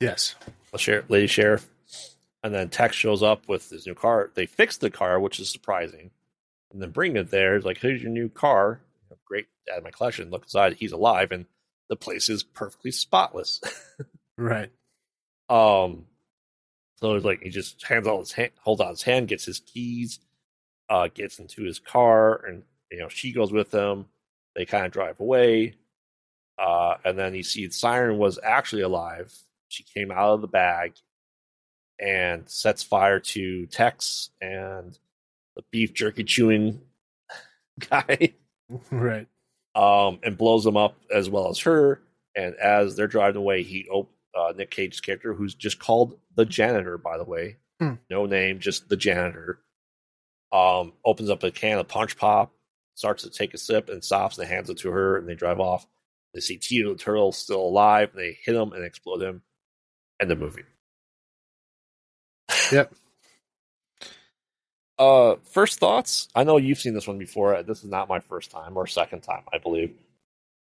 [0.00, 0.34] Yes.
[0.72, 1.68] The sheriff, lady sheriff,
[2.42, 4.30] and then Tex shows up with his new car.
[4.34, 6.10] They fix the car, which is surprising,
[6.72, 7.56] and then bring it there.
[7.56, 8.80] It's like, here's your new car.
[9.24, 10.30] Great, add my collection.
[10.30, 10.74] Look inside.
[10.74, 11.46] He's alive, and
[11.88, 13.60] the place is perfectly spotless.
[14.38, 14.70] right.
[15.48, 16.06] Um.
[16.96, 19.60] So it's like he just hands out his hand, holds out his hand, gets his
[19.60, 20.18] keys,
[20.88, 24.06] uh, gets into his car, and you know she goes with him.
[24.54, 25.74] They kind of drive away,
[26.58, 29.34] uh, and then you see the siren was actually alive.
[29.68, 30.94] She came out of the bag
[31.98, 34.98] and sets fire to Tex and
[35.56, 36.80] the beef jerky chewing
[37.90, 38.34] guy,
[38.90, 39.26] Right.
[39.74, 42.02] um, and blows them up as well as her.
[42.34, 46.44] And as they're driving away, he op- uh, Nick Cage's character, who's just called the
[46.44, 47.94] janitor, by the way, Hmm.
[48.10, 49.58] no name, just the janitor,
[50.52, 52.52] um, opens up a can of punch pop,
[52.94, 55.60] starts to take a sip, and stops and hands it to her, and they drive
[55.60, 55.86] off.
[56.34, 59.42] They see Tito the turtle still alive, and they hit him and explode him.
[60.20, 60.62] End of movie.
[62.72, 62.92] Yep.
[64.98, 66.26] Uh, first thoughts.
[66.34, 67.62] I know you've seen this one before.
[67.62, 69.94] This is not my first time or second time, I believe.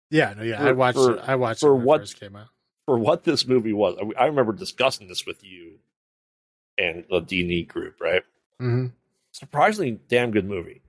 [0.10, 0.34] Yeah.
[0.36, 0.42] No.
[0.42, 0.58] Yeah.
[0.58, 0.98] For- I watched.
[0.98, 1.20] for- it.
[1.28, 2.48] I watched for it when what- it first came out.
[2.88, 5.74] For what this movie was, I- I remember discussing this with you
[6.80, 8.02] and the D and E group.
[8.02, 8.24] Right?
[8.60, 8.88] Mm-hmm.
[9.36, 10.82] Surprisingly, damn good movie.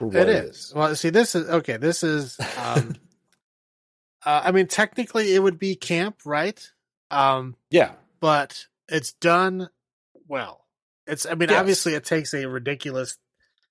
[0.00, 0.72] It is.
[0.74, 1.76] Well, see, this is okay.
[1.76, 2.38] This is.
[2.56, 2.96] Um,
[4.24, 6.58] uh, I mean, technically, it would be camp, right?
[7.10, 9.68] Um, Yeah, but it's done
[10.26, 10.64] well.
[11.06, 11.26] It's.
[11.26, 11.58] I mean, Yes.
[11.60, 13.18] obviously, it takes a ridiculous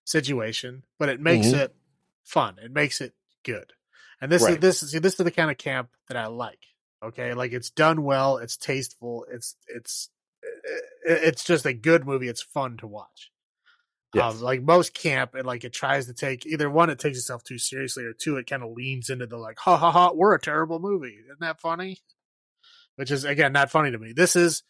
[0.03, 1.63] situation, but it makes Mhm.
[1.63, 1.75] it
[2.23, 2.59] fun.
[2.59, 3.73] It makes it good.
[4.21, 6.63] And this is this is see, this is the kind of camp that I like.
[7.01, 8.37] Okay, like it's done well.
[8.37, 9.25] It's tasteful.
[9.31, 10.09] It's it's
[11.03, 12.27] it's just a good movie.
[12.27, 13.31] It's fun to watch.
[14.15, 14.35] Yes.
[14.35, 17.43] Um, like most camp, and like it tries to take either one, it takes itself
[17.43, 20.33] too seriously, or two, it kind of leans into the like, ha ha ha, we're
[20.33, 21.17] a terrible movie.
[21.25, 21.99] Isn't that funny?
[22.95, 24.13] Which is again not funny to me.
[24.13, 24.63] This is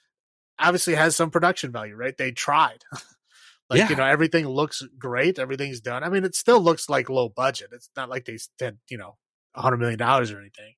[0.57, 2.17] obviously has some production value, right?
[2.17, 2.83] They tried.
[3.69, 3.89] like Yeah.
[3.89, 6.03] you know, everything looks great, everything's done.
[6.03, 7.69] I mean, it still looks like low budget.
[7.71, 9.17] It's not like they spent you know
[9.53, 10.73] a hundred million dollars or anything,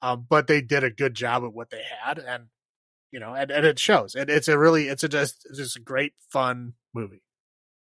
[0.00, 2.44] um, but they did a good job at what they had, and
[3.10, 4.14] you know, and, and it shows.
[4.14, 7.22] And it's a really, it's a just, it's just a great fun movie.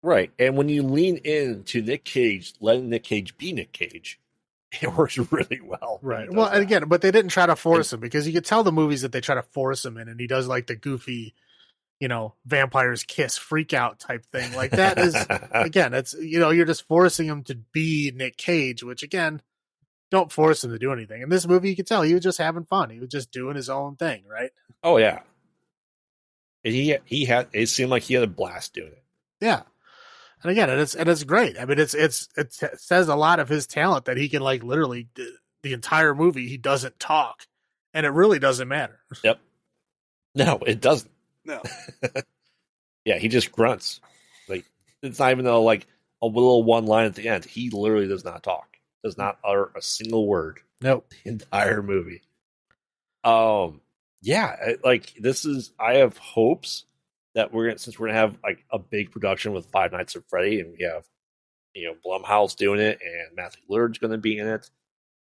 [0.02, 0.32] Right.
[0.40, 4.19] And when you lean into Nick Cage, letting Nick Cage be Nick Cage,
[4.82, 5.99] it works really well.
[6.02, 6.32] Right.
[6.32, 8.72] Well, and again, but they didn't try to force him because you could tell the
[8.72, 11.34] movies that they try to force him in, and he does like the goofy,
[11.99, 14.53] you know, vampires kiss freak out type thing.
[14.53, 15.15] Like that is
[15.52, 19.41] again, it's you know, you're just forcing him to be Nick Cage, which again,
[20.11, 21.22] don't force him to do anything.
[21.22, 22.90] In this movie, you could tell he was just having fun.
[22.90, 24.52] He was just doing his own thing, right?
[24.84, 25.22] oh yeah.
[26.64, 29.03] And he he had it seemed like he had a blast doing it.
[29.40, 29.61] Yeah.
[30.43, 31.59] And again, and it's and it's great.
[31.59, 34.64] I mean, it's it's it says a lot of his talent that he can like
[34.64, 35.31] literally the,
[35.64, 37.47] the entire movie he doesn't talk,
[37.93, 38.99] and it really doesn't matter.
[39.23, 39.39] Yep.
[40.35, 41.11] No, it doesn't.
[41.45, 41.61] No.
[43.05, 44.01] Yeah, he just grunts.
[44.49, 44.65] Like
[45.01, 45.88] it's not even a like
[46.22, 47.45] a little one line at the end.
[47.45, 48.68] He literally does not talk.
[49.01, 51.09] Does not utter a single word Nope.
[51.23, 52.22] the entire movie.
[53.23, 53.80] Um
[54.22, 56.84] yeah, like this is I have hopes
[57.38, 60.27] that we're gonna since we're gonna have like a big production with Five Nights at
[60.27, 61.05] Freddy and we have
[61.76, 64.68] you know Blumhouse doing it and Matthew Lillard's gonna be in it,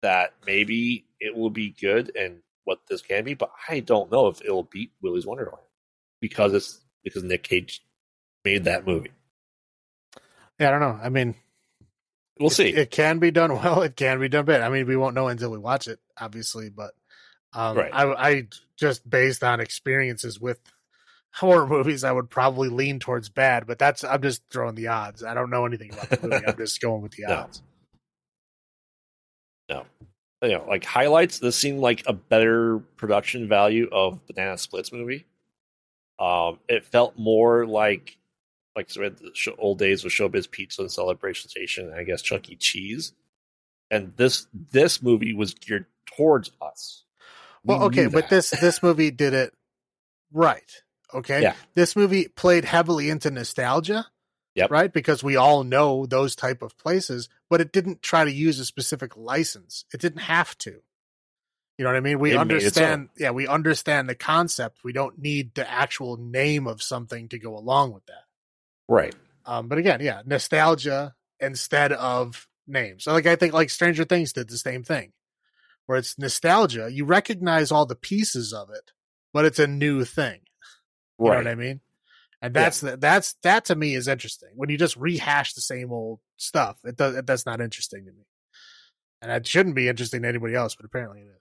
[0.00, 4.28] that maybe it will be good and what this can be, but I don't know
[4.28, 5.62] if it'll beat Willy's Wonderland
[6.20, 7.82] because it's because Nick Cage
[8.42, 9.10] made that movie.
[10.58, 10.98] Yeah, I don't know.
[11.02, 11.34] I mean,
[12.40, 12.68] We'll see.
[12.68, 13.82] It, it can be done well.
[13.82, 14.62] It can be done bad.
[14.62, 16.70] I mean, we won't know until we watch it, obviously.
[16.70, 16.92] But
[17.52, 17.90] um, Right.
[17.92, 20.58] I, I just based on experiences with
[21.34, 23.66] horror movies, I would probably lean towards bad.
[23.66, 25.22] But that's I'm just throwing the odds.
[25.24, 26.46] I don't know anything about the movie.
[26.46, 27.34] I'm just going with the No.
[27.34, 27.62] odds.
[29.68, 29.84] no.
[30.42, 35.26] You know, like highlights, this seemed like a better production value of Banana Splits movie.
[36.20, 38.16] Um, it felt more like
[38.76, 41.94] like so we had the show, old days with Showbiz Pizza and Celebration Station, and
[41.96, 42.54] I guess Chuck E.
[42.56, 43.12] Cheese.
[43.90, 47.04] And this this movie was geared towards us.
[47.64, 49.52] We Well, okay, but this this movie did it
[50.32, 50.82] right.
[51.14, 51.54] Okay, Yeah.
[51.74, 54.06] this movie played heavily into nostalgia.
[54.54, 54.70] Yep.
[54.72, 58.58] Right, because we all know those type of places, but it didn't try to use
[58.58, 59.84] a specific license.
[59.94, 60.80] It didn't have to.
[61.78, 62.18] You know what I mean?
[62.18, 63.10] We It understand.
[63.16, 64.78] Yeah, we understand the concept.
[64.82, 68.24] We don't need the actual name of something to go along with that.
[68.88, 69.14] Right.
[69.46, 73.04] Um, but again, yeah, nostalgia instead of names.
[73.04, 75.12] So like I think like Stranger Things did the same thing,
[75.86, 76.90] where it's nostalgia.
[76.90, 78.90] You recognize all the pieces of it,
[79.32, 80.40] but it's a new thing.
[81.18, 81.44] You Right.
[81.44, 81.80] know what I mean?
[82.40, 84.50] And that's the, that's that to me is interesting.
[84.54, 88.24] When you just rehash the same old stuff, it does that's not interesting to me.
[89.20, 91.40] And it shouldn't be interesting to anybody else, but apparently it is.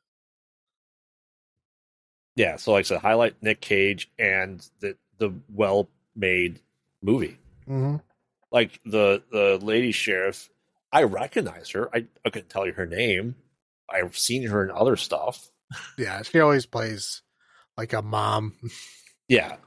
[2.36, 2.56] Yeah.
[2.58, 6.60] So, like I said, highlight Nick Cage and the the well made
[7.02, 7.38] movie.
[7.68, 7.98] Mm-hmm.
[8.52, 10.49] Like the the lady sheriff,
[10.91, 11.90] I recognize her.
[11.95, 13.36] I, I couldn't tell you her name.
[13.90, 15.48] I've seen her in other stuff.
[15.98, 17.22] Yeah, she always plays
[17.78, 18.54] like a mom.
[19.30, 19.58] Yeah.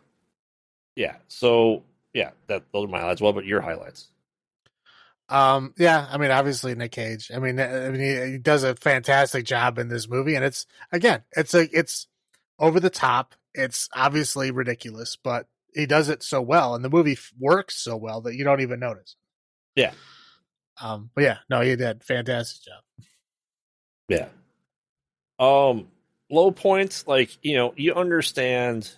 [1.01, 1.17] Yeah.
[1.29, 1.83] So
[2.13, 3.23] yeah, that those are my highlights.
[3.23, 4.09] Well, but your highlights?
[5.31, 7.31] Um, yeah, I mean, obviously Nick Cage.
[7.35, 10.67] I mean, I mean, he, he does a fantastic job in this movie, and it's
[10.93, 12.07] again, it's a, it's
[12.59, 13.35] over the top.
[13.55, 17.97] It's obviously ridiculous, but he does it so well, and the movie f- works so
[17.97, 19.17] well that you don't even notice.
[19.75, 19.93] Yeah.
[20.83, 23.07] Um, but yeah, no, he did fantastic job.
[24.11, 24.29] Yeah.
[25.39, 25.89] Um,
[26.29, 28.93] low points, like, you know, you understand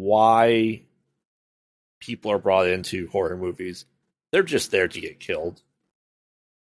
[0.00, 0.82] why
[2.00, 3.84] people are brought into horror movies.
[4.32, 5.62] They're just there to get killed.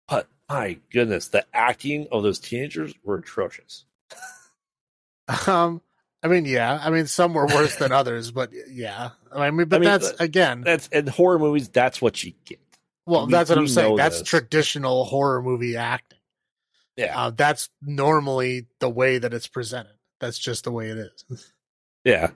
[0.08, 3.84] But my goodness, the acting of those teenagers were atrocious.
[5.46, 5.80] Um,
[6.22, 9.76] I mean, yeah, I mean, some were worse than others, but yeah, I mean, but
[9.76, 12.60] I mean, that's the- again, That's in horror movies, that's what you get.
[13.06, 13.96] well, we- that's what I'm saying.
[13.96, 14.28] That's this.
[14.28, 16.18] traditional horror movie acting.
[16.96, 17.18] Yeah.
[17.18, 19.94] Uh, that's normally the way that it's presented.
[20.20, 21.24] That's just the way it is.
[22.04, 22.30] Yeah.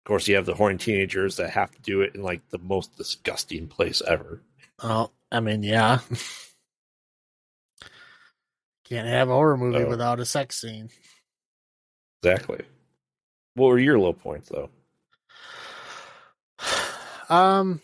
[0.00, 2.58] Of course, you have the horny teenagers that have to do it in like the
[2.58, 4.42] most disgusting place ever.
[4.82, 5.98] Oh, I mean, yeah.
[8.84, 10.88] Can't have a horror movie without a sex scene.
[12.22, 12.64] Exactly.
[13.54, 14.70] What were your low points, though?
[17.28, 17.80] Um,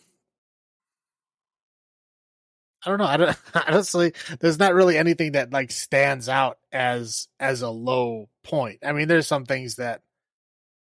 [2.85, 3.05] I don't know.
[3.05, 3.39] I don't
[3.69, 4.13] honestly.
[4.41, 8.81] There's not really anything that like stands out as as a low point.
[8.85, 10.03] I mean, there's some things that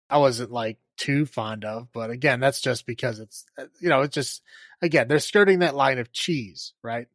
[0.09, 4.01] I wasn't like too fond of, but again, that's just because it's uh, you know
[4.01, 4.43] it's just
[4.81, 7.07] again they're skirting that line of cheese, right?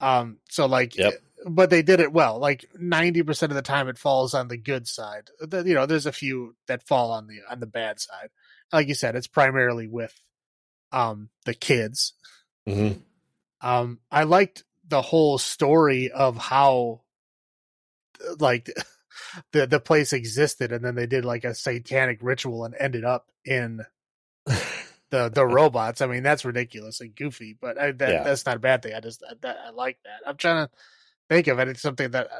[0.00, 1.14] Um, so like, Yep.
[1.46, 2.38] but they did it well.
[2.38, 5.30] Like ninety percent of the time, it falls on the good side.
[5.40, 8.28] The- You know, there's a few that fall on the on the bad side.
[8.72, 10.12] Like you said, it's primarily with
[10.92, 12.12] um the kids.
[12.68, 12.98] Mm-hmm.
[13.66, 17.00] Um, I liked the whole story of how,
[18.38, 18.68] like,
[19.52, 23.30] the the place existed, and then they did like a satanic ritual and ended up
[23.44, 23.80] in
[24.46, 26.00] the the robots.
[26.00, 28.24] I mean, that's ridiculous and goofy, but I, that Yeah.
[28.24, 28.94] that's not a bad thing.
[28.94, 30.28] I just I, that, I like that.
[30.28, 30.72] I'm trying to
[31.28, 31.68] think of it.
[31.68, 32.30] It's something that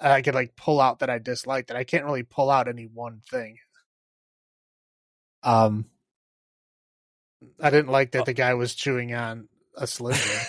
[0.00, 2.68] I, I could like pull out that I disliked, and I can't really pull out
[2.68, 3.58] any one thing.
[5.42, 5.86] Um,
[7.60, 10.46] I didn't like that the guy was chewing on a Slim Jim.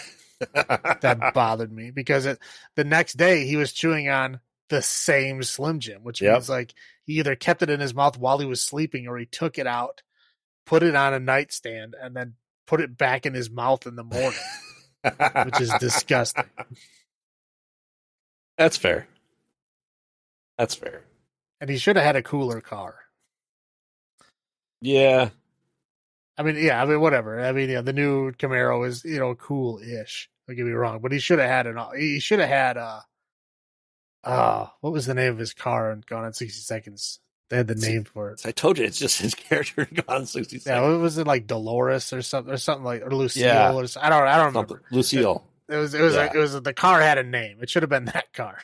[1.01, 2.39] that bothered me because it
[2.75, 4.39] the next day he was chewing on
[4.71, 6.33] the same Slim Jim, which Yep.
[6.33, 6.73] means like
[7.05, 9.67] he either kept it in his mouth while he was sleeping or he took it
[9.67, 10.01] out,
[10.65, 12.33] put it on a nightstand, and then
[12.65, 14.39] put it back in his mouth in the morning,
[15.45, 16.45] which is disgusting.
[18.57, 19.07] That's fair.
[20.57, 21.03] That's fair.
[21.59, 22.95] And he should have had a cooler car.
[24.81, 25.29] Yeah.
[26.37, 27.39] I mean, yeah, I mean, whatever.
[27.39, 30.29] I mean, yeah, the new Camaro is you know cool-ish.
[30.47, 31.77] Don't get me wrong, but he should have had an.
[31.97, 33.01] He should have had uh
[34.23, 37.19] uh what was the name of his car in Gone in sixty seconds?
[37.49, 38.41] They had the name for it.
[38.45, 40.87] I told you, it's just his character in Gone in 60 Yeah, Seconds.
[40.93, 43.73] what was it like Dolores or something or something like or Lucille Yeah.
[43.73, 43.83] or.
[44.01, 44.75] I don't I don't Something.
[44.77, 44.83] remember.
[44.91, 45.43] Lucille.
[45.67, 46.31] It was it was Yeah.
[46.33, 47.57] it was the car had a name.
[47.61, 48.59] It should have been that car.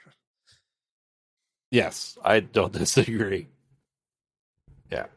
[1.71, 3.47] Yes, I don't disagree.
[4.91, 5.07] Yeah.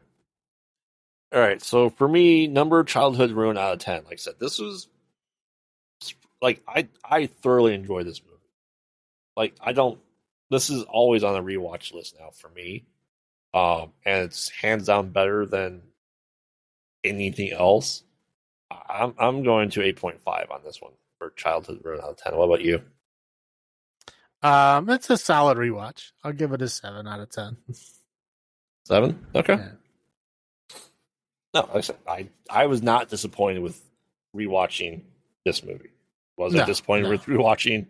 [1.33, 1.61] All right.
[1.61, 4.03] So for me, number childhood ruin out of ten.
[4.03, 4.87] Like I said, this was
[6.41, 8.35] like I I thoroughly enjoy this movie.
[9.37, 9.97] Like I don't.
[10.51, 12.85] This is always on the rewatch list now for me,
[13.53, 15.81] um, and it's hands down better than
[17.03, 18.03] anything else.
[18.69, 22.17] I'm I'm going to eight point five on this one for childhood ruin out of
[22.17, 22.35] ten.
[22.35, 22.81] What about you?
[24.43, 26.11] Um, it's a solid rewatch.
[26.23, 27.57] I'll give it a seven out of ten.
[28.85, 29.25] Seven.
[29.33, 29.53] Okay.
[29.55, 29.69] Yeah.
[31.53, 33.81] No, like I said, I I was not disappointed with
[34.35, 35.03] rewatching
[35.45, 35.91] this movie.
[36.37, 37.09] Was No, I disappointed no.
[37.11, 37.87] with rewatching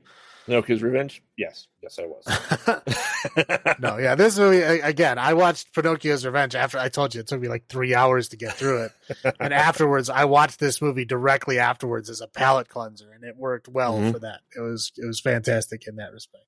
[0.51, 1.23] Pinocchio's Revenge?
[1.37, 3.77] Yes, yes, I was.
[3.79, 5.17] no, yeah, this movie again.
[5.17, 8.37] I watched Pinocchio's Revenge after I told you it took me like three hours to
[8.37, 13.11] get through it, and afterwards I watched this movie directly afterwards as a palate cleanser,
[13.13, 14.11] and it worked well Mhm.
[14.11, 14.41] for that.
[14.53, 16.43] It was it was fantastic in that respect.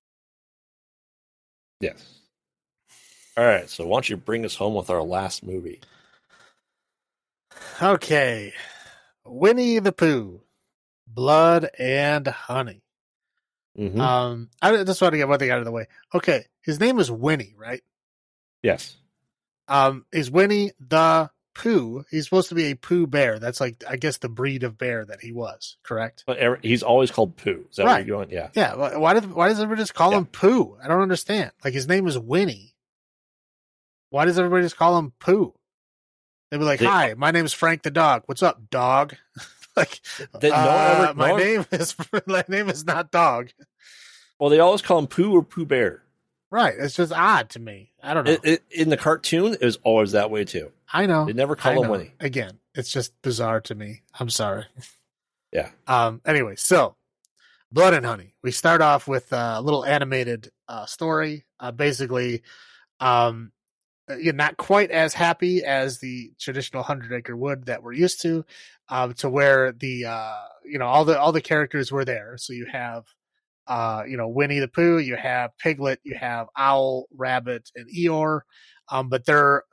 [1.79, 2.19] Yes.
[3.37, 3.69] All right.
[3.69, 5.79] So why don't you bring us home with our last movie?
[7.81, 8.53] Okay.
[9.25, 10.41] Winnie the Pooh,
[11.07, 12.82] Blood and Honey.
[13.77, 13.99] Mhm.
[13.99, 15.87] Um, I just want to get one thing out of the way.
[16.13, 17.81] Okay, his name is Winnie, right?
[18.61, 18.95] yes.
[19.67, 22.03] Um, is Winnie the Pooh?
[22.11, 23.39] He's supposed to be a Pooh bear.
[23.39, 25.77] That's like, I guess, the breed of bear that he was.
[25.83, 26.23] Correct?
[26.27, 27.65] But he's always called Pooh.
[27.69, 27.99] Is that Right.
[27.99, 28.29] what you're going?
[28.29, 28.49] Yeah.
[28.55, 28.97] Yeah.
[28.97, 30.17] Why does Why does everybody just call Yeah.
[30.19, 30.77] him Pooh?
[30.83, 31.51] I don't understand.
[31.63, 32.75] Like his name is Winnie.
[34.09, 35.53] Why does everybody just call him Pooh?
[36.51, 38.23] They'd be like, They- "Hi, my name's Frank the dog.
[38.27, 39.15] What's up, dog?"
[39.77, 39.99] like,
[40.39, 41.95] They- no uh, ever- my no name is
[42.25, 43.49] my name is not dog.
[44.39, 46.03] Well, they always call him Pooh or Pooh Bear.
[46.51, 46.75] Right.
[46.77, 47.91] It's just odd to me.
[48.03, 48.31] I don't know.
[48.33, 50.71] It, it, in the cartoon, it was always that way too.
[50.91, 51.25] I know.
[51.25, 51.89] They never call him.
[51.89, 52.13] Winnie.
[52.19, 54.03] Again, it's just bizarre to me.
[54.19, 54.65] I'm sorry.
[55.51, 55.69] Yeah.
[55.87, 56.21] Um.
[56.25, 56.95] Anyway, so
[57.71, 58.35] Blood and Honey.
[58.43, 61.45] We start off with a little animated uh, story.
[61.59, 62.43] Uh, basically,
[62.99, 63.51] um,
[64.19, 68.45] you're not quite as happy as the traditional Hundred Acre Wood that we're used to.
[68.93, 72.37] Um, to where the uh, you know, all the all the characters were there.
[72.37, 73.03] So you have.
[73.65, 78.41] Uh, you know, Winnie the Pooh, you have Piglet, you have Owl, Rabbit, and Eeyore.
[78.91, 79.63] Um, but they're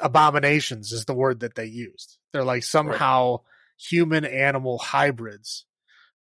[0.00, 2.18] abominations is the word that they used.
[2.32, 3.40] They're like somehow
[3.78, 5.64] human animal hybrids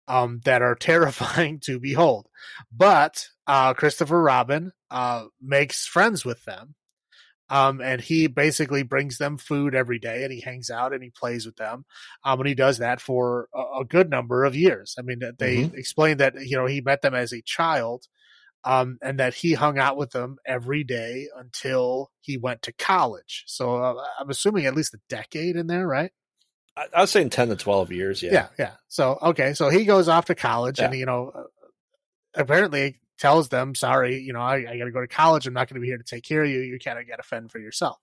[0.07, 2.27] um, that are terrifying to behold.
[2.71, 6.75] But uh, Christopher Robin uh, makes friends with them.
[7.49, 11.11] Um, and he basically brings them food every day and he hangs out and he
[11.11, 11.85] plays with them.
[12.23, 14.95] Um, and he does that for a, a good number of years.
[14.97, 18.07] I mean, they explained that, you know, he met them as a child
[18.63, 23.43] um, and that he hung out with them every day until he went to college.
[23.45, 26.11] So uh, I'm assuming at least a decade in there, right?
[26.75, 28.23] I, I was saying ten to twelve years.
[28.23, 28.33] Yeah.
[28.33, 28.71] Yeah, yeah.
[28.87, 31.43] So okay, so he goes off to college, and you know, uh,
[32.33, 35.47] apparently tells them, "Sorry, you know, I, I got to go to college.
[35.47, 36.59] I'm not going to be here to take care of you.
[36.59, 37.97] You kind of got to fend for yourself."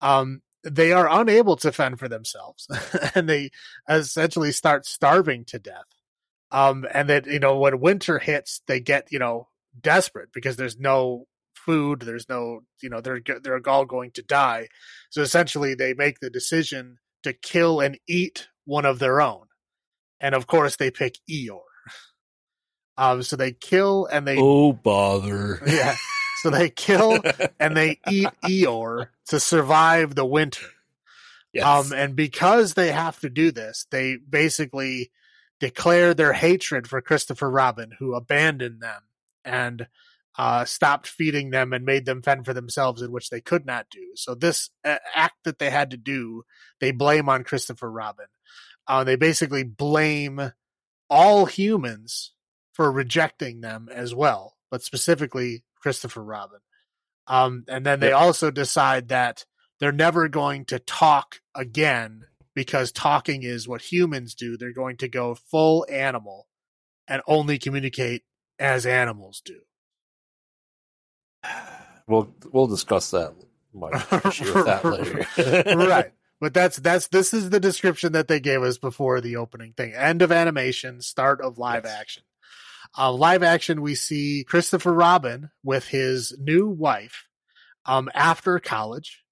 [0.00, 2.68] Um, they are unable to fend for themselves,
[3.14, 3.50] and they
[3.88, 5.84] essentially start starving to death.
[6.52, 9.48] Um, and that you know, when winter hits, they get you know
[9.80, 14.68] desperate because there's no food, there's no you know they're they're all going to die.
[15.10, 19.46] So essentially, they make the decision to kill and eat one of their own.
[20.20, 21.60] And of course, they pick Eeyore.
[23.00, 25.62] Um, so they kill and they, Oh bother.
[25.66, 25.96] yeah.
[26.42, 27.18] So they kill
[27.58, 30.66] and they eat Eeyore to survive the winter.
[31.50, 31.64] yes.
[31.64, 35.10] Um, and because they have to do this, they basically
[35.60, 39.00] declare their hatred for Christopher Robin, who abandoned them
[39.46, 39.86] and
[40.36, 43.86] uh, stopped feeding them and made them fend for themselves, in which they could not
[43.90, 44.12] do.
[44.14, 46.42] So this uh, act that they had to do,
[46.80, 48.26] they blame on Christopher Robin.
[48.86, 50.52] Uh, they basically blame
[51.08, 52.32] all humans
[52.80, 56.60] for rejecting them as well, but specifically Christopher Robin.
[57.26, 58.18] Um, and then they Yep.
[58.18, 59.44] also decide that
[59.80, 62.24] they're never going to talk again
[62.54, 64.56] because talking is what humans do.
[64.56, 66.48] They're going to go full animal
[67.06, 68.24] and only communicate
[68.58, 69.60] as animals do.
[72.08, 73.46] we'll we'll discuss that with
[74.64, 75.26] that later.
[75.86, 76.06] right.
[76.40, 79.94] But that's that's this is the description that they gave us before the opening thing.
[79.94, 81.94] End of animation, start of live Yes.
[82.00, 82.22] action.
[82.98, 87.26] Uh, live action, we see Christopher Robin with his new wife
[87.86, 89.24] um, after college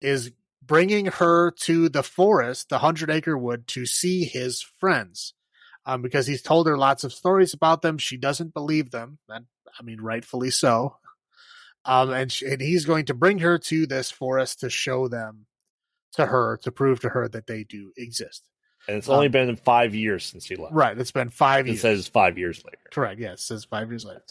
[0.00, 0.32] is
[0.62, 5.34] bringing her to the forest, the Hundred Acre Wood, to see his friends.
[5.86, 7.98] Um, because he's told her lots of stories about them.
[7.98, 9.18] She doesn't believe them.
[9.28, 9.44] And
[9.78, 10.96] I mean, rightfully so.
[11.84, 15.44] Um, and, she, and he's going to bring her to this forest to show them
[16.12, 18.48] to her, to prove to her that they do exist.
[18.88, 20.74] And it's only been five years since he left.
[20.74, 20.96] Right.
[20.98, 21.78] It's been five It years.
[21.78, 22.78] It says five years later.
[22.92, 23.20] Correct.
[23.20, 24.22] Yes, it says five years later.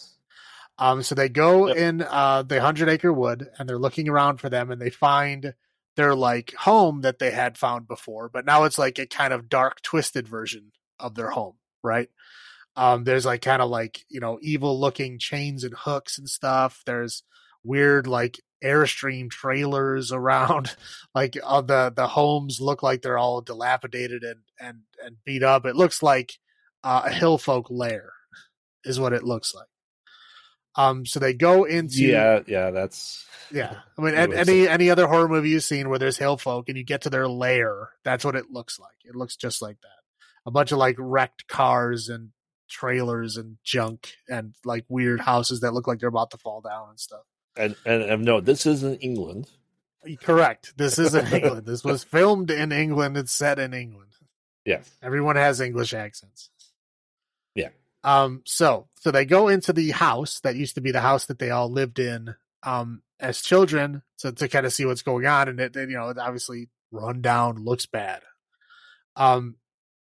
[0.77, 1.77] Um, so they go Yep.
[1.77, 5.53] in uh, the Hundred Acre Wood and they're looking around for them and they find
[5.95, 9.49] their like home that they had found before, but now it's like a kind of
[9.49, 11.53] dark, twisted version of their home,
[11.84, 12.09] right?
[12.75, 16.81] Um, there's like kind of like you know evil looking chains and hooks and stuff.
[16.88, 17.21] There's
[17.63, 20.76] weird like airstream trailers around.
[21.15, 25.65] like uh, the the homes look like they're all dilapidated and and and beat up.
[25.65, 26.38] It looks like
[26.84, 28.14] uh, a hill folk lair,
[28.84, 29.68] is what it looks like.
[30.76, 33.77] Um, so they go into Yeah, yeah, that's yeah.
[33.98, 36.84] I mean, any any other horror movie you've seen where there's hill folk and you
[36.84, 38.95] get to their lair, that's what it looks like.
[39.06, 39.90] It looks just like that.
[40.45, 42.31] A bunch of like wrecked cars and
[42.69, 46.90] trailers and junk and like weird houses that look like they're about to fall down
[46.90, 47.22] and stuff.
[47.55, 49.49] And and, and no, this isn't England.
[50.21, 50.73] Correct.
[50.77, 51.65] This is in England.
[51.65, 53.15] This was filmed in England.
[53.15, 54.11] It's set in England.
[54.65, 54.89] Yes.
[55.01, 56.49] Everyone has English accents.
[57.55, 57.69] Yeah.
[58.03, 61.39] Um, so so they go into the house that used to be the house that
[61.39, 65.47] they all lived in um as children to, to kind of see what's going on
[65.47, 68.21] and it, it you know it obviously run down looks bad
[69.15, 69.55] um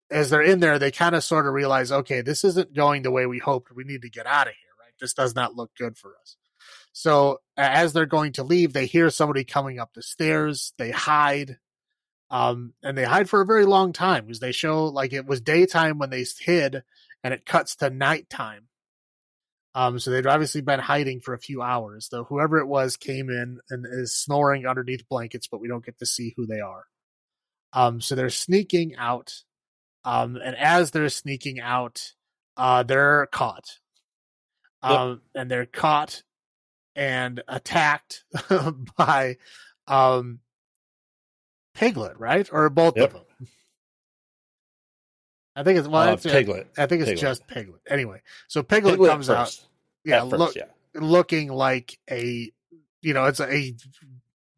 [0.09, 3.11] as they're in there they kind of sort of realize okay this isn't going the
[3.11, 5.71] way we hoped we need to get out of here right this does not look
[5.77, 6.37] good for us
[6.93, 11.57] so as they're going to leave they hear somebody coming up the stairs they hide
[12.29, 15.41] um and they hide for a very long time because they show like it was
[15.41, 16.83] daytime when they hid
[17.23, 18.67] and it cuts to nighttime
[19.75, 22.09] um, so they'd obviously been hiding for a few hours.
[22.11, 25.97] Though whoever it was came in and is snoring underneath blankets, but we don't get
[25.99, 26.85] to see who they are.
[27.73, 29.33] Um, so they're sneaking out.
[30.05, 32.13] Um, and as they're sneaking out,
[32.55, 33.79] uh, they're caught.
[34.83, 35.19] Um, yep.
[35.41, 36.23] and they're caught
[36.95, 38.23] and attacked
[38.97, 39.37] by,
[39.87, 40.39] um,
[41.73, 42.47] Piglet, right?
[42.51, 43.13] Or both yep.
[43.13, 43.47] of them.
[45.55, 46.67] I think it's well, uh, Piglet.
[46.77, 47.19] I think it's Piglet.
[47.19, 47.81] just Piglet.
[47.87, 49.59] Anyway, so Piglet, Piglet comes out,
[50.03, 50.65] yeah, first, look, yeah,
[50.95, 52.51] looking like a,
[53.01, 53.75] you know, it's a, a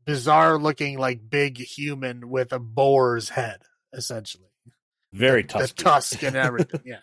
[0.05, 4.45] bizarre looking like big human with a boar's head, essentially.
[5.11, 6.81] Very the, tusk, the tusk and everything.
[6.85, 6.99] yeah.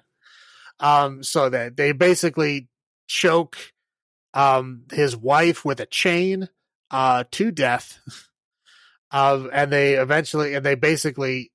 [0.81, 1.23] Um.
[1.23, 2.69] So that they basically
[3.09, 3.59] choke,
[4.35, 6.49] um, his wife with a chain,
[6.91, 8.01] uh, to death.
[9.15, 11.53] Um, and they eventually, and they basically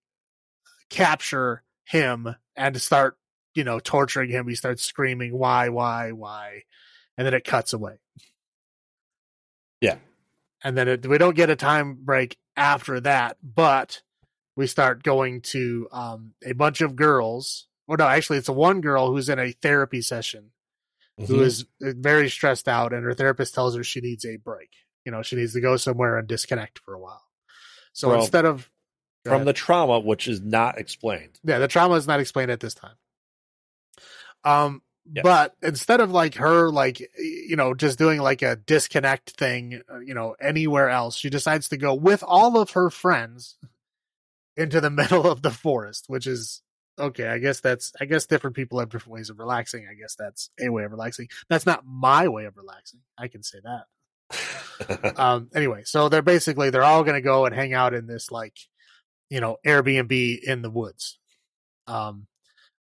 [0.91, 3.17] capture him and start,
[3.55, 4.47] you know, torturing him.
[4.47, 6.65] He starts screaming, why, why, why?
[7.17, 7.99] And then it cuts away.
[9.81, 9.95] Yeah.
[10.63, 14.03] And then it, we don't get a time break after that, but
[14.55, 17.67] we start going to um, a bunch of girls.
[17.87, 20.51] Well, no, actually, it's a one girl who's in a therapy session
[21.19, 21.33] mm-hmm.
[21.33, 24.69] who is uh, very stressed out, and her therapist tells her she needs a break.
[25.05, 27.23] You know, she needs to go somewhere and disconnect for a while.
[27.93, 28.69] So well, instead of
[29.25, 31.39] from the trauma, which is not explained.
[31.43, 32.95] Yeah, the trauma is not explained at this time.
[34.43, 34.81] Um,
[35.11, 35.23] yes.
[35.23, 39.99] but instead of like her, like you know, just doing like a disconnect thing, uh,
[39.99, 43.57] you know, anywhere else, she decides to go with all of her friends
[44.55, 46.61] into the middle of the forest, which is
[46.99, 47.27] okay.
[47.27, 49.87] I guess that's I guess different people have different ways of relaxing.
[49.89, 51.27] I guess that's a way of relaxing.
[51.49, 53.01] That's not my way of relaxing.
[53.17, 53.85] I can say that.
[55.17, 58.29] um anyway so they're basically they're all going to go and hang out in this
[58.29, 58.57] like
[59.29, 61.17] you know Airbnb in the woods.
[61.87, 62.27] Um,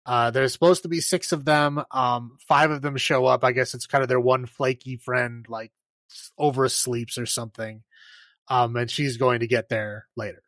[0.06, 1.82] uh, there's supposed to be six of them.
[1.90, 3.44] Um, five of them show up.
[3.44, 5.72] I guess it's kind of their one flaky friend, like
[6.38, 7.82] oversleeps or something.
[8.48, 10.42] Um, and she's going to get there later.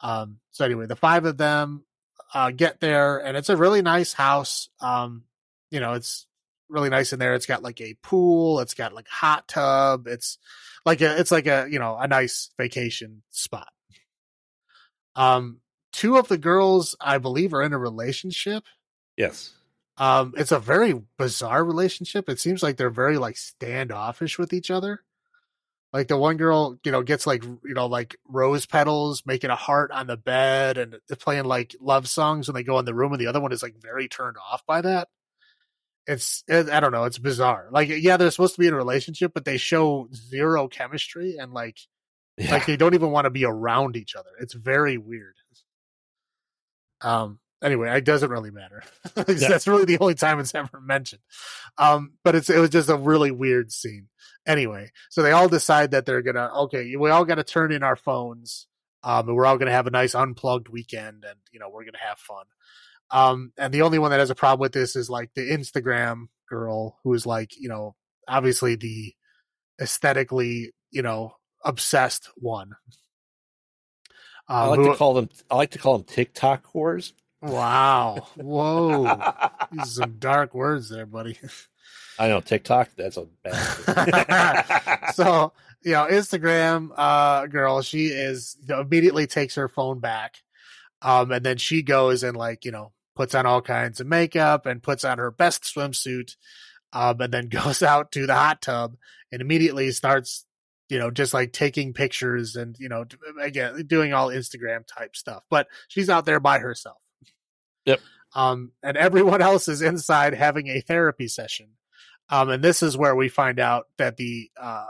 [0.00, 1.84] Um, so anyway, the five of them
[2.34, 4.68] uh, get there, and it's a really nice house.
[4.80, 5.24] Um,
[5.70, 6.26] you know, it's
[6.68, 7.34] really nice in there.
[7.34, 8.60] It's got like a pool.
[8.60, 10.06] It's got like hot tub.
[10.06, 10.38] It's
[10.84, 13.68] like a, it's like a, you know, a nice vacation spot.
[15.14, 15.60] Um,
[15.92, 18.64] two of the girls, I believe, are in a relationship.
[19.16, 19.50] Yes.
[19.98, 22.28] Um, it's a very bizarre relationship.
[22.28, 25.00] It seems like they're very like standoffish with each other.
[25.92, 29.56] Like the one girl, you know, gets like you know like rose petals, making a
[29.56, 33.12] heart on the bed, and playing like love songs when they go in the room,
[33.12, 35.08] and the other one is like very turned off by that.
[36.06, 37.68] It's it, I don't know, it's bizarre.
[37.70, 41.52] Like yeah, they're supposed to be in a relationship, but they show zero chemistry and
[41.52, 41.76] like
[42.38, 42.52] yeah.
[42.52, 44.30] Like they don't even want to be around each other.
[44.40, 45.34] It's very weird.
[47.02, 47.38] Um.
[47.62, 48.82] Anyway, it doesn't really matter.
[49.16, 49.48] yeah.
[49.48, 51.22] That's really the only time it's ever mentioned.
[51.78, 52.12] Um.
[52.24, 54.08] But it's it was just a really weird scene.
[54.46, 57.82] Anyway, so they all decide that they're gonna okay, we all got to turn in
[57.82, 58.66] our phones.
[59.04, 61.98] Um, and we're all gonna have a nice unplugged weekend, and you know we're gonna
[61.98, 62.44] have fun.
[63.12, 66.28] Um, and the only one that has a problem with this is like the Instagram
[66.48, 67.94] girl who is like, you know,
[68.26, 69.14] obviously the
[69.80, 72.72] aesthetically, you know, obsessed one.
[74.48, 75.28] Um, I like who, to call them.
[75.50, 77.12] I like to call them TikTok whores.
[77.42, 78.28] Wow!
[78.36, 79.50] Whoa!
[79.72, 81.36] These some dark words there, buddy.
[82.18, 82.90] I know TikTok.
[82.96, 85.10] That's a bad.
[85.14, 85.52] so
[85.82, 87.82] you know, Instagram uh, girl.
[87.82, 90.36] She is you know, immediately takes her phone back,
[91.02, 94.64] um, and then she goes and like you know puts on all kinds of makeup
[94.64, 96.36] and puts on her best swimsuit,
[96.92, 98.96] um, and then goes out to the hot tub
[99.32, 100.46] and immediately starts
[100.88, 103.06] you know, just like taking pictures and, you know,
[103.40, 105.42] again, doing all Instagram type stuff.
[105.48, 106.98] But she's out there by herself.
[107.86, 108.00] Yep.
[108.34, 111.68] Um, and everyone else is inside having a therapy session.
[112.28, 114.86] Um, and this is where we find out that the, uh,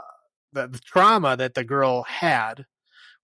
[0.53, 2.65] the, the trauma that the girl had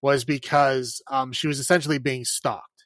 [0.02, 2.86] was because, um, she was essentially being stalked.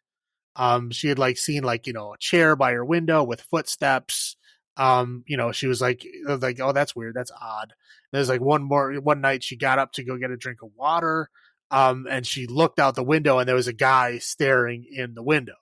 [0.56, 4.36] Um, she had like seen like, you know, a chair by her window with footsteps
[4.78, 7.74] um, you know, she was like, like, oh, that's weird, that's odd.
[8.12, 10.72] There's like one more one night she got up to go get a drink of
[10.76, 11.30] water,
[11.72, 15.24] um, and she looked out the window and there was a guy staring in the
[15.24, 15.56] window.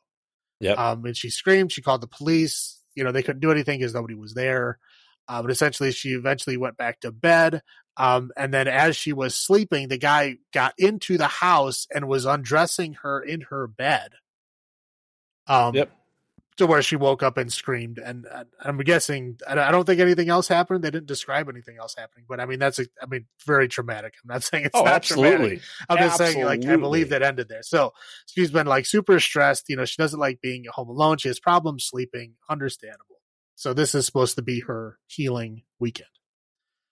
[0.61, 0.73] Yeah.
[0.73, 1.71] Um, and she screamed.
[1.71, 2.79] She called the police.
[2.95, 4.79] you know they couldn't do anything because nobody was there.
[5.27, 7.61] Uh, but essentially, she eventually went back to bed.
[7.97, 12.25] Um, and then as she was sleeping, the guy got into the house and was
[12.25, 14.11] undressing her in her bed.
[15.47, 15.91] Um, Yep.
[16.57, 17.97] To where she woke up and screamed.
[17.97, 18.27] And
[18.59, 20.83] I'm guessing, I don't- think anything else happened.
[20.83, 22.25] They didn't describe anything else happening.
[22.27, 24.15] But I mean, that's, a, I mean, very traumatic.
[24.23, 25.61] I'm not saying it's Oh, not traumatic.
[25.89, 27.63] I'm just saying, like, I believe that ended there.
[27.63, 27.93] So
[28.27, 29.69] she's been like super stressed.
[29.69, 31.17] You know, she doesn't like being home alone.
[31.17, 32.33] She has problems sleeping.
[32.49, 33.21] Understandable.
[33.55, 36.09] So this is supposed to be her healing weekend.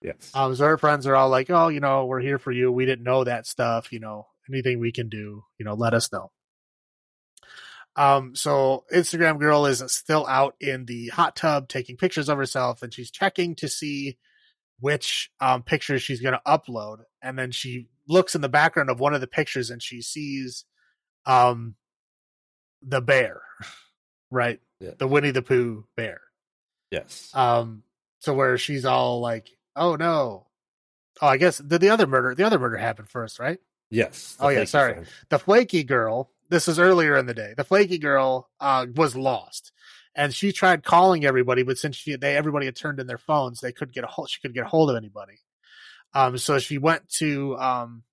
[0.01, 0.31] Yes.
[0.33, 2.71] Um, so her friends are all like, "Oh, you know, we're here for you.
[2.71, 3.91] We didn't know that stuff.
[3.91, 6.31] You know, anything we can do, you know, let us know."
[7.99, 12.81] Um, so Instagram girl is still out in the hot tub taking pictures of herself,
[12.81, 14.17] and she's checking to see
[14.79, 19.01] which um pictures she's going to upload, and then she looks in the background of
[19.01, 20.63] one of the pictures, and she sees
[21.25, 21.75] um
[22.81, 23.41] the bear,
[24.31, 24.61] right?
[24.79, 24.91] Yeah.
[24.97, 26.21] The Winnie the Pooh bear.
[26.91, 27.29] yes.
[27.33, 27.83] Um,
[28.19, 30.47] so where she's all like, "Oh no."
[31.21, 32.33] Oh, I guess did the other murder?
[32.33, 33.59] The other murder happened first, right?
[33.89, 34.37] yes.
[34.39, 34.93] oh, yeah, sorry.
[34.93, 35.07] friend.
[35.27, 36.31] The flaky girl.
[36.49, 37.53] This is earlier in the day.
[37.55, 39.71] The flaky girl uh, was lost,
[40.15, 43.59] and she tried calling everybody, but since she they everybody had turned in their phones,
[43.61, 44.29] they couldn't get a hold.
[44.29, 45.39] She couldn't get a hold of anybody.
[46.13, 48.03] Um, so she went to um,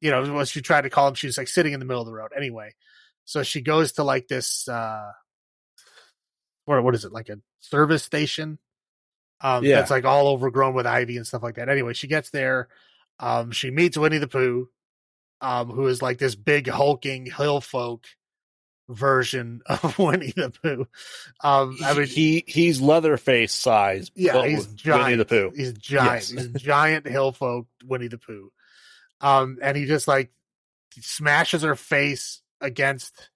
[0.00, 2.02] you know, when she tried to call him, she was like sitting in the middle
[2.02, 2.30] of the road.
[2.36, 2.74] Anyway,
[3.24, 5.10] so she goes to like this uh,
[6.64, 8.58] what what is it like a service station?
[9.40, 9.76] Um, Yeah.
[9.76, 11.68] that's like all overgrown with ivy and stuff like that.
[11.68, 12.68] Anyway, she gets there.
[13.20, 14.68] Um, she meets Winnie the Pooh,
[15.40, 18.04] um, who is like this big hulking hill folk
[18.88, 20.86] version of Winnie the Pooh.
[21.42, 24.10] Um, I mean, he he's Leatherface size.
[24.14, 25.04] yeah, he's giant.
[25.04, 25.52] Winnie the Pooh.
[25.54, 26.10] He's giant.
[26.12, 26.30] Yes.
[26.30, 28.50] He's giant hill folk Winnie the Pooh.
[29.20, 30.30] Um, and he just like
[31.00, 33.30] smashes her face against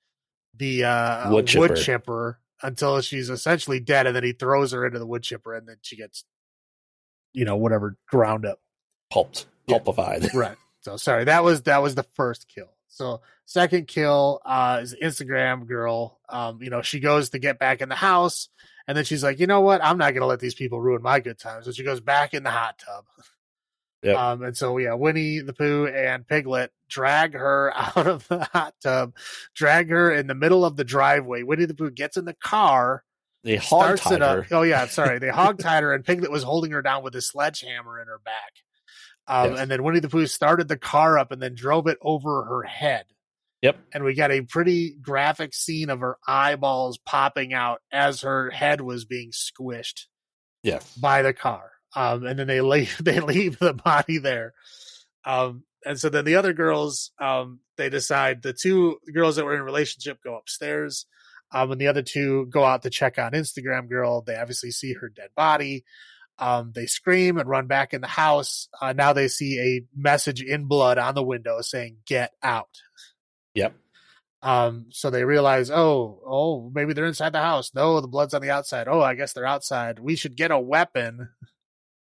[0.56, 1.60] the uh, Wood chipper.
[1.68, 5.54] wood chipper until she's essentially dead, and then he throws her into the wood chipper,
[5.54, 6.24] and then she gets,
[7.32, 8.60] you know, whatever ground up.
[9.10, 9.78] Pulped, Yeah.
[9.78, 10.32] pulpified.
[10.34, 10.56] right.
[10.82, 12.70] So sorry, that was that was the first kill.
[12.88, 16.20] So second kill uh is Instagram girl.
[16.28, 18.48] Um, you know, she goes to get back in the house,
[18.86, 19.82] and then she's like, you know what?
[19.82, 21.62] I'm not gonna let these people ruin my good time.
[21.62, 23.04] So she goes back in the hot tub.
[24.02, 24.16] Yep.
[24.16, 28.74] Um, and so yeah, Winnie the Pooh and Piglet drag her out of the hot
[28.82, 29.14] tub,
[29.54, 31.44] drag her in the middle of the driveway.
[31.44, 33.04] Winnie the Pooh gets in the car,
[33.44, 34.46] They hog starts tied up.
[34.46, 34.56] her.
[34.56, 35.20] Oh yeah, sorry.
[35.20, 38.18] They hog tied her, and Piglet was holding her down with a sledgehammer in her
[38.24, 38.64] back.
[39.26, 39.60] Um, Yes.
[39.60, 42.62] And then Winnie the Pooh started the car up and then drove it over her
[42.62, 43.04] head.
[43.62, 43.78] Yep.
[43.94, 48.80] And we got a pretty graphic scene of her eyeballs popping out as her head
[48.80, 50.06] was being squished
[50.64, 50.96] Yes.
[50.96, 51.70] by the car.
[51.94, 54.54] Um, and then they leave they leave the body there.
[55.24, 59.54] Um, and so then the other girls, um, they decide the two girls that were
[59.54, 61.06] in a relationship go upstairs.
[61.54, 64.22] Um, and the other two go out to check on Instagram girl.
[64.22, 65.84] They obviously see her dead body.
[66.38, 68.68] Um, they scream and run back in the house.
[68.80, 72.80] Uh, now they see a message in blood on the window saying "Get out."
[73.54, 73.74] Yep.
[74.42, 77.70] Um, so they realize, oh, oh, maybe they're inside the house.
[77.74, 78.88] No, the blood's on the outside.
[78.88, 80.00] Oh, I guess they're outside.
[80.00, 81.28] We should get a weapon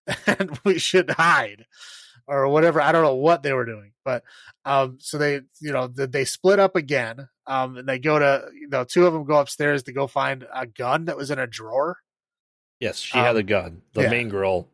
[0.27, 1.65] and we should hide
[2.27, 2.81] or whatever.
[2.81, 4.23] I don't know what they were doing, but
[4.63, 7.27] um, so they, you know, th- they split up again.
[7.47, 10.45] Um, and they go to, you know, two of them go upstairs to go find
[10.53, 11.97] a gun that was in a drawer.
[12.79, 13.81] Yes, she had Um, a gun.
[13.93, 14.09] The yeah.
[14.09, 14.67] main girl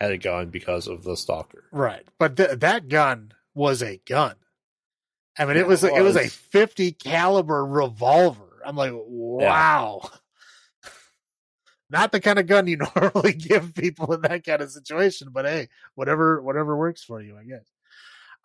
[0.00, 1.64] had a gun because of the stalker.
[1.70, 2.06] Right.
[2.18, 4.34] But th- that gun was a gun.
[5.38, 8.60] I mean, it Yeah, was, it it was a 50 caliber revolver.
[8.64, 10.10] I'm like, wow.
[11.90, 15.44] Not the kind of gun you normally give people in that kind of situation, but
[15.44, 17.66] hey, whatever, whatever works for you, I guess.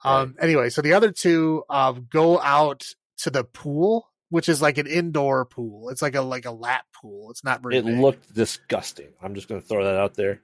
[0.04, 4.78] Um, anyway, so the other two, uh, go out to the pool, which is like
[4.78, 5.90] an indoor pool.
[5.90, 7.32] It's like a, like a lap pool.
[7.32, 7.98] It's not very It big.
[8.00, 9.10] looked disgusting.
[9.22, 10.42] I'm just going to throw that out there.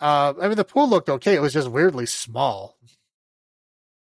[0.00, 1.34] uh, I mean, the pool looked okay.
[1.34, 2.76] It was just weirdly small.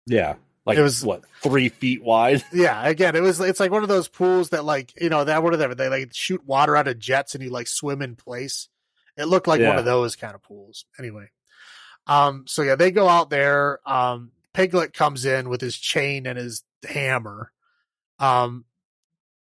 [0.06, 0.36] Yeah.
[0.64, 2.42] Like It was- what three feet wide?
[2.52, 5.42] Yeah, again, it was it's like one of those pools that like you know that
[5.42, 8.68] whatever they like shoot water out of jets and you like swim in place.
[9.16, 10.84] It looked like one of those kind of pools.
[10.98, 11.30] Anyway,
[12.08, 13.78] um, so yeah, they go out there.
[13.88, 17.52] Um, Piglet comes in with his chain and his hammer.
[18.18, 18.64] Um,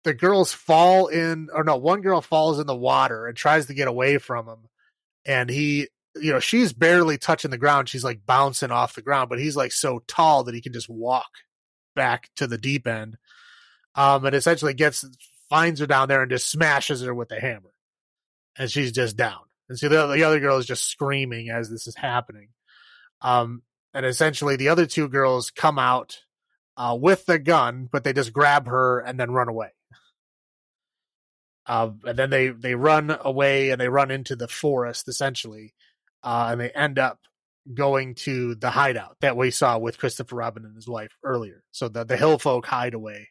[0.09, 3.75] the girls fall in, or no, one girl falls in the water and tries to
[3.75, 4.59] get away from him,
[5.27, 7.91] and he, you know, she's barely touching the ground.
[7.91, 10.89] She's like bouncing off the ground, but he's like so tall that he can just
[10.89, 11.29] walk
[11.95, 13.19] back to the deep end.
[13.95, 15.05] Um, and essentially gets
[15.51, 17.75] finds her down there and just smashes her with the hammer,
[18.57, 19.41] and she's just down.
[19.69, 22.49] And so the, the other girl is just screaming as this is happening.
[23.21, 23.61] Um,
[23.93, 26.21] and essentially the other two girls come out
[26.79, 29.69] uh, with the gun, but they just grab her and then run away.
[31.69, 35.75] Um, and then they they run away and they run into the forest essentially,
[36.23, 37.21] uh, and they end up
[37.75, 41.63] going to the hideout that we saw with Christopher Robin and his wife earlier.
[41.73, 43.29] So the the hill folk hideaway.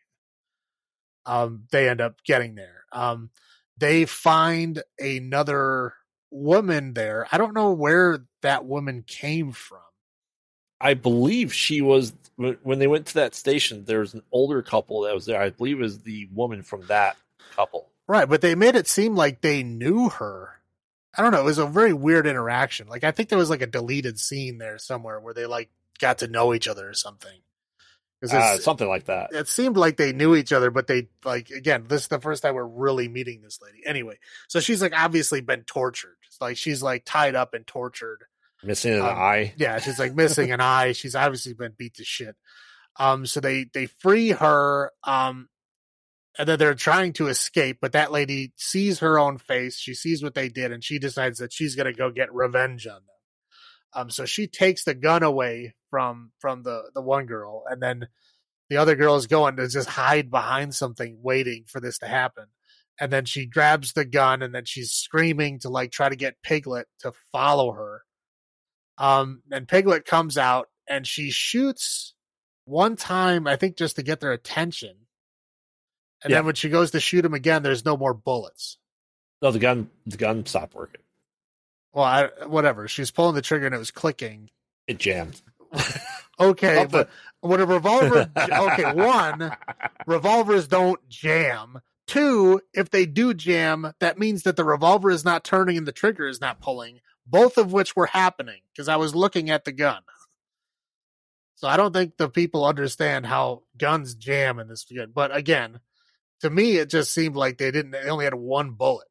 [1.26, 2.86] Um, they end up getting there.
[2.94, 3.32] Um,
[3.78, 5.94] they find another
[6.32, 7.28] woman there.
[7.32, 9.80] I don't know where that woman came from.
[10.80, 13.84] I believe she was when they went to that station.
[13.86, 15.42] There was an older couple that was there.
[15.42, 17.18] I believe it was the woman from that
[17.56, 17.90] couple.
[18.08, 20.62] Right, but they made it seem like they knew her.
[21.18, 21.42] I don't know.
[21.42, 22.88] It was a very weird interaction.
[22.88, 25.70] Like I think there was like a deleted scene there somewhere where they like
[26.00, 27.40] got to know each other or something.
[28.32, 29.30] Uh, something like that.
[29.32, 31.86] It seemed like they knew each other, but they like again.
[31.88, 33.80] This is the first time we're really meeting this lady.
[33.86, 34.18] Anyway,
[34.48, 36.16] so she's like obviously been tortured.
[36.28, 38.24] It's like she's like tied up and tortured,
[38.64, 39.54] missing an Um, eye.
[39.58, 40.94] yeah, she's like missing an eye.
[40.94, 42.36] She's obviously been beat to shit.
[42.96, 44.92] Um, so they they free her.
[45.04, 45.50] Um,
[46.38, 49.78] and then they're trying to escape, but that lady sees her own face.
[49.78, 52.96] She sees what they did, and she decides that she's gonna go get revenge on
[52.96, 53.04] them.
[53.94, 58.08] Um, so she takes the gun away from from the the one girl, and then
[58.70, 62.46] the other girl is going to just hide behind something, waiting for this to happen.
[63.00, 66.42] And then she grabs the gun, and then she's screaming to like try to get
[66.44, 68.02] Piglet to follow her.
[68.98, 72.14] Um, and Piglet comes out and she shoots
[72.66, 74.96] one time, I think, just to get their attention.
[76.24, 76.38] And Yeah.
[76.38, 78.78] then when she goes to shoot him again, there's no more bullets.
[79.42, 79.90] No, the gun.
[80.06, 81.02] The gun stopped working.
[81.94, 82.88] Well, I, whatever.
[82.88, 84.50] She was pulling the trigger and it was clicking.
[84.88, 85.42] It jammed.
[86.40, 87.10] Okay, but
[87.42, 89.52] when a revolver, okay, one,
[90.06, 91.80] revolvers don't jam.
[92.06, 95.92] Two, if they do jam, that means that the revolver is not turning and the
[95.92, 99.72] trigger is not pulling, both of which were happening because I was looking at the
[99.72, 100.04] gun.
[101.56, 104.86] So I don't think the people understand how guns jam in this.
[105.12, 105.80] But again,
[106.42, 109.08] to me, it just seemed like they didn't, they only had one bullet,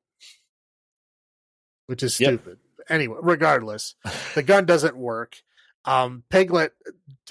[1.87, 2.29] which is Yep.
[2.41, 2.59] stupid.
[2.89, 3.95] Anyway, regardless,
[4.35, 5.43] the gun doesn't work.
[5.85, 6.73] Um, Piglet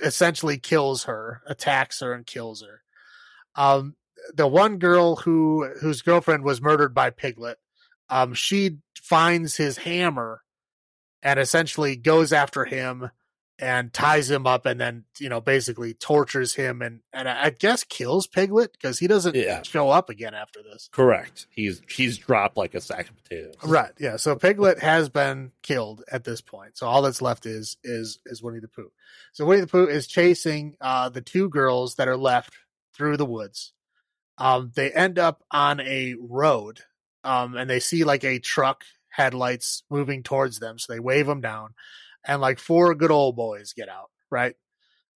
[0.01, 2.81] essentially kills her, attacks her, and kills her.
[3.55, 3.95] Um,
[4.33, 7.57] the one girl who whose girlfriend was murdered by Piglet,
[8.09, 10.41] um, she finds his hammer
[11.21, 13.11] and essentially goes after him
[13.57, 17.83] and ties him up and then you know basically tortures him and and I guess
[17.85, 19.61] kills Piglet because he doesn't Yeah.
[19.63, 20.89] show up again after this.
[20.91, 21.47] Correct.
[21.49, 23.55] He's he's dropped like a sack of potatoes.
[23.63, 23.91] Right.
[23.97, 24.17] Yeah.
[24.17, 26.77] So Piglet has been killed at this point.
[26.77, 28.91] So all that's left is is is Winnie the Pooh.
[29.31, 32.53] So Winnie the Pooh is chasing uh the two girls that are left
[32.93, 33.71] through the woods.
[34.37, 36.81] Um they end up on a road
[37.23, 41.39] um and they see like a truck headlights moving towards them so they wave them
[41.39, 41.73] down
[42.27, 44.55] and like four good old boys get out, right?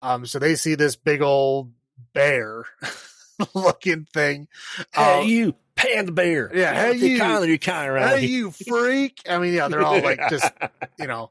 [0.02, 1.72] Um so they see this big old
[2.12, 2.64] bear
[3.54, 4.48] looking thing.
[4.94, 6.50] Hey, Uh, you, Panda Bear.
[6.54, 7.18] Yeah, hey, you.
[7.18, 8.30] kind of you kind around hey here.
[8.30, 9.20] you freak.
[9.28, 10.50] I mean, yeah, they're all like just
[10.98, 11.30] you know,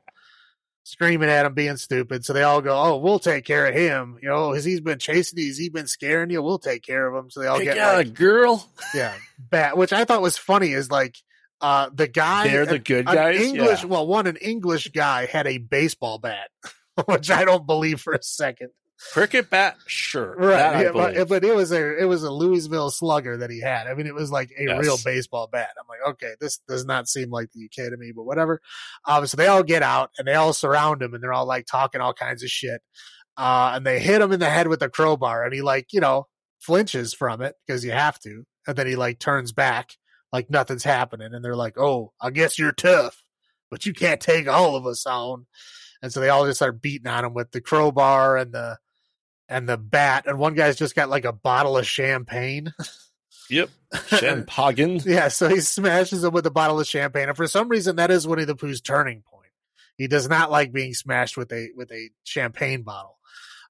[0.83, 2.23] screaming at him, being stupid.
[2.25, 4.99] So they all go, "Oh, we'll take care of him." You know, has he been
[4.99, 5.47] chasing you?
[5.47, 6.41] Has he been scaring you?
[6.43, 7.31] We'll take care of him.
[7.31, 8.69] So they all Pick get out like, a girl.
[8.93, 9.77] yeah, bat.
[9.77, 11.17] Which I thought was funny is like,
[11.61, 13.41] uh, the guy, They're the good an guys.
[13.41, 13.87] English, Yeah.
[13.89, 16.49] well, one an English guy had a baseball bat,
[17.05, 18.69] which I don't believe for a second.
[19.11, 20.35] Cricket bat, sure.
[20.37, 23.87] Right, yeah, but, but it was a it was a Louisville Slugger that he had.
[23.87, 24.81] I mean, it was like a Yes.
[24.81, 25.69] real baseball bat.
[25.77, 28.61] I'm like, okay, this does not seem like the UK to me, but whatever.
[29.05, 31.65] Um, so they all get out and they all surround him and they're all like
[31.65, 32.81] talking all kinds of shit.
[33.35, 35.99] Uh, and they hit him in the head with a crowbar and he like you
[35.99, 36.27] know
[36.61, 39.91] flinches from it because you have to, and then he like turns back
[40.35, 43.23] like nothing's happening, and they're like, oh, I guess you're tough,
[43.71, 45.45] but you can't take all of us on.
[46.01, 48.77] And so they all just start beating on him with the crowbar and the
[49.47, 52.73] and the bat, and one guy's just got like a bottle of champagne.
[53.49, 53.69] Yep.
[54.07, 54.99] Champagne.
[55.05, 58.11] yeah, so he smashes him with a bottle of champagne, and for some reason, that
[58.11, 59.51] is Winnie the Pooh's turning point.
[59.97, 63.17] He does not like being smashed with a with a champagne bottle.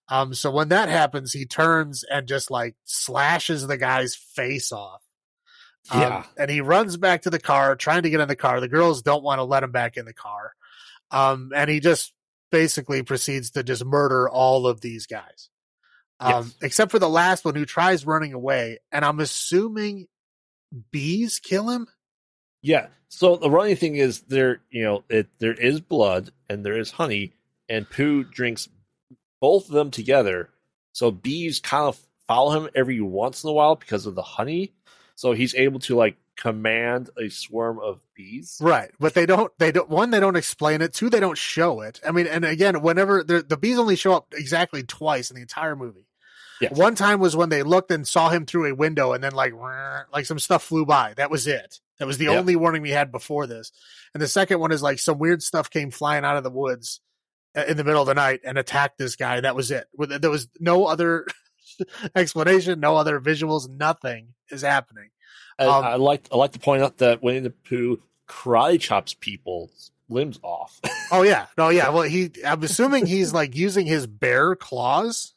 [0.07, 5.04] Um, so when that happens, he turns and just like slashes the guy's face off.
[5.91, 6.23] Um, Yeah.
[6.37, 8.59] and he runs back to the car, trying to get in the car.
[8.59, 10.53] The girls don't want to let him back in the car.
[11.11, 12.13] Um, and he just
[12.51, 15.49] basically proceeds to just murder all of these guys.
[16.19, 16.55] Um, Yes.
[16.61, 18.79] except for the last one who tries running away.
[18.91, 20.07] And I'm assuming
[20.91, 21.87] bees kill him.
[22.61, 22.87] Yeah.
[23.09, 26.91] So the running thing is there, you know, it there is blood and there is
[26.91, 27.33] honey,
[27.69, 28.67] and Pooh drinks
[29.39, 30.49] both of them together.
[30.93, 34.73] So bees kind of follow him every once in a while because of the honey.
[35.15, 38.57] So he's able to like command a swarm of bees.
[38.61, 38.91] Right.
[38.99, 40.93] But they don't, they don't, one, they don't explain it.
[40.93, 42.01] Two, they don't show it.
[42.05, 45.41] I mean, and again, whenever the, the bees only show up exactly twice in the
[45.41, 46.07] entire movie.
[46.61, 46.77] Yes.
[46.77, 49.51] One time was when they looked and saw him through a window, and then like
[50.13, 51.13] like some stuff flew by.
[51.17, 51.81] That was it.
[51.99, 53.73] That was the only warning we had before this.
[54.13, 57.01] And the second one is like some weird stuff came flying out of the woods
[57.57, 59.41] uh, in the middle of the night and attacked this guy.
[59.41, 59.87] That was it.
[59.97, 61.27] There was no other
[62.15, 65.09] explanation, no other visuals, nothing is happening.
[65.57, 69.91] Um, I like I like to point out that Winnie the Pooh karate chops people's
[70.09, 70.79] limbs off.
[71.11, 71.89] Oh yeah, no, yeah.
[71.89, 72.31] Well, he.
[72.43, 75.35] I'm assuming he's like using his bare claws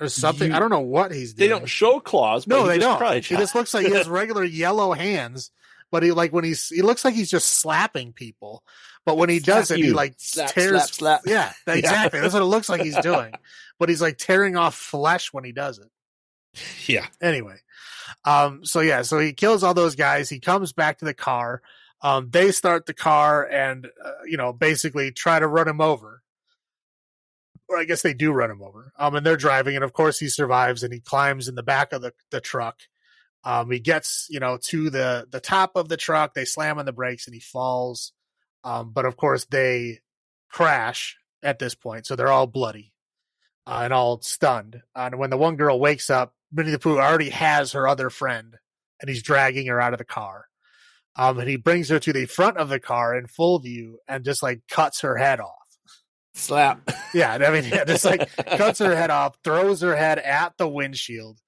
[0.00, 0.48] or something.
[0.50, 1.50] You- I don't know what he's doing.
[1.50, 2.46] they don't show claws.
[2.46, 3.24] But No, he they just don't.
[3.26, 5.50] He just looks like he has regular yellow hands,
[5.90, 8.64] but he like when he's he looks like he's just slapping people.
[9.04, 10.70] But when he does Slap it, he like Slap, tears.
[10.70, 11.20] slap, slap.
[11.26, 12.20] Yeah, exactly.
[12.20, 13.34] That's what it looks like he's doing.
[13.80, 15.88] But he's like tearing off flesh when he does it.
[16.86, 17.06] yeah.
[17.20, 17.56] Anyway,
[18.24, 20.28] um, so yeah, so he kills all those guys.
[20.28, 21.62] He comes back to the car.
[22.02, 26.22] Um, they start the car and uh, you know basically try to run him over.
[27.68, 28.92] Or I guess they do run him over.
[28.98, 31.92] Um, and they're driving, and of course he survives, and he climbs in the back
[31.92, 32.80] of the the truck.
[33.44, 36.34] Um, he gets you know to the the top of the truck.
[36.34, 38.12] They slam on the brakes, and he falls.
[38.62, 40.00] Um, but of course they
[40.50, 42.92] crash at this point, so they're all bloody
[43.66, 44.82] uh, and all stunned.
[44.94, 48.56] and when the one girl wakes up, Winnie the Pooh already has her other friend,
[49.00, 50.46] and he's dragging her out of the car.
[51.16, 54.24] Um, and he brings her to the front of the car in full view and
[54.24, 55.54] just like cuts her head off.
[56.34, 56.90] Slap.
[57.12, 60.68] Yeah, I mean, yeah, just like cuts her head off, throws her head at the
[60.68, 61.40] windshield.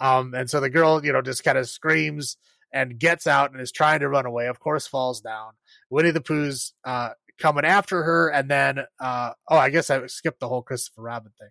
[0.00, 2.36] Um, and so the girl, you know, just kind of screams
[2.72, 4.48] and gets out and is trying to run away.
[4.48, 5.52] Of course, falls down.
[5.88, 10.40] Winnie the Pooh's uh, coming after her, and then uh, oh, I guess I skipped
[10.40, 11.50] the whole Christopher Robin thing.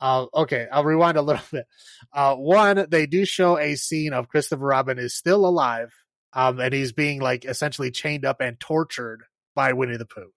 [0.00, 1.66] Uh, okay, I'll rewind a little bit.
[2.12, 5.92] Uh, one, they do show a scene of Christopher Robin is still alive,
[6.32, 9.24] um, and he's being like essentially chained up and tortured
[9.54, 10.32] by Winnie the Pooh.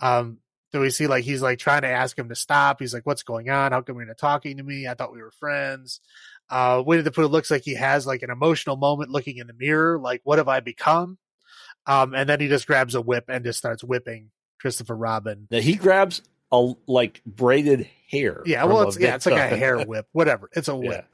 [0.00, 0.38] Um,
[0.72, 2.80] we see like he's like trying to ask him to stop.
[2.80, 3.72] He's like, "What's going on?
[3.72, 4.86] How come you're not talking to me?
[4.86, 6.00] I thought we were friends."
[6.50, 9.54] Uh, Winnie the Pooh looks like he has like an emotional moment, looking in the
[9.54, 11.18] mirror, like, "What have I become?"
[11.86, 14.30] Um, and then he just grabs a whip and just starts whipping
[14.60, 15.46] Christopher Robin.
[15.50, 18.42] Now he grabs a like braided hair.
[18.44, 20.48] Yeah, well, it's yeah, it's like a hair whip, whatever.
[20.52, 21.06] It's a whip.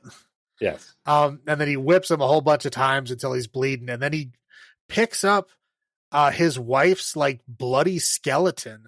[0.61, 0.95] Yes.
[1.07, 4.03] Um, and then he whips him a whole bunch of times until he's bleeding, and
[4.03, 4.31] then he
[4.89, 5.51] picks up
[6.11, 8.85] uh his wife's like bloody skeleton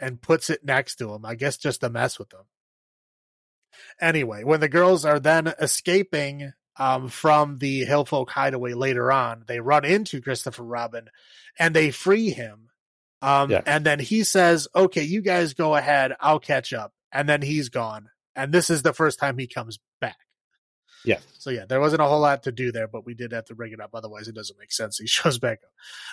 [0.00, 1.24] and puts it next to him.
[1.24, 2.44] I guess just to mess with him.
[4.00, 9.60] Anyway, when the girls are then escaping um from the Hillfolk hideaway later on, they
[9.60, 11.08] run into Christopher Robin
[11.58, 12.68] and they free him.
[13.22, 17.42] Um and then he says, "Okay, you guys go ahead, I'll catch up." And then
[17.42, 18.08] he's gone.
[18.34, 20.16] And this is the first time he comes back.
[21.06, 21.20] Yeah.
[21.38, 23.54] So yeah, there wasn't a whole lot to do there, but we did have to
[23.54, 23.90] bring it up.
[23.94, 24.98] Otherwise, it doesn't make sense.
[24.98, 25.70] He shows back up.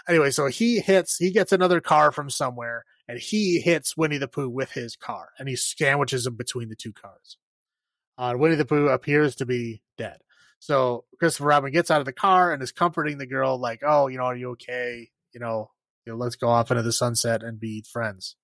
[0.07, 4.27] Anyway, so he hits, he gets another car from somewhere, and he hits Winnie the
[4.27, 7.37] Pooh with his car, and he sandwiches him between the two cars.
[8.17, 10.19] Uh, Winnie the Pooh appears to be dead.
[10.63, 14.07] So Christopher Robin gets out of the car and is comforting the girl, like, "Oh,
[14.07, 15.09] you know, are you okay?
[15.33, 15.71] You know,
[16.05, 18.37] you know, let's go off into the sunset and be friends."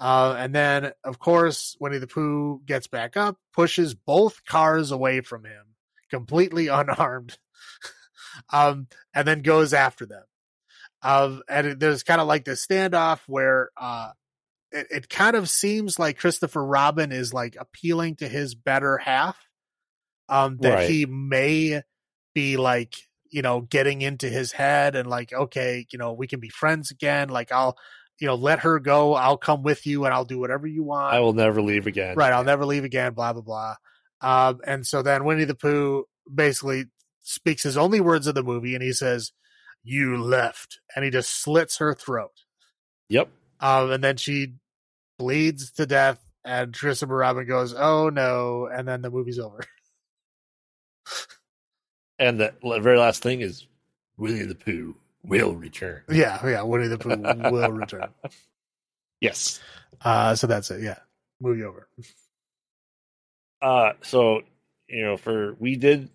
[0.00, 5.20] Uh, and then, of course, Winnie the Pooh gets back up, pushes both cars away
[5.20, 5.74] from him,
[6.08, 7.36] completely unarmed,
[8.50, 10.24] um, and then goes after them.
[11.02, 14.12] Um, and there's kind of like this standoff where uh,
[14.70, 19.36] it, it kind of seems like Christopher Robin is like appealing to his better half,
[20.28, 20.90] um, that Right.
[20.90, 21.82] he may
[22.34, 22.94] be like,
[23.30, 26.90] you know, getting into his head and like, okay, you know, we can be friends
[26.90, 27.28] again.
[27.28, 27.76] Like, I'll,
[28.18, 29.14] you know, let her go.
[29.14, 31.14] I'll come with you and I'll do whatever you want.
[31.14, 32.14] I will never leave again.
[32.16, 33.74] Right, I'll never leave again, blah, blah, blah.
[34.20, 36.84] Um, and so then Winnie the Pooh basically
[37.22, 39.32] speaks his only words of the movie and he says,
[39.82, 40.78] You left.
[40.94, 42.32] And he just slits her throat.
[43.08, 43.28] Yep.
[43.60, 44.54] Um, and then she
[45.18, 48.68] bleeds to death, and Christopher Robin goes, Oh no.
[48.72, 49.60] And then the movie's over.
[52.18, 53.66] And the very last thing is
[54.16, 56.02] Winnie the Pooh will return.
[56.10, 57.16] yeah, yeah, Winnie the Pooh
[57.50, 58.08] will return.
[59.20, 59.60] Yes.
[60.00, 60.82] Uh, so that's it.
[60.82, 60.98] Yeah,
[61.40, 61.88] movie over.
[63.60, 64.42] Uh, so
[64.88, 66.10] you know, for we did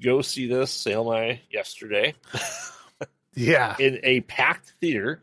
[0.00, 2.14] go see this Salem and I yesterday
[3.34, 3.76] Yeah.
[3.78, 5.22] in a packed theater.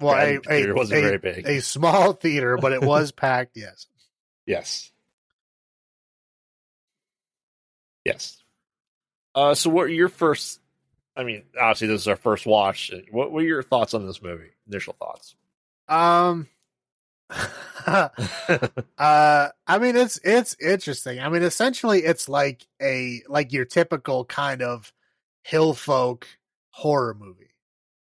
[0.00, 1.46] Well, a, theater a, wasn't a, very big.
[1.48, 3.56] a small theater, but it was packed.
[3.56, 3.86] Yes.
[4.46, 4.90] Yes.
[8.04, 8.42] Yes.
[9.38, 10.60] Uh, so what are your first?
[11.16, 12.90] I mean, obviously this is our first watch.
[13.10, 14.50] What were your thoughts on this movie?
[14.66, 15.36] Initial thoughts.
[15.88, 16.48] Um.
[17.86, 18.08] uh,
[18.98, 21.20] I mean, it's it's interesting.
[21.20, 24.92] I mean, essentially, it's like a like your typical kind of
[25.42, 26.26] hill folk
[26.70, 27.54] horror movie.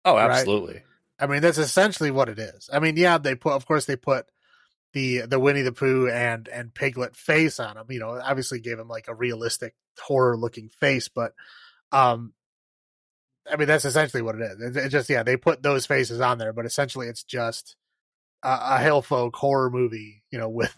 [0.05, 0.31] oh, Right.
[0.31, 0.81] absolutely.
[1.19, 2.69] I mean, that's essentially what it is.
[2.71, 4.27] I mean, yeah, they put, of course, they put
[4.93, 7.85] the the Winnie the Pooh and and Piglet face on him.
[7.89, 11.33] You know, obviously gave him like a realistic horror looking face, but
[11.91, 12.33] um,
[13.51, 14.75] I mean that's essentially what it is.
[14.77, 17.75] It, just yeah, they put those faces on there, but essentially it's just
[18.43, 20.23] a, a hill folk horror movie.
[20.31, 20.75] You know, with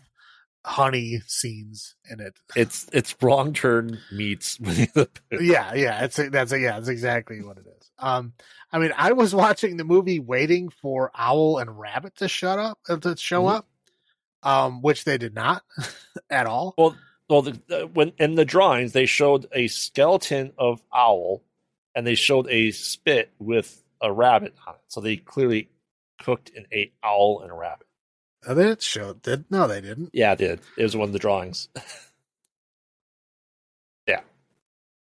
[0.66, 2.38] honey scenes in it.
[2.56, 7.66] It's it's wrong turn meets the yeah, yeah, it's that's yeah, that's exactly what it
[7.66, 7.92] is.
[7.98, 8.34] Um,
[8.72, 12.78] I mean, I was watching the movie waiting for Owl and Rabbit to shut up
[12.88, 13.56] uh, to show Mhm.
[13.56, 13.68] up,
[14.44, 15.64] um, which they did not
[16.30, 16.76] at all.
[16.78, 16.96] Well,
[17.30, 21.44] well, the, the, when in the drawings they showed a skeleton of owl,
[21.96, 24.82] and they showed a spit with a rabbit on it.
[24.88, 25.70] So they clearly
[26.22, 27.88] cooked and ate owl and a rabbit.
[28.48, 30.10] Oh, they didn't show did no, they didn't.
[30.14, 30.62] Yeah, it did.
[30.78, 31.70] It was one of the drawings.
[34.08, 34.22] Yeah.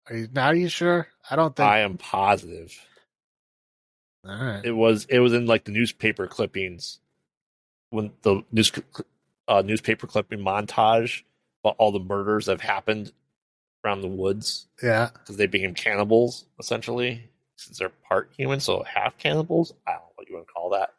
[0.09, 0.47] Are you now?
[0.47, 1.07] Are you sure?
[1.31, 1.69] I don't think.
[1.69, 2.77] I am positive
[4.27, 4.65] all right.
[4.65, 5.05] it was.
[5.09, 6.99] It was in like the newspaper clippings
[7.89, 8.71] when the news
[9.47, 11.23] uh, newspaper clipping montage
[11.77, 13.11] all the murders that have happened
[13.83, 14.67] around the woods.
[14.81, 15.09] yeah.
[15.13, 19.73] because they became cannibals essentially since they're part human, so half cannibals.
[19.87, 20.93] I don't know what you want to call that.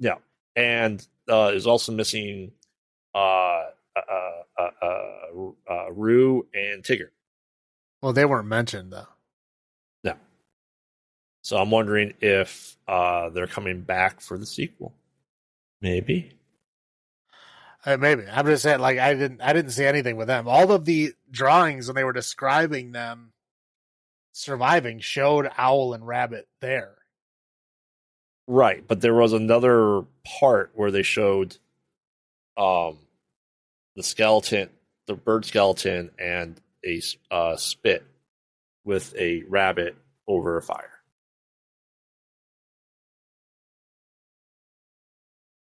[0.00, 0.16] Yeah,
[0.54, 2.52] and uh, is also missing
[3.14, 3.64] uh,
[3.96, 4.00] uh,
[4.58, 7.08] uh, uh, uh, Roo and Tigger.
[8.02, 9.08] Well, they weren't mentioned though.
[10.04, 10.14] No.
[11.42, 14.94] So I'm wondering if uh, they're coming back for the sequel.
[15.80, 16.32] Maybe.
[17.84, 18.80] Uh, maybe I'm just saying.
[18.80, 19.40] Like I didn't.
[19.40, 20.48] I didn't see anything with them.
[20.48, 23.32] All of the drawings when they were describing them
[24.32, 26.94] surviving showed owl and rabbit there.
[28.46, 31.56] Right, but there was another part where they showed
[32.56, 32.98] um
[33.94, 34.70] the skeleton,
[35.06, 38.04] the bird skeleton, and a uh, spit
[38.84, 39.96] with a rabbit
[40.26, 40.97] over a fire.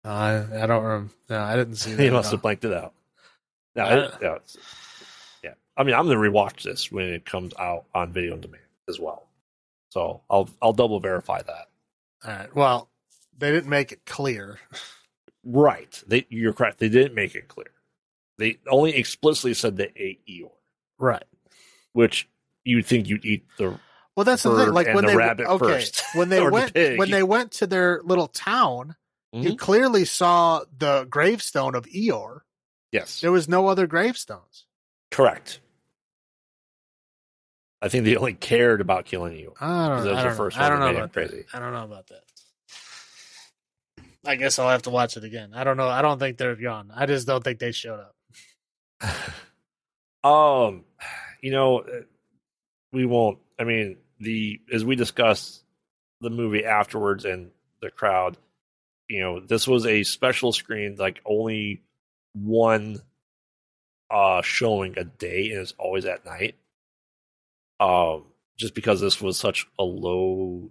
[0.03, 0.07] Uh,
[0.51, 1.13] I, I don't remember.
[1.29, 2.03] No, I didn't see that.
[2.03, 2.93] He must have blanked it out.
[3.75, 4.37] No, it- yeah,
[5.43, 5.53] yeah.
[5.77, 8.99] I mean, I'm gonna rewatch this when it comes out on video on demand as
[8.99, 9.27] well.
[9.89, 11.69] So I'll I'll double verify that.
[12.25, 12.55] All right.
[12.55, 12.89] Well,
[13.37, 14.59] they didn't make it clear.
[15.43, 16.77] Right, they, you're correct.
[16.77, 17.71] They didn't make it clear.
[18.37, 20.51] They only explicitly said they ate Eeyore.
[20.99, 21.23] Right.
[21.93, 22.29] which
[22.63, 23.79] you'd think you'd eat the
[24.15, 24.71] Well, that's the thing.
[24.73, 27.51] Like when the they rabbit okay, first, when they or the went when they went
[27.53, 28.95] to their little town,
[29.33, 29.57] you Mhm.
[29.59, 32.41] clearly saw the gravestone of Eeyore.
[32.91, 34.65] yes, There was no other gravestones.
[35.09, 35.59] correct.
[37.81, 39.53] I think they only cared about killing you.
[39.59, 40.63] I don't, That was I don't first know.
[40.63, 41.13] I don't know about him that.
[41.13, 41.45] crazy.
[41.53, 42.23] I don't know about that.
[44.23, 45.53] I guess I'll have to watch it again.
[45.55, 45.87] I don't know.
[45.87, 46.91] I don't think they're gone.
[46.93, 48.15] I just don't think they showed up.
[50.23, 50.85] Um,
[51.41, 52.01] you know, uh,
[52.91, 53.39] we won't.
[53.57, 55.63] I mean, the as we discussed
[56.19, 57.49] the movie afterwards and
[57.81, 58.37] the crowd,
[59.11, 61.83] you know, this was a special screen, like only
[62.33, 63.01] one
[64.09, 66.55] uh showing a day, and it's always at night.
[67.79, 68.25] Um,
[68.57, 70.69] just because this was such a low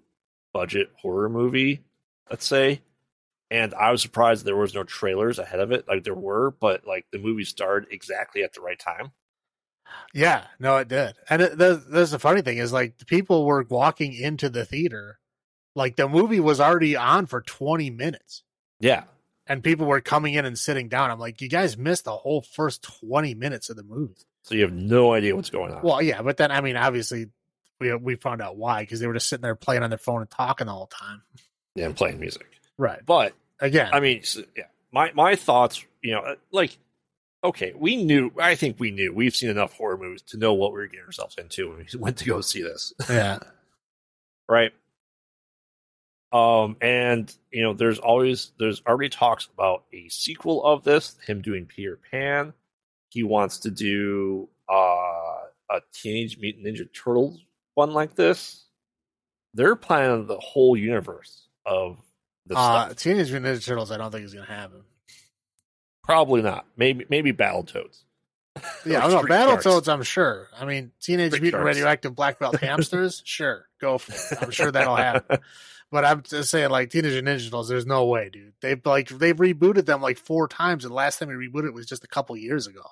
[0.54, 1.84] budget horror movie,
[2.30, 2.82] let's say.
[3.50, 5.88] And I was surprised there was no trailers ahead of it.
[5.88, 9.10] Like there were, but like the movie started exactly at the right time.
[10.14, 11.16] Yeah, no, it did.
[11.28, 14.64] And it, the, that's the funny thing is like the people were walking into the
[14.64, 15.18] theater,
[15.74, 18.42] like the movie was already on for twenty minutes,
[18.80, 19.04] Yeah.
[19.46, 21.10] and people were coming in and sitting down.
[21.10, 24.14] I'm like, you guys missed the whole first twenty minutes of the movie.
[24.42, 25.82] So you have no idea what's going on.
[25.82, 27.26] Well, yeah, but then I mean, obviously,
[27.78, 30.20] we we found out why because they were just sitting there playing on their phone
[30.22, 31.22] and talking the whole time.
[31.74, 32.46] yeah, and playing music.
[32.78, 33.04] Right.
[33.04, 36.78] But Again, I mean, s- yeah, my my thoughts, you know, uh, like,
[37.44, 38.32] okay, we knew.
[38.40, 39.12] I think we knew.
[39.12, 41.86] We've seen enough horror movies to know what we were getting ourselves into when we
[42.00, 43.38] went to go see this, yeah,
[44.48, 44.72] right?
[46.32, 51.16] Um, and you know, there's always there's already talks about a sequel of this.
[51.26, 52.52] Him doing Peter Pan.
[53.08, 54.74] He wants to do uh,
[55.70, 57.44] a Teenage Mutant Ninja Turtles
[57.74, 58.64] one like this.
[59.54, 61.98] They're planning the whole universe of
[62.46, 62.96] the uh, stuff.
[62.96, 63.90] Teenage Mutant Ninja Turtles.
[63.90, 64.82] I don't think is going to happen.
[66.04, 66.66] Probably not.
[66.76, 68.02] Maybe maybe Battletoads.
[68.84, 69.30] Yeah, no, Sharks.
[69.30, 69.92] Battletoads.
[69.92, 70.48] I'm sure.
[70.58, 71.76] I mean, Teenage Street Mutant Sharks.
[71.76, 73.22] Radioactive Black Belt Hamsters.
[73.24, 74.42] sure, go for it.
[74.42, 75.38] I'm sure that'll happen.
[75.92, 77.68] But I'm just saying, like Teenage Ninja Turtles.
[77.68, 78.52] There's no way, dude.
[78.62, 81.74] They've like they've rebooted them like four times, and the last time we rebooted it
[81.74, 82.82] was just a couple years ago.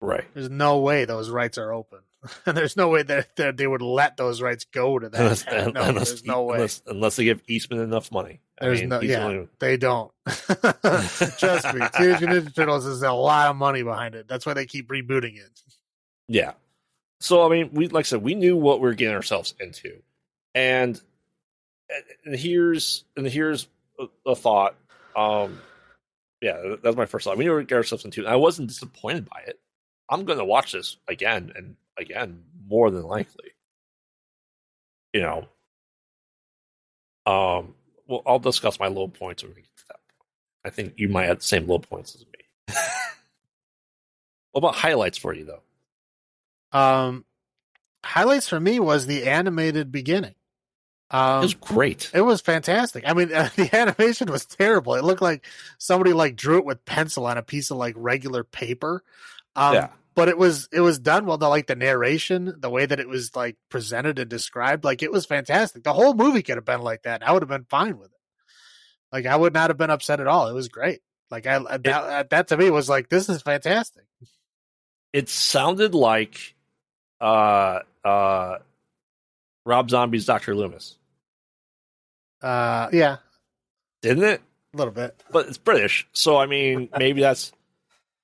[0.00, 0.24] Right.
[0.34, 2.00] There's no way those rights are open,
[2.46, 5.20] and there's no way that, that they would let those rights go to that.
[5.20, 6.54] Unless, no, unless, there's no way.
[6.56, 8.40] unless, unless they give Eastman enough money.
[8.60, 9.24] I There's mean, no- yeah.
[9.24, 10.10] only- They don't.
[10.26, 14.26] Trust me, Teenage Ninja Turtles is a lot of money behind it.
[14.28, 15.60] That's why they keep rebooting it.
[16.28, 16.52] yeah.
[17.20, 19.98] So I mean, we like I said, we knew what we were getting ourselves into,
[20.54, 21.00] and
[22.24, 24.76] and here's and here's a, a thought.
[25.16, 25.60] Um,
[26.40, 27.36] yeah, that was my first thought.
[27.36, 28.22] We knew Gareth Simpson too.
[28.22, 29.58] And I wasn't disappointed by it.
[30.08, 33.50] I'm going to watch this again and again, more than likely.
[35.12, 35.48] You know,
[37.26, 37.74] um,
[38.06, 40.28] well, I'll discuss my low points when we get to that point.
[40.64, 42.74] I think you might have the same low points as me.
[44.52, 46.78] what about highlights for you though?
[46.78, 47.24] Um,
[48.04, 50.34] highlights for me was the animated beginning.
[51.10, 52.10] Um, it was great.
[52.12, 53.04] It was fantastic.
[53.06, 54.94] I mean, uh, the animation was terrible.
[54.94, 55.46] It looked like
[55.78, 59.02] somebody like drew it with pencil on a piece of like regular paper.
[59.56, 59.88] Um, yeah.
[60.14, 61.38] But it was it was done well.
[61.38, 65.12] The like the narration, the way that it was like presented and described, like it
[65.12, 65.84] was fantastic.
[65.84, 67.26] The whole movie could have been like that.
[67.26, 68.18] I would have been fine with it.
[69.12, 70.48] Like I would not have been upset at all.
[70.48, 71.00] It was great.
[71.30, 74.04] Like I that, it, that to me was like this is fantastic.
[75.12, 76.56] It sounded like
[77.20, 78.58] uh uh
[79.68, 80.96] Rob Zombie's Doctor Loomis.
[82.40, 83.18] Uh, yeah,
[84.00, 84.40] didn't it?
[84.72, 87.52] A little bit, but it's British, so I mean, maybe that's.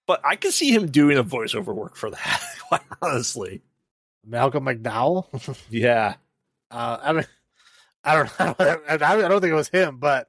[0.06, 2.42] But I can see him doing a voiceover work for that.
[2.68, 3.60] Quite honestly,
[4.26, 5.58] Malcolm McDowell.
[5.70, 6.14] yeah,
[6.70, 7.26] uh, I mean,
[8.02, 10.28] I don't, I don't, I don't think it was him, but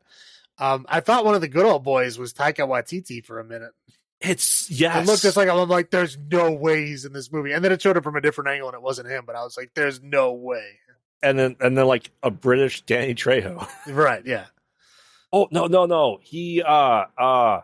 [0.58, 3.72] um, I thought one of the good old boys was Taika Waititi for a minute.
[4.20, 5.04] It's yes.
[5.04, 7.72] It looked just like I'm like, there's no way he's in this movie, and then
[7.72, 9.24] it showed up from a different angle, and it wasn't him.
[9.26, 10.80] But I was like, there's no way.
[11.26, 13.68] And then and then like a British Danny Trejo.
[13.88, 14.26] right?
[14.26, 14.46] Yeah.
[15.34, 16.20] Oh no no no!
[16.22, 17.62] He uh uh.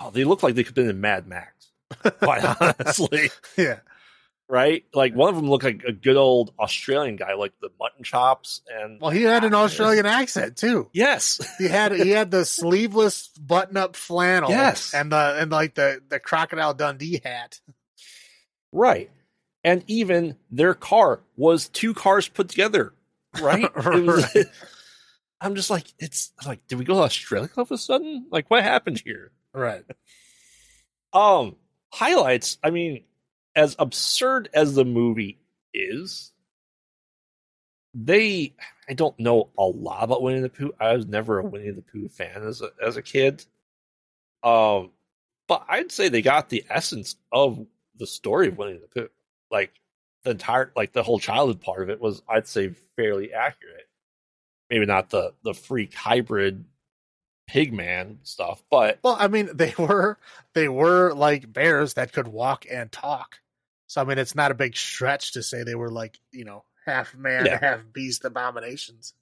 [0.00, 1.70] Oh, they look like they could have been in Mad Max.
[2.20, 3.30] Quite honestly.
[3.56, 3.80] yeah
[4.48, 4.84] right?
[4.94, 8.62] Like one of them looked like a good old Australian guy, like the mutton chops,
[8.68, 10.88] and well, he had an Australian accent too.
[10.92, 15.74] Yes, he had he had the sleeveless button up flannel, yes, and the and like
[15.74, 17.60] the the crocodile Dundee hat,
[18.72, 19.10] right?
[19.68, 22.94] And even their car was two cars put together,
[23.38, 23.68] right?
[23.76, 24.46] was, right.
[25.42, 28.28] I'm just like, it's like, did we go to Australia all of a sudden?
[28.30, 29.30] Like, what happened here?
[29.52, 29.84] Right.
[31.12, 31.56] Um,
[31.92, 32.56] highlights.
[32.64, 33.04] I mean,
[33.54, 35.38] as absurd as the movie
[35.74, 36.32] is,
[37.92, 38.54] they
[38.88, 40.72] I don't know a lot about Winnie the Pooh.
[40.80, 43.44] I was never a Winnie the Pooh fan as a as a kid.
[44.42, 44.92] Um
[45.46, 47.66] but I'd say they got the essence of
[47.98, 49.08] the story of Winnie the Pooh.
[49.50, 49.72] Like
[50.24, 53.88] the entire like the whole childhood part of it was I'd say fairly accurate.
[54.70, 56.64] Maybe not the the freak hybrid
[57.50, 60.18] pigman stuff, but well, I mean they were
[60.54, 63.40] they were like bears that could walk and talk.
[63.86, 66.64] So I mean, it's not a big stretch to say they were like you know
[66.84, 67.58] half man, yeah.
[67.60, 69.14] half beast abominations.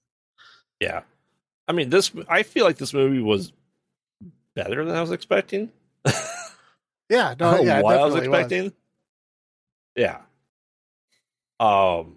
[0.81, 1.03] Yeah,
[1.69, 2.11] I mean this.
[2.29, 3.53] I feel like this movie was
[4.55, 5.71] better than I was expecting.
[7.09, 8.65] yeah, no, yeah, what I was expecting.
[8.65, 8.73] Was.
[9.97, 10.21] Yeah.
[11.59, 12.17] Um.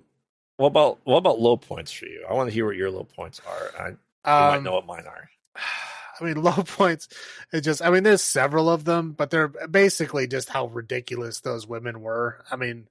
[0.58, 2.26] What about what about low points for you?
[2.30, 3.72] I want to hear what your low points are.
[3.80, 3.88] I
[4.30, 5.30] um, might know what mine are.
[6.20, 7.08] I mean, low points.
[7.54, 11.66] It just, I mean, there's several of them, but they're basically just how ridiculous those
[11.66, 12.44] women were.
[12.52, 12.88] I mean,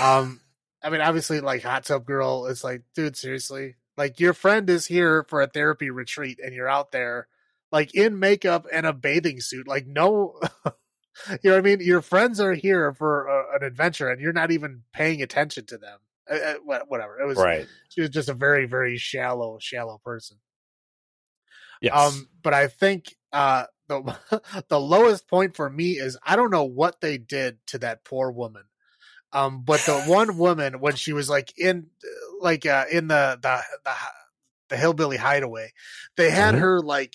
[0.00, 0.40] um,
[0.82, 4.86] I mean, obviously, like Hot Tub Girl, it's like, dude, seriously, like your friend is
[4.86, 7.28] here for a therapy retreat, and you're out there,
[7.72, 9.68] like in makeup and a bathing suit.
[9.68, 10.40] Like, no,
[11.42, 11.80] you know what I mean?
[11.80, 15.78] Your friends are here for a, an adventure, and you're not even paying attention to
[15.78, 15.98] them.
[16.30, 17.20] Uh, uh whatever.
[17.20, 17.66] It was right.
[17.88, 20.38] She was just a very, very shallow, shallow person.
[21.80, 21.94] Yes.
[21.94, 24.16] Um, but I think uh, the
[24.68, 28.30] the lowest point for me is I don't know what they did to that poor
[28.30, 28.64] woman.
[29.32, 31.88] Um, but the one woman when she was like in
[32.40, 33.94] like uh, in the the the,
[34.70, 35.72] the hillbilly hideaway,
[36.16, 36.62] they had mm-hmm.
[36.62, 37.14] her like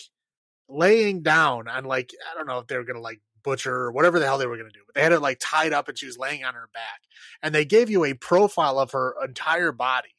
[0.69, 4.19] laying down on like I don't know if they were gonna like butcher or whatever
[4.19, 6.05] the hell they were gonna do, but they had it like tied up and she
[6.05, 7.01] was laying on her back,
[7.41, 10.15] and they gave you a profile of her entire body,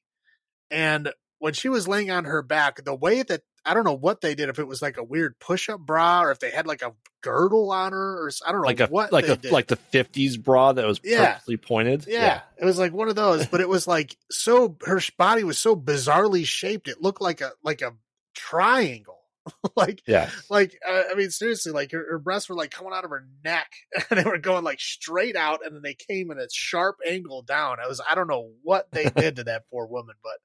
[0.71, 4.21] and when she was laying on her back, the way that I don't know what
[4.21, 6.83] they did if it was like a weird push-up bra or if they had like
[6.83, 9.53] a girdle on her or I don't know like a what like a did.
[9.53, 11.33] like the 50s bra that was yeah.
[11.33, 12.07] perfectly pointed.
[12.07, 12.21] Yeah.
[12.21, 12.41] yeah.
[12.59, 15.77] It was like one of those, but it was like so her body was so
[15.77, 17.95] bizarrely shaped it looked like a like a
[18.35, 19.12] triangle.
[19.77, 20.31] like yeah.
[20.51, 23.27] Like uh, I mean seriously like her, her breasts were like coming out of her
[23.45, 23.71] neck
[24.11, 27.43] and they were going like straight out and then they came in a sharp angle
[27.43, 27.79] down.
[27.83, 30.39] I was I don't know what they did to that poor woman, but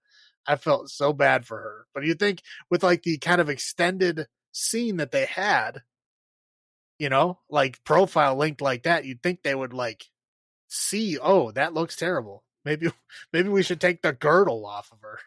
[0.48, 1.88] I felt so bad for her.
[1.94, 5.84] But you think with like the kind of extended scene that they had,
[6.98, 10.06] you know, like profile linked like that, you'd think they would like
[10.68, 12.44] see, oh, that looks terrible.
[12.66, 12.92] Maybe
[13.34, 15.20] maybe we should take the girdle off of her.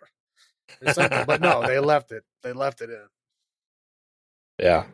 [1.26, 2.24] but no, they left it.
[2.42, 3.06] They left it in.
[4.60, 4.84] Yeah.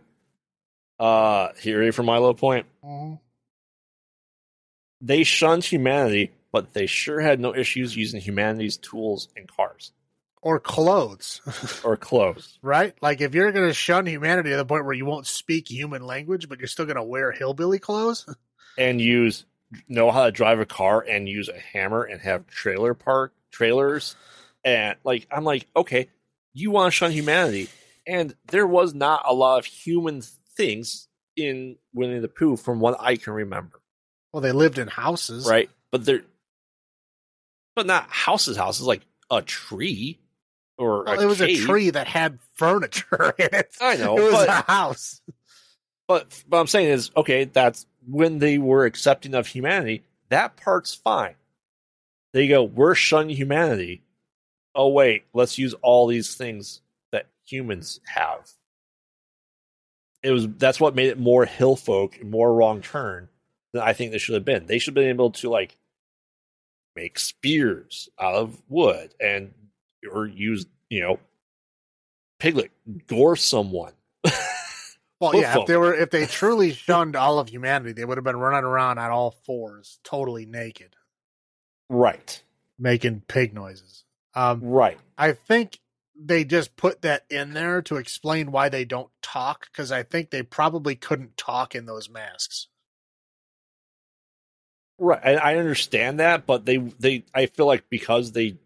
[0.99, 2.67] Uh here for my low point.
[2.85, 3.15] Mm-hmm.
[5.03, 9.93] They shunned humanity, but they sure had no issues using humanity's tools and cars.
[10.41, 11.41] or clothes,
[11.85, 12.59] or clothes.
[12.63, 12.95] right?
[13.03, 16.03] Like if you're going to shun humanity to the point where you won't speak human
[16.07, 18.25] language, but you're still going to wear hillbilly clothes,
[18.79, 19.45] and use
[19.89, 24.15] know how to drive a car and use a hammer and have trailer park trailers
[24.65, 26.09] and like I'm like okay
[26.55, 27.69] you want to shun humanity
[28.07, 30.23] and there was not a lot of human
[30.57, 33.81] things in Winnie the Pooh from what I can remember
[34.33, 36.23] well, they lived in houses, right but they're
[37.75, 40.19] but not houses houses like a tree
[40.79, 41.63] or Well, it was cave.
[41.63, 43.75] a tree that had furniture in it.
[43.81, 45.21] I know it was but a house.
[46.09, 50.05] But what I'm saying is, okay, that's when they were accepting of humanity.
[50.29, 51.35] That part's fine.
[52.33, 54.03] They go, we're shunning humanity.
[54.75, 56.81] Oh wait, let's use all these things
[57.47, 58.51] humans have.
[60.23, 63.29] It was that's what made it more hill folk, more wrong turn
[63.73, 64.67] than I think they should have been.
[64.67, 65.77] They should have been able to like
[66.95, 69.53] make spears out of wood and
[70.11, 71.19] or use, you know,
[72.39, 72.73] piglet,
[73.07, 73.93] gore someone.
[75.19, 78.25] Well, yeah, if they were if they truly shunned all of humanity, they would have
[78.25, 80.95] been running around on all fours, totally naked,
[81.89, 82.43] right.
[82.79, 84.05] making pig noises.
[84.35, 84.99] Um, Right.
[85.17, 85.79] I think
[86.19, 90.31] they just put that in there to explain why they don't talk because I think
[90.31, 92.69] they probably couldn't talk in those masks.
[94.99, 95.21] Right.
[95.23, 98.57] And I understand that, but they they I feel like because they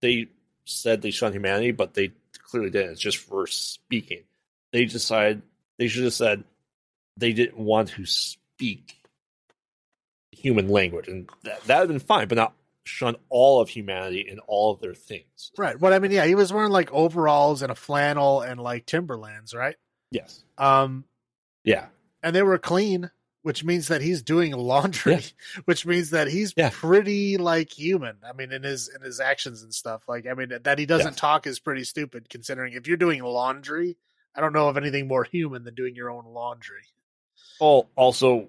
[0.00, 0.28] they
[0.64, 2.12] said they shunned humanity, but they
[2.44, 2.92] clearly didn't.
[2.92, 4.24] It's just for speaking.
[4.72, 5.42] They decided
[5.78, 6.44] they should have said
[7.16, 8.98] they didn't want to speak
[10.30, 12.52] human language, and that that would have been fine, but not
[12.84, 15.52] shun all of humanity and all of their things.
[15.56, 15.78] Right.
[15.80, 19.54] Well, I mean, yeah, he was wearing like overalls and a flannel and like Timberlands,
[19.54, 19.76] right?
[20.10, 20.42] Yes.
[20.58, 21.04] Um,
[21.64, 21.86] Yeah.
[22.22, 23.10] and they were clean,
[23.42, 25.22] which means that he's doing laundry,
[25.64, 26.70] which means that he's Yeah.
[26.72, 28.16] pretty like human.
[28.28, 30.02] I mean, in his in his actions and stuff.
[30.08, 33.96] Like, I mean, that he doesn't talk is pretty stupid considering if you're doing laundry.
[34.34, 36.82] I don't know of anything more human than doing your own laundry.
[37.60, 38.48] Well, also,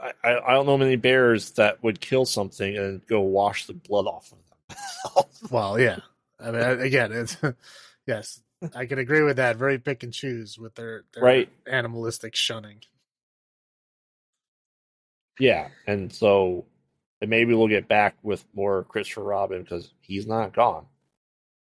[0.00, 4.06] I, I don't know many bears that would kill something and go wash the blood
[4.06, 5.24] off of them.
[5.50, 5.98] Well, yeah.
[6.40, 7.36] I mean, again, it's
[8.06, 8.40] yes,
[8.74, 9.56] I can agree with that.
[9.56, 11.48] Very pick and choose with their, their Right.
[11.66, 12.82] animalistic shunning.
[15.38, 16.64] Yeah, and so
[17.20, 20.86] and maybe we'll get back with more Christopher Robin because he's not gone,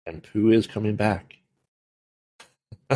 [0.06, 1.36] and Pooh is coming back.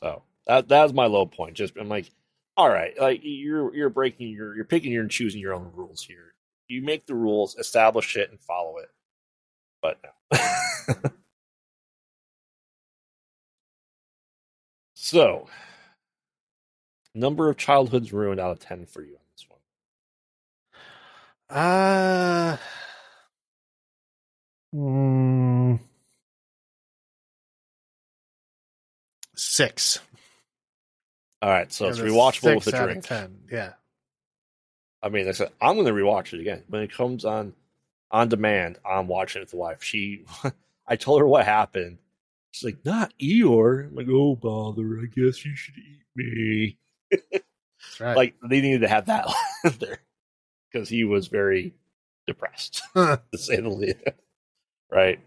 [0.00, 1.54] so that that's my low point.
[1.54, 2.10] Just I'm like,
[2.56, 6.02] all right, like you're you're breaking your you're picking your and choosing your own rules
[6.02, 6.34] here.
[6.68, 8.90] You make the rules, establish it, and follow it.
[9.82, 9.98] But
[10.32, 11.10] no.
[14.94, 15.48] so,
[17.14, 19.60] number of childhoods ruined out of ten for you on this one.
[21.58, 22.56] Uh,
[24.74, 25.78] mm,
[29.34, 29.98] six.
[31.42, 33.04] All right, so it's rewatchable with a drink.
[33.04, 33.38] Ten.
[33.50, 33.72] Yeah.
[35.02, 37.54] I mean, like I said, I'm going to rewatch it again when it comes on
[38.10, 38.78] on demand.
[38.84, 39.82] I'm watching it with the wife.
[39.82, 40.24] She,
[40.86, 41.98] I told her what happened.
[42.50, 45.00] She's like, "Not Eeyore." I'm like, "Oh bother!
[45.00, 46.78] I guess you should eat me."
[47.10, 48.16] That's right.
[48.16, 49.28] Like they needed to have that
[49.78, 49.98] there
[50.72, 51.74] because he was very
[52.26, 53.98] depressed, to say the least.
[54.90, 55.20] Right?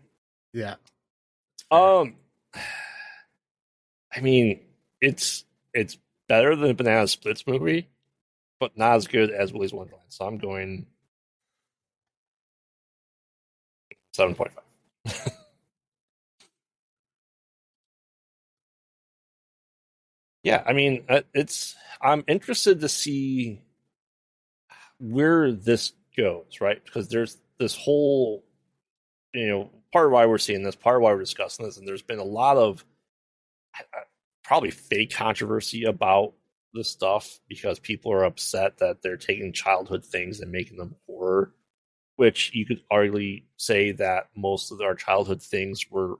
[0.53, 0.76] yeah.
[1.72, 2.15] Um,
[4.15, 4.61] I mean,
[5.02, 5.98] it's it's
[6.28, 7.90] better than the Banana Splits movie,
[8.60, 10.06] but not as good as Willy's Wonderland.
[10.10, 10.86] So I'm going
[14.14, 14.64] seven point five.
[20.44, 21.76] yeah, I mean, uh, it's.
[22.02, 23.62] I'm interested to see
[25.00, 26.84] where this goes, right?
[26.84, 28.44] Because there's this whole,
[29.34, 31.88] you know, part of why we're seeing this, part of why we're discussing this, and
[31.88, 32.86] there's been a lot of
[34.49, 36.34] probably fake controversy about
[36.73, 41.53] this stuff because people are upset that they're taking childhood things and making them horror.
[42.15, 46.15] Which you could arguably say that most of our childhood things were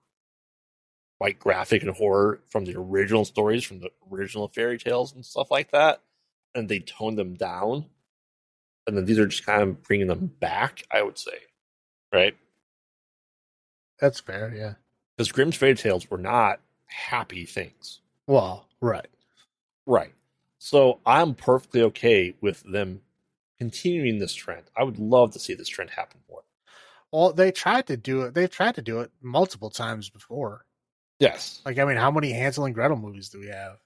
[1.18, 5.49] quite graphic and horror from the original stories, from the original fairy tales and stuff
[5.49, 6.01] like that,
[6.53, 7.85] and they toned them down.
[8.85, 11.38] And then these are just kind of bringing them back, I would say,
[12.14, 12.38] right?
[13.99, 14.53] That's fair.
[14.56, 14.76] Yeah.
[15.18, 18.01] Because Grimm's fairy tales were not happy things.
[18.30, 19.07] Well, right.
[19.88, 20.14] Right.
[20.60, 23.01] So I'm perfectly okay with them
[23.57, 24.65] continuing this trend.
[24.77, 26.43] I would love to see this trend happen more.
[27.11, 28.35] Well, they tried to do it.
[28.35, 30.64] They've tried to do it multiple times before.
[31.18, 31.60] Yes.
[31.65, 33.80] Like, I mean, how many Hansel and Gretel movies do we have?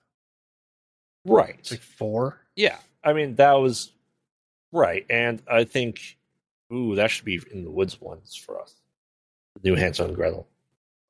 [1.23, 1.55] Right.
[1.59, 2.41] It's like four.
[2.57, 2.79] Yeah.
[3.01, 3.93] I mean, that was
[4.73, 5.05] right.
[5.09, 6.17] And I think,
[6.73, 8.75] ooh, that should be in the woods ones for us.
[9.63, 10.49] New Hansel and Gretel.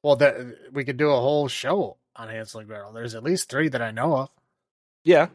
[0.03, 0.38] Well, that
[0.72, 2.94] we could do a whole show on Hansel and Gretel.
[2.94, 4.30] There's at least three that I know of.
[5.03, 5.27] Yeah.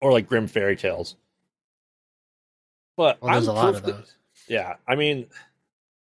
[0.00, 1.16] Or like Grim Fairy Tales.
[2.96, 4.14] But Well, there's I'm a lot of those.
[4.48, 5.26] Yeah, I mean,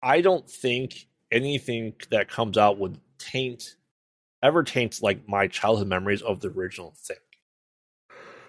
[0.02, 3.76] I don't think anything that comes out would taint,
[4.42, 7.18] ever taints like my childhood memories of the original thing.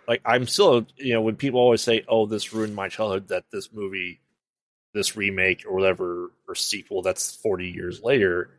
[0.08, 3.44] Like I'm still, you know, when people always say, "Oh, this ruined my childhood," that
[3.50, 4.20] this movie,
[4.94, 8.50] this remake or whatever or sequel that's 40 years later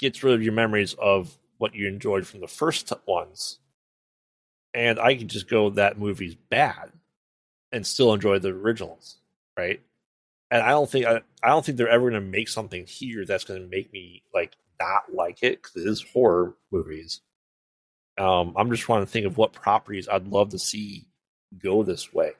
[0.00, 3.58] gets rid of your memories of what you enjoyed from the first ones.
[4.72, 6.92] And I can just go, that movie's bad,
[7.72, 9.20] and still enjoy the originals
[9.60, 9.80] right?
[10.50, 13.24] And I don't think I, I don't think they're ever going to make something here
[13.24, 17.20] that's going to make me like not like it because it is horror movies.
[18.18, 21.06] Um, I'm just trying to think of what properties I'd love to see
[21.56, 22.32] go this way.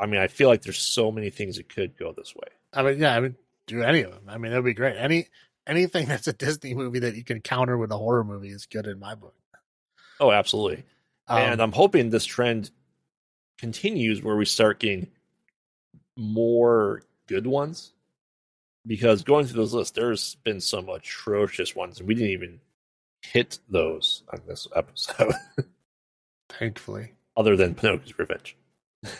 [0.00, 2.48] I mean, I feel like there's so many things that could go this way.
[2.72, 3.36] I mean, yeah, I mean,
[3.66, 4.24] do any of them.
[4.28, 4.96] I mean, that'd be great.
[4.96, 5.28] Any
[5.68, 8.86] anything that's a Disney movie that you can counter with a horror movie is good
[8.86, 9.34] in my book.
[10.20, 10.84] Oh, absolutely.
[11.28, 12.70] Um, and I'm hoping this trend
[13.58, 15.08] continues where we start getting
[16.16, 17.92] more good ones.
[18.86, 22.60] Because going through those lists, there's been some atrocious ones, and we didn't even
[23.20, 25.34] hit those on this episode,
[26.48, 28.56] thankfully, other than Pinocchio's Revenge.
[29.04, 29.10] um,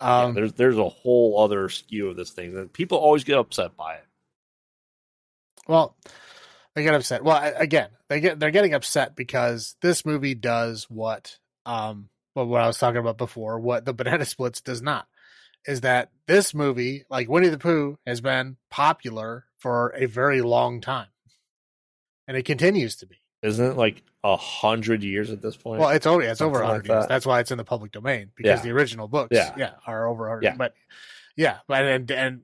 [0.00, 3.76] yeah, there's there's a whole other skew of this thing that people always get upset
[3.76, 4.06] by it.
[5.68, 5.96] Well,
[6.74, 7.22] they get upset.
[7.22, 12.62] Well, again, they get they're getting upset because this movie does what um well, what
[12.62, 15.06] I was talking about before, what the Banana Splits does not.
[15.66, 20.80] Is that this movie, like Winnie the Pooh, has been popular for a very long
[20.80, 21.08] time.
[22.26, 23.16] And it continues to be.
[23.42, 25.80] Isn't it like a hundred years at this point?
[25.80, 27.02] Well, it's over it's over Something like 100 years.
[27.04, 27.08] that.
[27.08, 28.62] That's why it's in the public domain because Yeah.
[28.62, 29.54] the original books Yeah.
[29.56, 30.44] yeah, are over 100.
[30.44, 30.54] Yeah.
[30.56, 30.74] But
[31.36, 32.40] yeah, but and and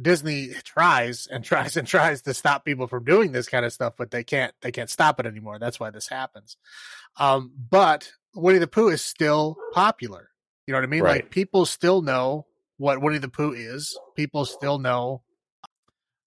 [0.00, 3.94] Disney tries and tries and tries to stop people from doing this kind of stuff,
[3.96, 5.58] but they can't they can't stop it anymore.
[5.58, 6.56] That's why this happens.
[7.16, 10.30] Um, but Winnie the Pooh is still popular.
[10.66, 11.02] You know what I mean?
[11.02, 11.22] Right.
[11.22, 12.46] Like people still know
[12.78, 13.98] what Winnie the Pooh is.
[14.16, 15.22] People still know.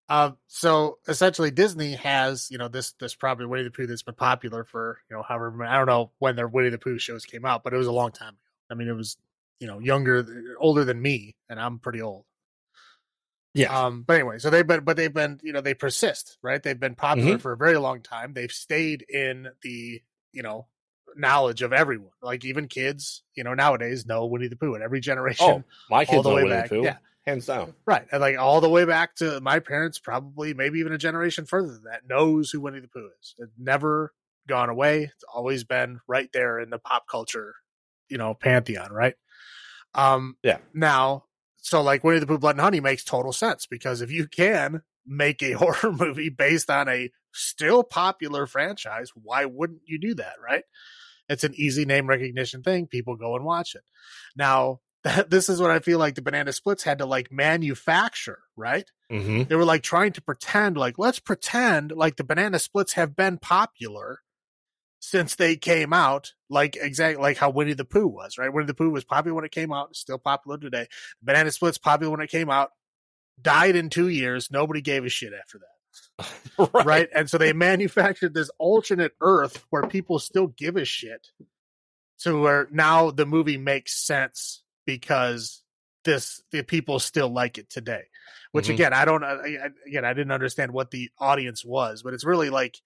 [0.08, 4.14] Uh, so essentially, Disney has you know this this probably Winnie the Pooh that's been
[4.14, 7.26] popular for you know however many, I don't know when their Winnie the Pooh shows
[7.26, 8.38] came out, but it was a long time ago.
[8.70, 9.18] I mean, it was
[9.60, 10.26] you know younger,
[10.60, 12.26] older than me, and I'm pretty old.
[13.56, 16.62] Yeah, Um, but anyway, so they've been, but they've been, you know, they persist, right?
[16.62, 18.34] They've been popular for a very long time.
[18.34, 20.02] They've stayed in the,
[20.34, 20.68] you know,
[21.16, 22.12] knowledge of everyone.
[22.22, 24.76] Like even kids, you know, nowadays know Winnie the Pooh.
[24.76, 26.98] And every generation, oh, my all kids the know way Winnie back, the Pooh, yeah.
[27.26, 27.74] hands down.
[27.86, 28.06] right?
[28.12, 31.72] And like all the way back to my parents, probably maybe even a generation further
[31.72, 33.36] than that, knows who Winnie the Pooh is.
[33.38, 34.14] It's never
[34.48, 35.04] gone away.
[35.04, 37.56] It's always been right there in the pop culture,
[38.10, 39.16] you know, pantheon, right?
[39.94, 40.58] Um, Yeah.
[40.74, 41.25] Now,
[41.66, 44.84] so like Winnie the Pooh, Blood and Honey makes total sense because if you can
[45.04, 50.36] make a horror movie based on a still popular franchise, why wouldn't you do that,
[50.48, 50.64] right?
[51.28, 52.86] It's an easy name recognition thing.
[52.86, 53.82] People go and watch it.
[54.36, 54.82] Now,
[55.28, 58.88] this is what I feel like the Banana Splits had to like manufacture, right?
[59.12, 59.46] Mm-hmm.
[59.50, 63.40] They were like trying to pretend, like, let's pretend like the Banana Splits have been
[63.40, 64.20] popular
[65.06, 68.52] since they came out, like exactly like how Winnie the Pooh was, right?
[68.52, 70.88] Winnie the Pooh was popular when it came out, still popular today.
[71.22, 72.72] Banana Splits popular when it came out,
[73.42, 74.50] died in two years.
[74.50, 76.28] Nobody gave a shit after that,
[76.74, 76.86] right.
[76.86, 77.10] right?
[77.16, 81.28] And so they manufactured this alternate Earth where people still give a shit.
[82.18, 85.62] So where now the movie makes sense because
[86.04, 88.04] this the people still like it today.
[88.54, 88.74] Which Mhm.
[88.76, 89.24] again, I don't.
[89.24, 92.80] I- again, I didn't understand what the audience was, but it's really like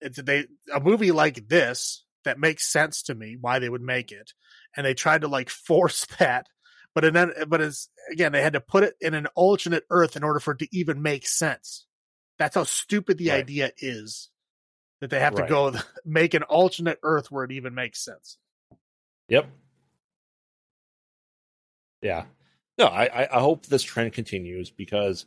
[0.00, 4.12] it's they a movie like this that makes sense to me why they would make
[4.12, 4.32] it,
[4.76, 6.46] and they tried to like force that,
[6.94, 10.16] but and then but it's again they had to put it in an alternate Earth
[10.16, 11.86] in order for it to even make sense.
[12.38, 13.38] That's how stupid the Right.
[13.38, 14.30] idea is
[15.00, 15.46] that they have Right.
[15.46, 15.72] to go
[16.04, 18.38] make an alternate Earth where it even makes sense.
[19.28, 19.48] Yep.
[22.02, 22.24] Yeah.
[22.78, 25.24] No, I, I- I hope this trend continues because,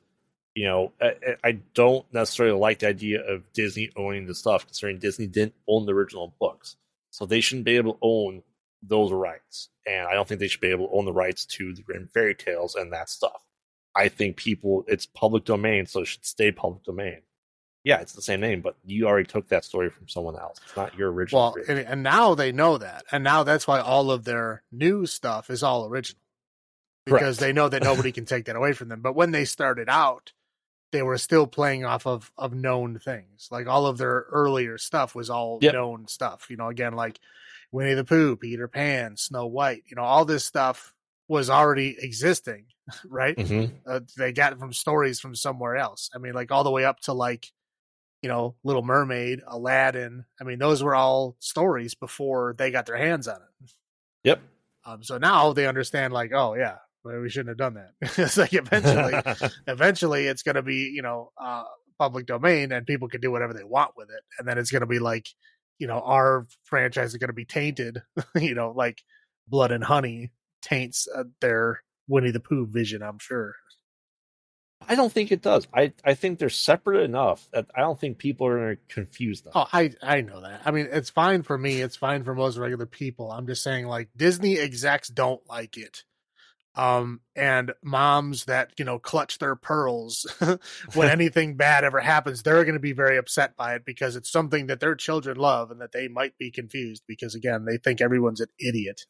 [0.56, 1.14] you know, I,
[1.44, 5.86] I- don't necessarily like the idea of Disney owning the stuff, considering Disney didn't own
[5.86, 6.76] the original books.
[7.12, 8.44] So they shouldn't be able to own
[8.84, 9.70] those rights.
[9.88, 12.08] And I don't think they should be able to own the rights to the Grimm
[12.14, 13.44] fairy tales and that stuff.
[13.96, 17.22] I think people, it's public domain, so it should stay public domain.
[17.84, 20.60] Yeah, it's the same name, but you already took that story from someone else.
[20.66, 21.54] It's not your original.
[21.56, 25.06] Well, and, and now they know that, and now that's why all of their new
[25.06, 26.20] stuff is all original
[27.06, 27.40] because Correct.
[27.40, 29.02] they know that nobody can take that away from them.
[29.02, 30.34] But when they started out,
[30.92, 33.48] they were still playing off of of known things.
[33.52, 35.74] Like all of their earlier stuff was all Yep.
[35.74, 36.48] known stuff.
[36.50, 37.20] You know, again, like
[37.72, 39.84] Winnie the Pooh, Peter Pan, Snow White.
[39.88, 40.94] You know, all this stuff
[41.28, 42.66] was already existing.
[43.08, 43.38] right?
[43.38, 43.72] Mhm.
[43.86, 46.10] Uh, they got it from stories from somewhere else.
[46.16, 47.46] I mean, like all the way up to like,
[48.24, 50.26] you know, Little Mermaid, Aladdin.
[50.42, 53.72] I mean, those were all stories before they got their hands on it.
[54.24, 54.42] Yep.
[54.86, 57.94] Um, so now they understand, like, oh yeah, well, we shouldn't have done that.
[58.18, 61.64] it's like eventually, eventually, it's going to be, you know, uh,
[61.98, 64.82] public domain, and people can do whatever they want with it, and then it's going
[64.82, 65.28] to be like,
[65.78, 68.02] you know, our franchise is going to be tainted,
[68.36, 69.02] you know, like
[69.48, 70.32] Blood and Honey
[70.62, 73.02] taints uh, their Winnie the Pooh vision.
[73.02, 73.56] I'm sure.
[74.88, 75.68] I don't think it does.
[75.74, 79.42] I, I think they're separate enough that I don't think people are going to confuse
[79.42, 79.52] them.
[79.54, 80.62] Oh, I I know that.
[80.66, 81.82] I mean, it's fine for me.
[81.82, 83.32] It's fine for most regular people.
[83.32, 86.04] I'm just saying, like Disney execs don't like it.
[86.76, 90.26] Um, and moms that you know clutch their pearls
[90.94, 94.32] when anything bad ever happens, they're going to be very upset by it because it's
[94.32, 98.02] something that their children love and that they might be confused because again, they think
[98.02, 99.02] everyone's an idiot.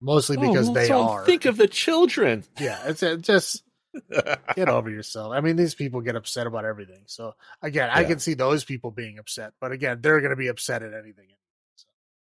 [0.00, 1.24] Mostly Oh, because well, they so are.
[1.24, 2.44] Think of the children.
[2.58, 3.62] yeah, it's it just
[4.56, 5.32] get over yourself.
[5.32, 7.04] I mean, these people get upset about everything.
[7.06, 10.48] So again, I can see those people being upset, but again, they're going to be
[10.48, 11.26] upset at anything.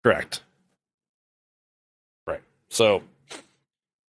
[0.03, 0.41] Correct.
[2.25, 2.41] Right.
[2.69, 3.03] So,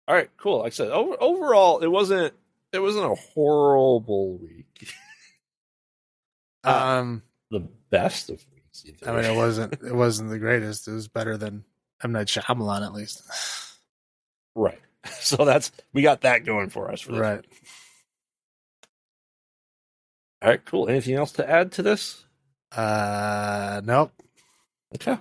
[0.08, 0.58] all right, cool.
[0.58, 2.32] Like I said, over, overall, it wasn't
[2.72, 4.88] it wasn't a horrible week.
[6.64, 7.60] Uh, Um, the
[7.90, 8.84] best of weeks.
[8.86, 9.10] Either.
[9.10, 10.86] I mean, it wasn't it wasn't the greatest.
[10.88, 11.64] It was better than
[12.02, 13.22] M Night Shyamalan at least.
[14.54, 14.80] right.
[15.20, 17.00] So that's we got that going for us.
[17.02, 17.36] For right.
[17.40, 17.62] week.
[20.42, 20.64] All right.
[20.64, 20.88] Cool.
[20.88, 22.24] Anything else to add to this?
[22.72, 24.12] Uh, nope.
[24.96, 25.16] Okay.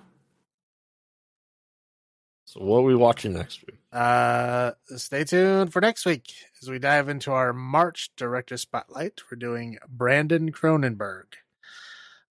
[2.45, 3.77] So what are we watching next week?
[3.95, 9.21] Uh, stay tuned for next week as we dive into our March director spotlight.
[9.31, 11.23] We're doing Brandon Cronenberg.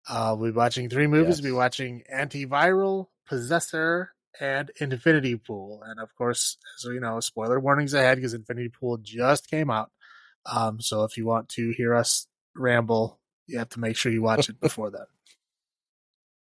[0.06, 1.36] Uh, we'll be watching three movies.
[1.36, 1.42] Yes.
[1.42, 5.80] We'll be watching Antiviral, Possessor, and Infinity Pool.
[5.86, 9.90] And of course, as we know, spoiler warnings ahead because Infinity Pool just came out.
[10.44, 14.20] Um, so if you want to hear us ramble, you have to make sure you
[14.20, 15.06] watch it before then.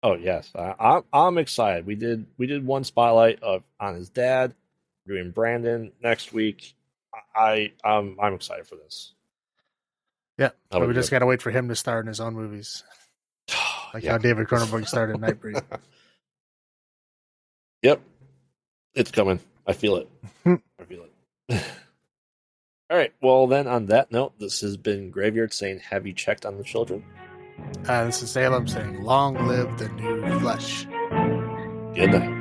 [0.02, 1.84] Oh yes, I, I'm I'm excited.
[1.84, 4.54] We did we did one spotlight of on his dad.
[5.06, 6.74] Doing Brandon next week.
[7.34, 9.14] I I'm I'm excited for this.
[10.38, 12.82] Yeah, but we just got to wait for him to star in his own movies,
[13.94, 14.12] like Yeah.
[14.12, 15.62] how David Cronenberg started in Nightbreed.
[17.82, 18.00] Yep,
[18.94, 19.38] it's coming.
[19.66, 20.08] I feel it.
[20.46, 21.04] I feel
[21.48, 21.62] it.
[22.90, 23.12] All right.
[23.20, 26.64] Well, then on that note, this has been Graveyard saying, "Have you checked on the
[26.64, 27.04] children?"
[27.86, 30.84] Uh, this is Salem saying, "Long live the new flesh."
[31.94, 32.35] Good night.